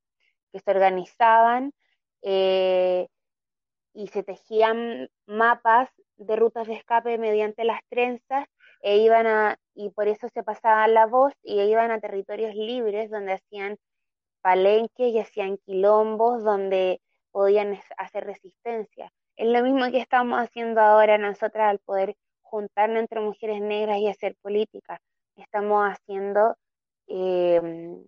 que 0.52 0.60
se 0.60 0.70
organizaban 0.70 1.72
eh, 2.22 3.08
y 3.92 4.08
se 4.08 4.22
tejían 4.22 5.08
mapas 5.26 5.90
de 6.16 6.36
rutas 6.36 6.66
de 6.66 6.74
escape 6.74 7.18
mediante 7.18 7.64
las 7.64 7.80
trenzas 7.88 8.46
e 8.82 8.98
iban 8.98 9.26
a, 9.26 9.58
y 9.74 9.90
por 9.90 10.08
eso 10.08 10.28
se 10.28 10.42
pasaban 10.42 10.94
la 10.94 11.06
voz 11.06 11.32
y 11.42 11.60
iban 11.60 11.90
a 11.90 12.00
territorios 12.00 12.54
libres 12.54 13.10
donde 13.10 13.32
hacían 13.32 13.78
palenques 14.42 15.12
y 15.12 15.18
hacían 15.18 15.58
quilombos, 15.58 16.42
donde 16.42 17.00
podían 17.30 17.78
hacer 17.96 18.24
resistencia. 18.24 19.12
Es 19.36 19.48
lo 19.48 19.62
mismo 19.62 19.90
que 19.90 19.98
estamos 19.98 20.38
haciendo 20.38 20.80
ahora 20.80 21.18
nosotras 21.18 21.68
al 21.70 21.78
poder 21.78 22.16
juntarnos 22.42 23.00
entre 23.00 23.20
mujeres 23.20 23.60
negras 23.60 23.98
y 23.98 24.08
hacer 24.08 24.36
política. 24.42 25.00
Estamos 25.36 25.84
haciendo, 25.88 26.56
em, 27.06 28.02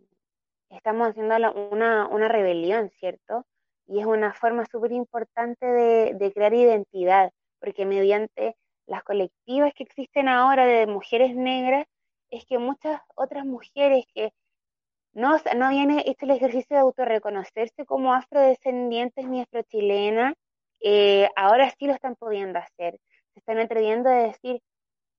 estamos 0.70 1.08
haciendo 1.08 1.36
una, 1.70 2.08
una, 2.08 2.28
rebelión, 2.28 2.90
¿cierto? 2.90 3.46
Y 3.92 4.00
es 4.00 4.06
una 4.06 4.32
forma 4.32 4.64
súper 4.64 4.92
importante 4.92 5.66
de, 5.66 6.32
crear 6.32 6.54
identidad, 6.54 7.30
porque 7.60 7.84
mediante 7.84 8.56
las 8.86 9.02
colectivas 9.04 9.74
que 9.74 9.82
existen 9.82 10.28
ahora 10.28 10.64
de 10.64 10.86
mujeres 10.86 11.36
negras, 11.36 11.86
es 12.30 12.46
que 12.46 12.58
muchas 12.58 13.02
otras 13.14 13.44
mujeres 13.44 14.06
que 14.14 14.32
no, 15.12 15.36
no 15.56 15.66
habían 15.66 15.90
hecho 15.90 16.24
el 16.24 16.30
ejercicio 16.30 16.74
de 16.74 16.80
autorreconocerse 16.80 17.84
como 17.84 18.14
afrodescendientes 18.14 19.28
ni 19.28 19.42
afrochilenas, 19.42 20.36
eh, 20.80 21.28
ahora 21.36 21.70
sí 21.78 21.86
lo 21.86 21.92
están 21.92 22.16
pudiendo 22.16 22.60
hacer. 22.60 22.98
Se 23.34 23.40
están 23.40 23.58
atreviendo 23.58 24.08
a 24.08 24.14
decir, 24.14 24.62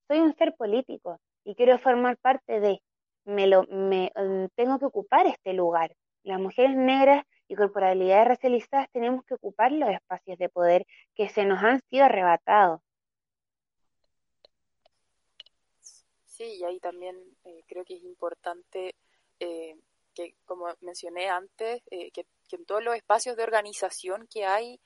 soy 0.07 0.17
un 0.17 0.33
ser 0.35 0.55
político 0.55 1.19
y 1.43 1.53
quiero 1.53 1.77
formar 1.77 2.17
parte 2.17 2.59
de, 2.59 2.81
me 3.25 3.45
lo, 3.45 3.67
me, 3.69 4.11
mm, 4.15 4.45
tengo 4.55 4.79
que 4.79 4.85
ocupar 4.85 5.27
este 5.27 5.53
lugar. 5.53 5.93
Las 6.23 6.39
mujeres 6.39 6.75
negras 6.75 7.23
y 7.53 7.55
corporalidades 7.55 8.27
racializadas 8.27 8.89
tenemos 8.91 9.23
que 9.25 9.35
ocupar 9.35 9.71
los 9.71 9.89
espacios 9.89 10.37
de 10.39 10.49
poder 10.49 10.85
que 11.15 11.29
se 11.29 11.45
nos 11.45 11.63
han 11.63 11.81
sido 11.89 12.05
arrebatados. 12.05 12.81
Sí, 16.25 16.45
y 16.59 16.63
ahí 16.63 16.79
también 16.79 17.15
eh, 17.43 17.63
creo 17.67 17.85
que 17.85 17.95
es 17.95 18.03
importante 18.03 18.95
eh, 19.39 19.75
que, 20.15 20.33
como 20.45 20.65
mencioné 20.81 21.29
antes, 21.29 21.83
eh, 21.91 22.11
que, 22.11 22.25
en 22.51 22.65
todos 22.65 22.83
los 22.83 22.95
espacios 22.95 23.35
de 23.35 23.43
organización 23.43 24.27
que 24.31 24.45
hay, 24.45 24.79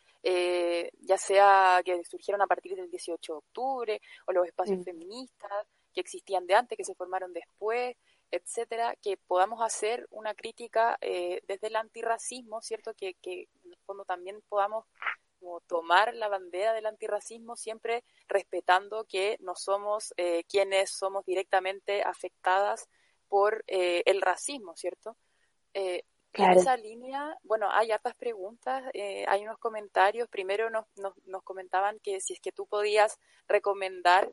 ya 1.02 1.18
sea 1.18 1.82
que 1.84 2.04
surgieron 2.06 2.42
a 2.42 2.48
partir 2.48 2.76
del 2.76 2.90
18 2.90 3.34
de 3.34 3.38
octubre 3.38 4.02
o 4.26 4.32
los 4.32 4.46
espacios 4.46 4.80
mm. 4.80 4.84
feministas 4.84 5.68
que 5.94 6.00
existían 6.00 6.48
de 6.48 6.56
antes, 6.56 6.78
que 6.78 6.86
se 6.86 6.96
formaron 6.96 7.34
después, 7.34 7.96
etcétera, 8.32 8.96
que 9.02 9.18
podamos 9.18 9.62
hacer 9.62 10.08
una 10.12 10.34
crítica 10.34 10.98
eh, 11.02 11.42
desde 11.48 11.68
el 11.68 11.76
antirracismo, 11.76 12.62
¿cierto? 12.62 12.94
Que, 12.94 13.16
que 13.16 13.48
en 13.64 13.72
el 13.72 13.78
fondo 13.86 14.06
también 14.06 14.42
podamos 14.50 14.86
tomar 15.68 16.14
la 16.16 16.28
bandera 16.28 16.74
del 16.74 16.88
antirracismo 16.88 17.56
siempre 17.56 18.04
respetando 18.28 19.06
que 19.06 19.38
no 19.40 19.56
somos 19.56 20.14
eh, 20.18 20.44
quienes 20.50 20.90
somos 20.90 21.26
directamente 21.26 22.02
afectadas 22.02 22.90
por 23.30 23.64
eh, 23.68 24.02
el 24.06 24.22
racismo, 24.22 24.76
¿cierto? 24.76 25.16
En 25.74 26.52
esa 26.52 26.76
línea, 26.76 27.38
bueno, 27.44 27.68
hay 27.72 27.92
hartas 27.92 28.16
preguntas, 28.16 28.84
hay 28.94 29.44
unos 29.44 29.58
comentarios. 29.60 30.28
Primero 30.28 30.70
nos, 30.70 30.86
nos, 30.98 31.14
nos, 31.26 31.44
comentaban 31.44 32.00
que 32.00 32.20
si 32.20 32.34
es 32.34 32.40
que 32.40 32.52
tú 32.52 32.68
podías 32.68 33.20
recomendar 33.48 34.32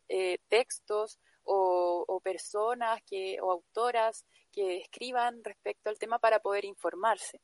textos 0.49 1.19
o, 1.45 2.21
personas 2.23 3.01
que, 3.07 3.39
o 3.41 3.51
autoras 3.51 4.25
que 4.51 4.79
escriban 4.79 5.43
respecto 5.45 5.91
al 5.91 5.99
tema 5.99 6.19
para 6.19 6.39
poder 6.41 6.65
informarse? 6.65 7.41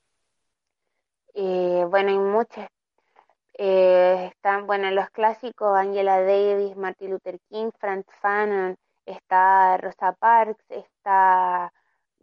Eh, 1.35 1.85
bueno, 1.89 2.11
hay 2.11 2.19
muchas. 2.19 2.69
Eh, 3.55 4.31
están, 4.33 4.67
bueno, 4.67 4.91
los 4.91 5.11
clásicos, 5.11 5.77
Angela 5.77 6.23
Davis, 6.23 6.77
Martin 6.77 7.11
Luther 7.11 7.39
King, 7.51 7.71
Franz 7.79 8.07
Fanon, 8.21 8.77
está 9.05 9.77
Rosa 9.77 10.13
Parks, 10.13 10.65
está 10.71 11.73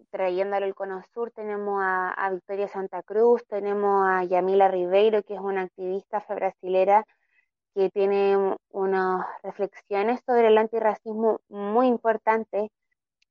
trayéndolo 0.09 0.65
el 0.65 0.75
Cono 0.75 1.01
Sur, 1.13 1.32
tenemos 1.32 1.82
a, 1.84 2.30
Victoria 2.32 2.67
Santa 2.67 3.03
Cruz, 3.03 3.45
tenemos 3.47 4.07
a 4.07 4.23
Yamila 4.23 4.67
Ribeiro, 4.67 5.23
que 5.23 5.36
es 5.36 5.39
una 5.39 5.63
activista 5.63 6.23
brasilera 6.30 7.05
que 7.78 7.89
tiene 7.91 8.57
unas 8.71 9.23
reflexiones 9.43 10.21
sobre 10.25 10.47
el 10.47 10.57
antirracismo 10.57 11.41
muy 11.47 11.86
importantes. 11.86 12.71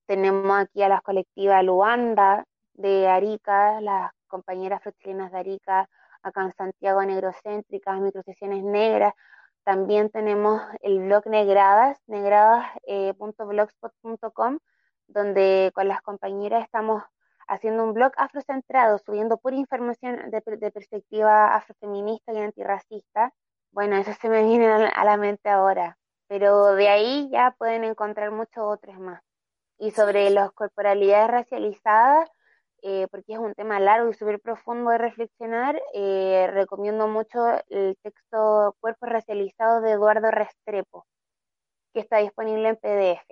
Tenemos 0.06 0.56
aquí 0.56 0.84
a 0.84 0.88
las 0.88 1.02
colectivas 1.02 1.64
Luanda 1.64 2.44
de 2.74 3.08
Arica, 3.08 3.80
las 3.80 4.12
compañeras 4.28 4.82
chilinas 5.00 5.32
de 5.32 5.38
Arica, 5.38 5.88
acá 6.22 6.44
en 6.44 6.52
Santiago 6.52 7.02
Negrocéntricas, 7.02 8.00
Microsesiones 8.00 8.62
Negras. 8.62 9.14
También 9.64 10.10
tenemos 10.10 10.62
el 10.80 11.00
blog 11.00 11.26
Negradas, 11.26 11.98
negradas.blogspot.com, 12.06 14.54
eh, 14.54 14.58
donde 15.08 15.72
con 15.74 15.88
las 15.88 16.02
compañeras 16.02 16.62
estamos 16.62 17.02
haciendo 17.48 17.82
un 17.82 17.94
blog 17.94 18.12
afrocentrado, 18.16 18.98
subiendo 18.98 19.38
pura 19.38 19.56
información 19.56 20.30
de 20.30 20.70
perspectiva 20.70 21.56
afrofeminista 21.56 22.32
y 22.32 22.38
antirracista 22.38 23.32
bueno, 23.76 23.98
eso 23.98 24.14
se 24.14 24.30
me 24.30 24.42
viene 24.42 24.66
a 24.68 25.04
la 25.04 25.18
mente 25.18 25.50
ahora, 25.50 25.98
pero 26.28 26.74
de 26.76 26.88
ahí 26.88 27.28
ya 27.30 27.54
pueden 27.58 27.84
encontrar 27.84 28.30
muchos 28.30 28.64
otros 28.64 28.98
más. 28.98 29.22
Y 29.78 29.90
sobre 29.90 30.30
las 30.30 30.50
corporalidades 30.52 31.28
racializadas, 31.28 32.30
eh, 32.80 33.06
porque 33.10 33.34
es 33.34 33.38
un 33.38 33.52
tema 33.52 33.78
largo 33.78 34.08
y 34.08 34.14
súper 34.14 34.40
profundo 34.40 34.92
de 34.92 34.96
reflexionar, 34.96 35.78
eh, 35.92 36.48
recomiendo 36.54 37.06
mucho 37.06 37.38
el 37.68 37.98
texto 38.02 38.74
Cuerpos 38.80 39.10
Racializados 39.10 39.82
de 39.82 39.90
Eduardo 39.90 40.30
Restrepo, 40.30 41.06
que 41.92 42.00
está 42.00 42.16
disponible 42.16 42.70
en 42.70 42.76
PDF. 42.76 43.26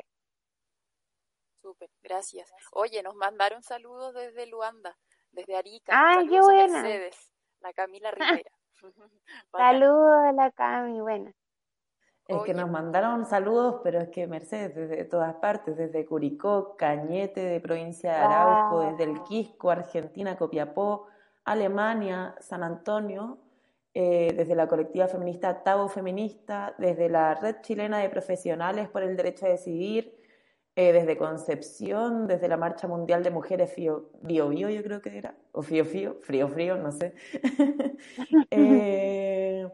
Súper, 1.63 1.89
gracias. 2.03 2.53
Oye, 2.73 3.03
nos 3.03 3.15
mandaron 3.15 3.63
saludos 3.63 4.13
desde 4.13 4.45
Luanda, 4.45 4.95
desde 5.31 5.57
Arica. 5.57 5.93
¡Ah, 5.95 6.23
qué 6.29 6.39
buena! 6.39 6.83
Mercedes, 6.83 7.33
la 7.61 7.73
Camila 7.73 8.11
Rivera. 8.11 8.51
Saludos 9.53 10.24
a 10.24 10.32
la 10.32 10.51
Cami, 10.51 11.01
bueno. 11.01 11.32
Es 12.26 12.43
que 12.43 12.55
nos 12.55 12.70
mandaron 12.70 13.26
saludos, 13.26 13.80
pero 13.85 14.01
es 14.01 14.09
que 14.09 14.26
Mercedes, 14.26 14.74
desde 14.74 15.05
todas 15.05 15.35
partes, 15.35 15.76
desde 15.76 16.07
Curicó, 16.07 16.74
Cañete, 16.76 17.41
de 17.41 17.61
provincia 17.61 18.12
de 18.12 18.16
Arauco, 18.16 18.80
desde 18.80 19.05
el 19.05 19.22
Quisco, 19.24 19.70
Argentina, 19.70 20.35
Copiapó, 20.35 21.07
Alemania, 21.45 22.35
San 22.41 22.62
Antonio, 22.62 23.39
eh, 23.93 24.32
desde 24.35 24.55
la 24.55 24.66
colectiva 24.66 25.07
feminista 25.07 25.62
Tabo 25.62 25.87
Feminista, 25.89 26.74
desde 26.78 27.11
la 27.11 27.35
Red 27.35 27.57
Chilena 27.61 27.99
de 27.99 28.09
Profesionales 28.09 28.89
por 28.89 29.03
el 29.03 29.18
Derecho 29.18 29.45
a 29.45 29.51
Decidir, 29.51 30.24
eh, 30.77 30.93
desde 30.93 31.16
Concepción, 31.16 32.27
desde 32.27 32.49
la 32.49 32.57
Marcha 32.57 32.89
Mundial 32.89 33.22
de 33.22 33.31
Mujeres 33.31 33.75
Bio 33.77 34.11
Bio, 34.22 34.68
yo 34.68 34.83
creo 34.83 35.01
que 35.01 35.16
era, 35.16 35.35
o 35.53 35.62
Fío 35.62 35.85
Fío, 35.85 36.16
Frío 36.22 36.49
Frío, 36.49 36.77
no 36.77 36.91
sé. 36.91 37.14
eh, 38.51 39.68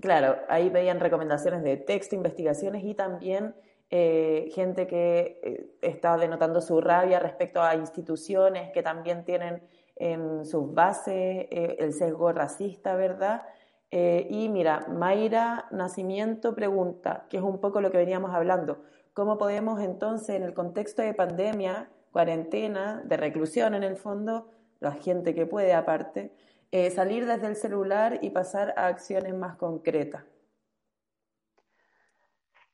claro, 0.00 0.38
ahí 0.48 0.68
veían 0.68 0.98
recomendaciones 0.98 1.62
de 1.62 1.76
texto, 1.76 2.16
investigaciones 2.16 2.82
y 2.84 2.94
también 2.94 3.54
eh, 3.90 4.50
gente 4.52 4.88
que 4.88 5.40
eh, 5.42 5.70
está 5.82 6.16
denotando 6.16 6.60
su 6.60 6.80
rabia 6.80 7.20
respecto 7.20 7.62
a 7.62 7.76
instituciones 7.76 8.72
que 8.72 8.82
también 8.82 9.24
tienen 9.24 9.62
en 9.94 10.44
sus 10.46 10.72
bases 10.74 11.46
el 11.50 11.92
sesgo 11.92 12.32
racista, 12.32 12.96
¿verdad? 12.96 13.42
Y 13.90 14.48
mira, 14.48 14.86
Mayra 14.88 15.66
Nacimiento 15.70 16.54
pregunta, 16.54 17.26
que 17.28 17.38
es 17.38 17.42
un 17.42 17.60
poco 17.60 17.80
lo 17.80 17.90
que 17.90 17.98
veníamos 17.98 18.32
hablando, 18.32 18.82
¿Cómo 19.12 19.38
podemos 19.38 19.80
entonces, 19.80 20.36
en 20.36 20.44
el 20.44 20.54
contexto 20.54 21.02
de 21.02 21.14
pandemia, 21.14 21.90
cuarentena, 22.12 23.02
de 23.04 23.16
reclusión 23.16 23.74
en 23.74 23.82
el 23.82 23.96
fondo, 23.96 24.48
la 24.78 24.92
gente 24.92 25.34
que 25.34 25.46
puede 25.46 25.74
aparte, 25.74 26.32
eh, 26.70 26.90
salir 26.90 27.26
desde 27.26 27.48
el 27.48 27.56
celular 27.56 28.20
y 28.22 28.30
pasar 28.30 28.72
a 28.76 28.86
acciones 28.86 29.34
más 29.34 29.56
concretas? 29.56 30.22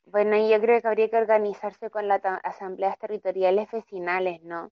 Bueno, 0.04 0.36
yo 0.36 0.60
creo 0.60 0.80
que 0.80 0.86
habría 0.86 1.08
que 1.08 1.16
organizarse 1.16 1.90
con 1.90 2.06
las 2.06 2.20
asambleas 2.44 2.98
territoriales 2.98 3.68
vecinales, 3.72 4.42
¿no? 4.42 4.70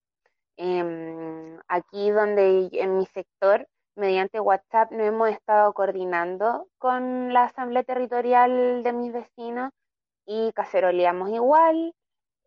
Em, 0.57 1.59
aquí 1.67 2.11
donde 2.11 2.69
en 2.73 2.99
mi 2.99 3.07
sector, 3.07 3.67
mediante 3.97 4.41
WhatsApp, 4.41 4.91
no 4.93 5.05
hemos 5.05 5.31
estado 5.31 5.73
coordinando 5.73 6.69
con 6.79 7.33
la 7.33 7.45
asamblea 7.45 7.83
territorial 7.85 8.83
de 8.83 8.93
mis 8.93 9.13
vecinos 9.13 9.71
y 10.27 10.53
caceroleamos 10.53 11.31
igual. 11.31 11.95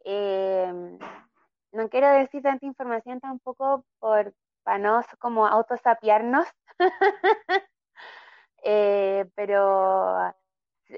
Em, 0.04 1.00
no 1.72 1.90
quiero 1.90 2.10
decir 2.10 2.42
tanta 2.42 2.66
información 2.66 3.20
tampoco 3.20 3.86
por, 4.00 4.34
para 4.64 4.78
no 4.80 5.02
como 5.20 5.48
autosapiarnos, 5.48 6.48
eh, 8.64 9.26
pero 9.36 10.34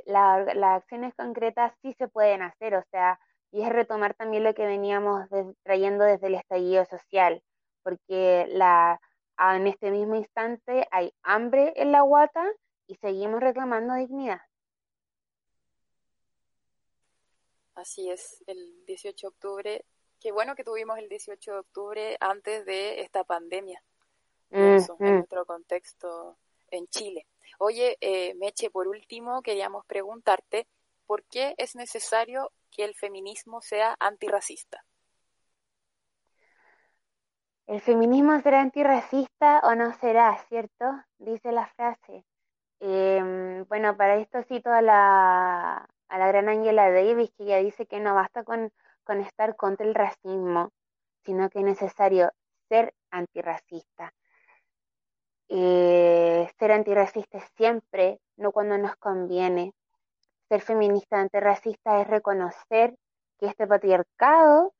las 0.05 0.47
acciones 0.81 1.13
concretas 1.15 1.73
sí 1.81 1.93
se 1.93 2.07
pueden 2.07 2.41
hacer, 2.41 2.75
o 2.75 2.83
sea, 2.91 3.19
y 3.51 3.63
es 3.63 3.69
retomar 3.69 4.13
también 4.13 4.43
lo 4.43 4.53
que 4.53 4.65
veníamos 4.65 5.27
trayendo 5.63 6.03
desde 6.03 6.27
el 6.27 6.35
estallido 6.35 6.85
social, 6.85 7.41
porque 7.83 8.45
la, 8.49 8.99
en 9.39 9.67
este 9.67 9.91
mismo 9.91 10.15
instante 10.15 10.87
hay 10.91 11.13
hambre 11.23 11.73
en 11.75 11.91
la 11.91 12.01
guata 12.01 12.45
y 12.87 12.95
seguimos 12.95 13.39
reclamando 13.39 13.93
dignidad. 13.95 14.41
Así 17.75 18.09
es, 18.09 18.43
el 18.47 18.85
18 18.85 19.27
de 19.27 19.29
octubre. 19.29 19.85
Qué 20.19 20.33
bueno 20.33 20.55
que 20.55 20.65
tuvimos 20.65 20.97
el 20.97 21.07
18 21.07 21.53
de 21.53 21.59
octubre 21.59 22.17
antes 22.19 22.65
de 22.65 23.01
esta 23.01 23.23
pandemia. 23.23 23.81
en 24.51 24.83
nuestro 24.99 25.45
contexto 25.45 26.37
en 26.71 26.87
Chile. 26.87 27.27
Oye, 27.59 27.97
eh, 28.01 28.33
Meche, 28.35 28.69
por 28.69 28.87
último, 28.87 29.41
queríamos 29.41 29.85
preguntarte, 29.85 30.67
¿por 31.05 31.23
qué 31.23 31.55
es 31.57 31.75
necesario 31.75 32.51
que 32.71 32.83
el 32.83 32.95
feminismo 32.95 33.61
sea 33.61 33.95
antirracista? 33.99 34.83
El 37.69 37.81
feminismo 37.81 38.41
será 38.41 38.61
antirracista 38.61 39.59
o 39.63 39.75
no 39.75 39.93
será, 39.93 40.35
¿cierto? 40.47 40.85
Dice 41.19 41.51
la 41.51 41.67
frase. 41.67 42.25
Em, 42.79 43.63
bueno, 43.65 43.95
para 43.95 44.15
esto 44.15 44.41
cito 44.41 44.71
a 44.71 44.81
la, 44.81 45.87
la 46.09 46.27
gran 46.27 46.49
Angela 46.49 46.89
Davis, 46.89 47.31
que 47.37 47.45
ya 47.45 47.57
dice 47.57 47.85
que 47.85 47.99
no 47.99 48.15
basta 48.15 48.43
con, 48.43 48.71
con 49.03 49.19
estar 49.21 49.55
contra 49.55 49.85
el 49.85 49.93
racismo, 49.93 50.71
sino 51.23 51.47
que 51.51 51.59
es 51.59 51.65
necesario 51.65 52.31
ser 52.69 52.95
antirracista. 53.11 54.15
Eh, 55.47 56.49
ser 56.57 56.71
antirracista 56.71 57.39
siempre, 57.55 58.19
no 58.35 58.51
cuando 58.51 58.79
nos 58.79 58.95
conviene. 58.95 59.75
Ser 60.47 60.61
feminista 60.61 61.19
antirracista 61.19 62.01
es 62.01 62.07
reconocer 62.07 62.95
que 63.37 63.45
este 63.45 63.67
patriarcado 63.67 64.73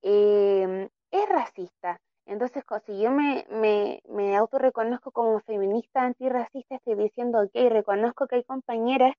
eh, 0.00 0.88
es 1.14 1.28
racista. 1.28 2.00
Entonces, 2.26 2.64
si 2.86 3.00
yo 3.00 3.10
me, 3.10 3.46
me, 3.50 4.00
me 4.08 4.36
autorreconozco 4.36 5.12
como 5.12 5.40
feminista 5.40 6.02
antirracista, 6.02 6.76
estoy 6.76 6.96
diciendo, 6.96 7.40
ok, 7.42 7.70
reconozco 7.70 8.26
que 8.26 8.36
hay 8.36 8.44
compañeras 8.44 9.14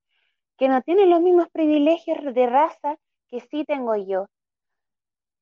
que 0.58 0.68
no 0.68 0.82
tienen 0.82 1.10
los 1.10 1.22
mismos 1.22 1.50
privilegios 1.50 2.34
de 2.34 2.48
raza 2.48 2.98
que 3.30 3.42
sí 3.42 3.64
tengo 3.66 3.96
yo. 3.96 4.28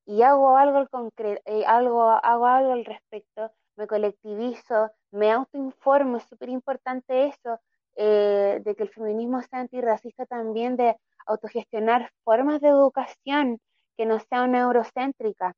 Y 0.05 0.21
hago 0.23 0.57
algo 0.57 0.77
al, 0.77 0.89
concreto, 0.89 1.41
eh, 1.45 1.65
algo, 1.65 2.09
hago 2.09 2.45
algo 2.45 2.73
al 2.73 2.85
respecto, 2.85 3.51
me 3.77 3.87
colectivizo, 3.87 4.91
me 5.11 5.31
autoinformo, 5.31 6.17
es 6.17 6.23
súper 6.23 6.49
importante 6.49 7.27
eso, 7.27 7.59
eh, 7.95 8.61
de 8.63 8.75
que 8.75 8.83
el 8.83 8.89
feminismo 8.89 9.41
sea 9.41 9.59
antirracista 9.59 10.25
también, 10.25 10.75
de 10.75 10.97
autogestionar 11.25 12.11
formas 12.23 12.59
de 12.59 12.67
educación 12.69 13.59
que 13.95 14.05
no 14.05 14.19
sean 14.19 14.55
eurocéntrica. 14.55 15.55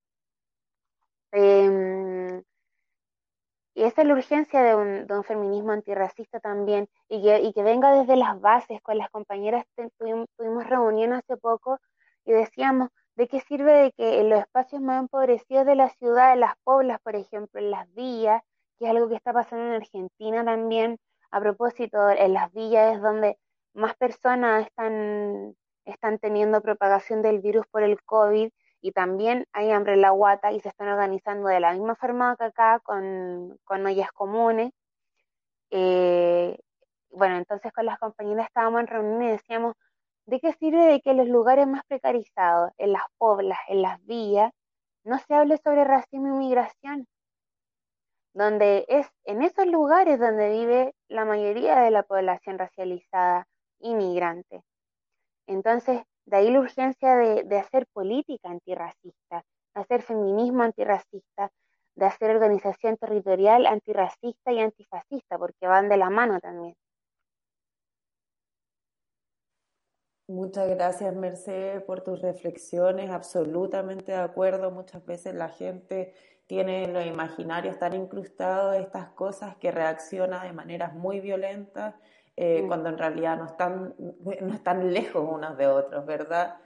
Em, 1.31 2.43
y 3.75 3.83
esa 3.83 4.01
es 4.01 4.07
la 4.07 4.13
urgencia 4.13 4.63
de 4.63 4.75
un, 4.75 5.23
feminismo 5.25 5.71
antirracista 5.71 6.39
también, 6.39 6.87
y 7.09 7.21
que, 7.53 7.63
venga 7.63 7.91
desde 7.91 8.15
las 8.15 8.39
bases. 8.39 8.81
Con 8.81 8.97
las 8.97 9.09
compañeras 9.09 9.65
tuvimos, 9.97 10.27
tuvimos 10.37 10.67
reunión 10.67 11.13
hace 11.13 11.37
poco 11.37 11.79
y 12.25 12.31
decíamos, 12.31 12.89
¿de 13.15 13.27
qué 13.27 13.41
sirve 13.41 13.73
de 13.73 13.91
que 13.91 14.21
en 14.21 14.29
los 14.29 14.39
espacios 14.39 14.81
más 14.81 15.01
empobrecidos 15.01 15.65
de 15.65 15.75
la 15.75 15.89
ciudad, 15.89 16.33
en 16.33 16.39
las 16.41 16.55
poblas, 16.63 16.99
por 17.01 17.15
ejemplo, 17.15 17.59
en 17.59 17.71
las 17.71 17.93
villas, 17.93 18.41
que 18.79 18.85
es 18.85 18.91
algo 18.91 19.09
que 19.09 19.15
está 19.15 19.33
pasando 19.33 19.65
en 19.65 19.81
Argentina 19.81 20.45
también, 20.45 20.97
a 21.31 21.41
propósito, 21.41 22.09
en 22.09 22.33
las 22.33 22.51
villas 22.53 22.95
es 22.95 23.01
donde 23.01 23.37
más 23.73 23.95
personas 23.97 24.65
están, 24.67 25.55
están 25.85 26.19
teniendo 26.19 26.61
propagación 26.61 27.21
del 27.21 27.39
virus 27.41 27.67
por 27.67 27.83
el 27.83 28.01
COVID 28.03 28.51
y 28.85 28.91
también 28.91 29.47
hay 29.51 29.71
hambre 29.71 29.93
en 29.93 30.01
la 30.01 30.11
guata 30.11 30.51
y 30.51 30.59
se 30.59 30.69
están 30.69 30.89
organizando 30.89 31.47
de 31.47 31.59
la 31.59 31.73
misma 31.73 31.95
forma 31.95 32.35
que 32.37 32.43
acá 32.43 32.79
con, 32.83 33.57
con 33.63 33.83
ollas 33.83 34.11
comunes. 34.11 34.73
Eh, 35.71 36.55
bueno, 37.09 37.37
entonces 37.37 37.73
con 37.73 37.87
las 37.87 37.97
compañeras 37.97 38.45
estábamos 38.45 38.81
en 38.81 38.87
reunión 38.87 39.23
y 39.23 39.29
decíamos, 39.29 39.73
¿de 40.27 40.39
qué 40.39 40.53
sirve 40.53 40.85
de 40.85 41.01
que 41.01 41.09
en 41.09 41.17
los 41.17 41.27
lugares 41.27 41.65
más 41.65 41.83
precarizados, 41.87 42.73
en 42.77 42.93
las 42.93 43.01
poblas, 43.17 43.57
en 43.69 43.81
las 43.81 44.05
villas, 44.05 44.51
no 45.03 45.17
se 45.17 45.33
hable 45.33 45.57
sobre 45.57 45.83
racismo 45.83 46.35
y 46.35 46.45
migración? 46.45 47.07
Donde 48.35 48.85
es 48.87 49.07
en 49.23 49.41
esos 49.41 49.65
lugares 49.65 50.19
donde 50.19 50.51
vive 50.51 50.93
la 51.07 51.25
mayoría 51.25 51.79
de 51.79 51.89
la 51.89 52.03
población 52.03 52.59
racializada 52.59 53.47
inmigrante. 53.79 54.61
Entonces, 55.47 56.03
de 56.25 56.37
ahí 56.37 56.49
la 56.49 56.59
urgencia 56.59 57.15
de, 57.15 57.57
hacer 57.57 57.85
política 57.93 58.49
antirracista, 58.49 59.43
de 59.73 59.81
hacer 59.81 60.01
feminismo 60.01 60.63
antirracista, 60.63 61.51
de 61.95 62.05
hacer 62.05 62.31
organización 62.31 62.97
territorial 62.97 63.65
antirracista 63.65 64.51
y 64.51 64.59
antifascista, 64.59 65.37
porque 65.37 65.67
van 65.67 65.87
de 65.87 65.97
la 65.97 66.09
mano 66.09 66.39
también. 66.39 66.75
Muchas 70.27 70.67
gracias, 70.69 71.15
Mercedes, 71.15 71.83
por 71.83 72.01
tus 72.01 72.19
reflexiones. 72.21 73.11
Absolutamente 73.11 74.11
de 74.11 74.17
acuerdo. 74.17 74.71
Muchas 74.71 75.05
veces 75.05 75.35
la 75.35 75.49
gente 75.49 76.15
tiene 76.47 76.85
en 76.85 76.93
los 76.93 77.05
imaginarios 77.05 77.77
tan 77.77 77.93
incrustados 77.93 78.75
estas 78.75 79.09
cosas 79.09 79.55
que 79.57 79.71
reacciona 79.71 80.43
de 80.43 80.51
maneras 80.51 80.95
muy 80.95 81.19
violentas 81.19 81.93
eh, 82.37 82.61
mm. 82.61 82.67
cuando 82.67 82.89
en 82.89 82.97
realidad 82.97 83.37
no 83.37 83.45
están, 83.45 83.95
no 83.97 84.53
están 84.53 84.93
lejos 84.93 85.25
unos 85.29 85.57
de 85.57 85.67
otros, 85.67 86.05
¿verdad? 86.05 86.57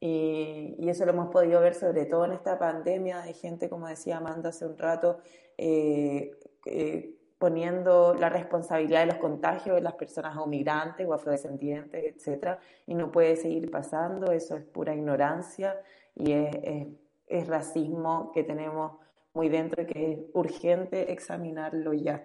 Y, 0.00 0.76
y, 0.78 0.88
eso 0.88 1.04
lo 1.04 1.10
hemos 1.10 1.28
podido 1.30 1.60
ver 1.60 1.74
sobre 1.74 2.06
todo 2.06 2.24
en 2.24 2.32
esta 2.32 2.58
pandemia 2.58 3.20
de 3.22 3.32
gente, 3.32 3.68
como 3.68 3.88
decía 3.88 4.18
Amanda 4.18 4.50
hace 4.50 4.64
un 4.64 4.78
rato, 4.78 5.18
eh, 5.56 6.30
eh, 6.66 7.14
poniendo 7.38 8.14
la 8.14 8.28
responsabilidad 8.28 9.00
de 9.00 9.06
los 9.06 9.16
contagios 9.16 9.76
de 9.76 9.82
las 9.82 9.94
personas 9.94 10.36
o 10.36 10.46
migrantes 10.46 11.06
o 11.06 11.14
afrodescendientes, 11.14 12.16
etcétera, 12.16 12.60
y 12.86 12.94
no 12.94 13.10
puede 13.10 13.36
seguir 13.36 13.70
pasando, 13.70 14.32
eso 14.32 14.56
es 14.56 14.64
pura 14.64 14.94
ignorancia 14.94 15.80
y 16.14 16.32
es, 16.32 16.56
es, 16.62 16.86
es 17.26 17.46
racismo 17.48 18.30
que 18.32 18.44
tenemos 18.44 18.98
muy 19.34 19.48
dentro 19.48 19.82
y 19.82 19.86
que 19.86 20.12
es 20.12 20.18
urgente 20.32 21.12
examinarlo 21.12 21.92
ya. 21.92 22.24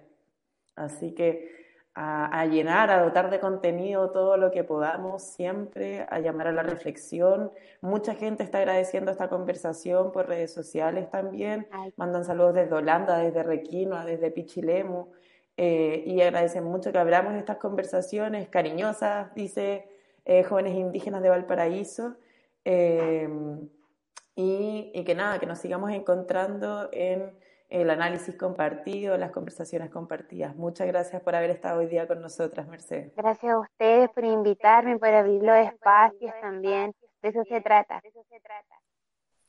Así 0.76 1.14
que 1.14 1.63
a, 1.96 2.46
llenar, 2.48 2.90
a 2.90 3.04
dotar 3.04 3.30
de 3.30 3.40
contenido 3.40 4.10
todo 4.10 4.38
lo 4.38 4.50
que 4.50 4.64
podamos 4.64 5.22
siempre, 5.22 6.08
a 6.10 6.20
llamar 6.20 6.48
a 6.48 6.52
la 6.52 6.64
reflexión. 6.64 7.52
Mucha 7.82 8.16
gente 8.16 8.44
está 8.44 8.60
agradeciendo 8.60 9.12
esta 9.12 9.30
conversación 9.30 10.12
por 10.12 10.28
redes 10.28 10.52
sociales 10.52 11.10
también. 11.12 11.68
Mandan 11.96 12.26
saludos 12.26 12.56
desde 12.56 12.74
Holanda, 12.74 13.18
desde 13.20 13.44
Requinoa, 13.44 14.06
desde 14.06 14.32
Pichilemu. 14.32 15.08
Eh, 15.56 16.04
y 16.08 16.20
agradecen 16.22 16.64
mucho 16.64 16.92
que 16.92 16.98
abramos 16.98 17.36
estas 17.36 17.58
conversaciones 17.58 18.50
cariñosas, 18.50 19.34
dice 19.36 19.88
eh, 20.26 20.44
Jóvenes 20.44 20.74
Indígenas 20.74 21.22
de 21.22 21.30
Valparaíso. 21.30 22.16
Eh, 22.66 23.30
y, 24.36 24.92
y 24.96 25.04
que 25.04 25.14
nada, 25.14 25.38
que 25.38 25.46
nos 25.46 25.60
sigamos 25.60 25.92
encontrando 25.92 26.90
en 26.92 27.32
el 27.74 27.90
análisis 27.90 28.36
compartido, 28.36 29.18
las 29.18 29.32
conversaciones 29.32 29.90
compartidas. 29.90 30.56
Muchas 30.56 30.86
gracias 30.86 31.24
por 31.24 31.36
haber 31.36 31.50
estado 31.50 31.80
hoy 31.80 31.88
día 31.88 32.08
con 32.08 32.22
nosotras, 32.22 32.68
Mercedes. 32.68 33.16
Gracias 33.16 33.52
a 33.52 33.58
ustedes 33.58 34.12
por 34.12 34.24
invitarme, 34.24 35.00
por 35.00 35.10
abrir 35.10 35.42
los 35.42 35.58
espacios 35.58 36.32
también. 36.40 36.94
De 37.24 37.30
eso 37.30 37.44
se 37.46 37.62
trata. 37.62 38.00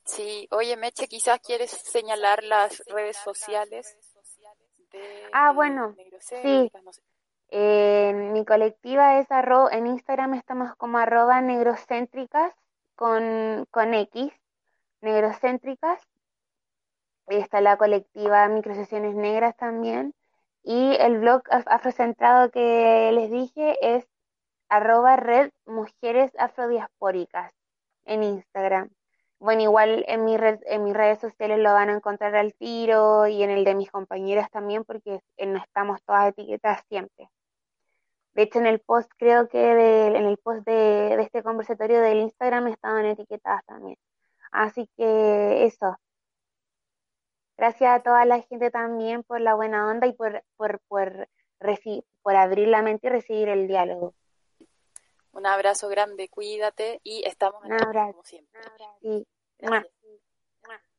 Sí, 0.06 0.48
oye 0.52 0.74
Meche, 0.78 1.06
quizás 1.06 1.38
quieres 1.40 1.70
señalar 1.70 2.42
las 2.44 2.82
redes 2.86 3.18
sociales. 3.18 3.94
ah, 5.34 5.52
bueno, 5.52 5.94
sí. 6.20 6.72
mi 7.52 8.44
colectiva 8.46 9.18
es 9.18 9.30
arro 9.30 9.70
en 9.70 9.86
Instagram 9.86 10.32
estamos 10.32 10.74
como 10.76 10.96
arroba 10.96 11.42
negrocéntricas 11.42 12.54
con, 12.94 13.66
con 13.70 13.92
X, 13.92 14.32
negrocéntricas 15.02 16.00
está 17.28 17.60
la 17.60 17.76
colectiva 17.76 18.48
Microsesiones 18.48 19.14
Negras 19.14 19.56
también. 19.56 20.14
Y 20.62 20.96
el 20.98 21.18
blog 21.18 21.42
afrocentrado 21.50 22.50
que 22.50 23.10
les 23.12 23.30
dije 23.30 23.76
es 23.96 24.06
arroba 24.68 25.16
red 25.16 25.50
mujeres 25.66 26.32
afrodiaspóricas 26.38 27.52
en 28.06 28.22
Instagram. 28.22 28.90
Bueno, 29.38 29.62
igual 29.62 30.04
en, 30.08 30.24
mi 30.24 30.36
red, 30.36 30.60
en 30.66 30.84
mis 30.84 30.94
redes 30.94 31.20
sociales 31.20 31.58
lo 31.58 31.72
van 31.74 31.90
a 31.90 31.94
encontrar 31.96 32.34
al 32.36 32.54
tiro 32.54 33.26
y 33.26 33.42
en 33.42 33.50
el 33.50 33.64
de 33.64 33.74
mis 33.74 33.90
compañeras 33.90 34.50
también 34.50 34.84
porque 34.84 35.20
no 35.46 35.58
estamos 35.58 36.02
todas 36.04 36.28
etiquetadas 36.30 36.82
siempre. 36.88 37.28
De 38.34 38.42
hecho, 38.42 38.58
en 38.58 38.66
el 38.66 38.80
post, 38.80 39.10
creo 39.16 39.48
que 39.48 40.06
en 40.06 40.16
el 40.26 40.38
post 40.38 40.66
de, 40.66 41.16
de 41.16 41.22
este 41.22 41.42
conversatorio 41.42 42.00
del 42.00 42.18
Instagram 42.20 42.68
estaban 42.68 43.04
etiquetadas 43.04 43.64
también. 43.66 43.96
Así 44.50 44.88
que 44.96 45.66
eso, 45.66 45.98
Gracias 47.56 47.90
a 47.90 48.02
toda 48.02 48.24
la 48.24 48.40
gente 48.40 48.70
también 48.70 49.22
por 49.22 49.40
la 49.40 49.54
buena 49.54 49.88
onda 49.88 50.06
y 50.06 50.12
por, 50.12 50.42
por, 50.56 50.80
por, 50.88 51.28
por 52.22 52.36
abrir 52.36 52.68
la 52.68 52.82
mente 52.82 53.06
y 53.06 53.10
recibir 53.10 53.48
el 53.48 53.68
diálogo. 53.68 54.14
Un 55.32 55.46
abrazo 55.46 55.88
grande, 55.88 56.28
cuídate 56.28 57.00
y 57.02 57.22
estamos 57.26 57.64
en 57.64 57.72
el 57.72 57.80
como 57.80 58.24
siempre. 58.24 58.60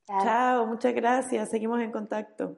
Chao, 0.05 0.65
muchas 0.65 0.93
gracias, 0.93 1.49
seguimos 1.49 1.81
en 1.81 1.91
contacto. 1.91 2.57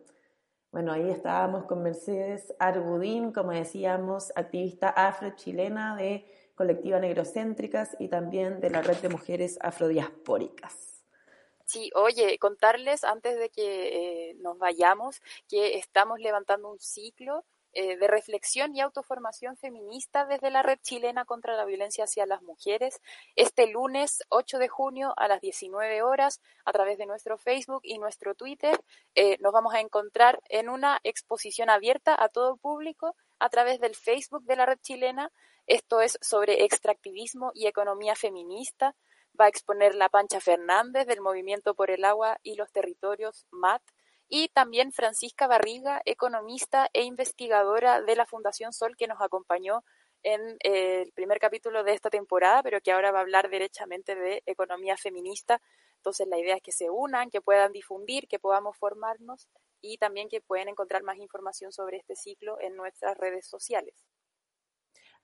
Bueno, 0.71 0.91
ahí 0.91 1.09
estábamos 1.09 1.65
con 1.65 1.81
Mercedes 1.81 2.53
Arbudín, 2.59 3.31
como 3.31 3.51
decíamos, 3.51 4.33
activista 4.35 4.89
afro-chilena 4.89 5.95
de 5.95 6.25
Colectiva 6.55 6.99
Negrocéntricas 6.99 7.95
y 7.99 8.09
también 8.09 8.59
de 8.59 8.69
la 8.69 8.81
Red 8.81 8.97
de 8.97 9.09
Mujeres 9.09 9.57
Afrodiaspóricas. 9.61 10.96
Sí, 11.67 11.91
oye, 11.95 12.39
contarles 12.39 13.03
antes 13.03 13.37
de 13.37 13.49
que 13.49 14.29
eh, 14.29 14.35
nos 14.35 14.57
vayamos 14.57 15.21
que 15.49 15.77
estamos 15.77 16.17
levantando 16.21 16.69
un 16.71 16.79
ciclo 16.79 17.43
eh, 17.73 17.97
de 17.97 18.07
reflexión 18.07 18.73
y 18.73 18.79
autoformación 18.79 19.57
feminista 19.57 20.25
desde 20.25 20.49
la 20.49 20.63
Red 20.63 20.79
Chilena 20.81 21.25
contra 21.25 21.57
la 21.57 21.65
Violencia 21.65 22.05
hacia 22.05 22.25
las 22.25 22.41
Mujeres 22.41 23.01
este 23.35 23.67
lunes 23.67 24.23
8 24.29 24.59
de 24.59 24.69
junio 24.69 25.13
a 25.17 25.27
las 25.27 25.41
19 25.41 26.03
horas 26.03 26.39
a 26.63 26.71
través 26.71 26.97
de 26.97 27.05
nuestro 27.05 27.37
Facebook 27.37 27.81
y 27.83 27.99
nuestro 27.99 28.33
Twitter. 28.33 28.79
Eh, 29.13 29.37
nos 29.41 29.51
vamos 29.51 29.73
a 29.73 29.81
encontrar 29.81 30.39
en 30.47 30.69
una 30.69 31.01
exposición 31.03 31.69
abierta 31.69 32.15
a 32.17 32.29
todo 32.29 32.55
público 32.55 33.13
a 33.39 33.49
través 33.49 33.81
del 33.81 33.93
Facebook 33.93 34.45
de 34.45 34.55
la 34.55 34.65
Red 34.65 34.79
Chilena. 34.79 35.33
Esto 35.65 35.99
es 35.99 36.17
sobre 36.21 36.63
extractivismo 36.63 37.51
y 37.53 37.67
economía 37.67 38.15
feminista 38.15 38.95
va 39.39 39.45
a 39.45 39.49
exponer 39.49 39.95
la 39.95 40.09
Pancha 40.09 40.39
Fernández 40.39 41.05
del 41.07 41.21
Movimiento 41.21 41.75
por 41.75 41.91
el 41.91 42.05
Agua 42.05 42.39
y 42.43 42.55
los 42.55 42.71
Territorios, 42.71 43.45
MAT, 43.51 43.81
y 44.29 44.49
también 44.49 44.91
Francisca 44.91 45.47
Barriga, 45.47 46.01
economista 46.05 46.89
e 46.93 47.03
investigadora 47.03 48.01
de 48.01 48.15
la 48.15 48.25
Fundación 48.25 48.73
Sol, 48.73 48.97
que 48.97 49.07
nos 49.07 49.21
acompañó 49.21 49.83
en 50.23 50.57
eh, 50.63 51.03
el 51.03 51.11
primer 51.13 51.39
capítulo 51.39 51.83
de 51.83 51.93
esta 51.93 52.09
temporada, 52.09 52.61
pero 52.63 52.81
que 52.81 52.91
ahora 52.91 53.11
va 53.11 53.19
a 53.19 53.21
hablar 53.21 53.49
derechamente 53.49 54.15
de 54.15 54.43
economía 54.45 54.97
feminista. 54.97 55.61
Entonces 55.97 56.27
la 56.27 56.37
idea 56.37 56.55
es 56.55 56.61
que 56.61 56.71
se 56.71 56.89
unan, 56.89 57.29
que 57.29 57.41
puedan 57.41 57.71
difundir, 57.71 58.27
que 58.27 58.39
podamos 58.39 58.77
formarnos 58.77 59.47
y 59.81 59.97
también 59.97 60.27
que 60.27 60.41
pueden 60.41 60.69
encontrar 60.69 61.03
más 61.03 61.17
información 61.17 61.71
sobre 61.71 61.97
este 61.97 62.15
ciclo 62.15 62.59
en 62.59 62.75
nuestras 62.75 63.17
redes 63.17 63.47
sociales. 63.47 64.06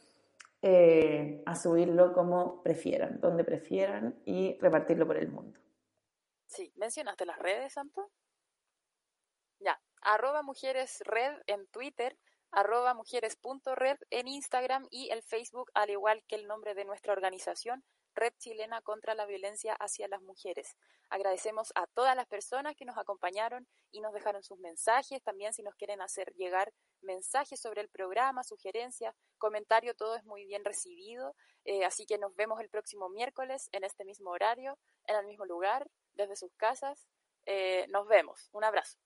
eh, 0.62 1.42
a 1.44 1.56
subirlo 1.56 2.12
como 2.12 2.62
prefieran, 2.62 3.20
donde 3.20 3.42
prefieran 3.44 4.22
y 4.24 4.56
repartirlo 4.60 5.06
por 5.06 5.16
el 5.16 5.28
mundo. 5.28 5.58
Sí, 6.46 6.72
¿mencionaste 6.76 7.26
las 7.26 7.38
redes, 7.38 7.72
Santo? 7.72 8.10
Ya, 9.58 9.80
arroba 10.02 10.42
mujeres 10.42 11.02
red 11.04 11.34
en 11.46 11.66
Twitter, 11.66 12.16
arroba 12.52 12.94
mujeres.red 12.94 13.96
en 14.10 14.28
Instagram 14.28 14.86
y 14.90 15.10
el 15.10 15.22
Facebook, 15.22 15.70
al 15.74 15.90
igual 15.90 16.22
que 16.28 16.36
el 16.36 16.46
nombre 16.46 16.74
de 16.74 16.84
nuestra 16.84 17.12
organización, 17.12 17.82
Red 18.14 18.34
Chilena 18.38 18.80
contra 18.82 19.14
la 19.14 19.26
Violencia 19.26 19.74
hacia 19.74 20.08
las 20.08 20.22
Mujeres. 20.22 20.76
Agradecemos 21.10 21.72
a 21.74 21.86
todas 21.86 22.16
las 22.16 22.26
personas 22.26 22.74
que 22.76 22.84
nos 22.84 22.96
acompañaron 22.96 23.66
y 23.90 24.00
nos 24.00 24.12
dejaron 24.12 24.42
sus 24.42 24.58
mensajes. 24.58 25.22
También 25.22 25.52
si 25.52 25.62
nos 25.62 25.74
quieren 25.74 26.00
hacer 26.00 26.32
llegar 26.34 26.72
mensajes 27.02 27.60
sobre 27.60 27.82
el 27.82 27.88
programa, 27.88 28.44
sugerencias, 28.44 29.14
comentarios, 29.38 29.96
todo 29.96 30.16
es 30.16 30.24
muy 30.24 30.46
bien 30.46 30.64
recibido. 30.64 31.34
Eh, 31.64 31.84
así 31.84 32.06
que 32.06 32.18
nos 32.18 32.34
vemos 32.34 32.60
el 32.60 32.70
próximo 32.70 33.08
miércoles 33.08 33.68
en 33.72 33.84
este 33.84 34.04
mismo 34.04 34.30
horario, 34.30 34.78
en 35.06 35.16
el 35.16 35.26
mismo 35.26 35.44
lugar, 35.44 35.86
desde 36.14 36.36
sus 36.36 36.52
casas. 36.56 37.06
Eh, 37.46 37.86
nos 37.88 38.06
vemos. 38.08 38.48
Un 38.52 38.64
abrazo. 38.64 38.98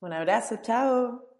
Un 0.00 0.12
abrazo, 0.12 0.56
chao. 0.62 1.39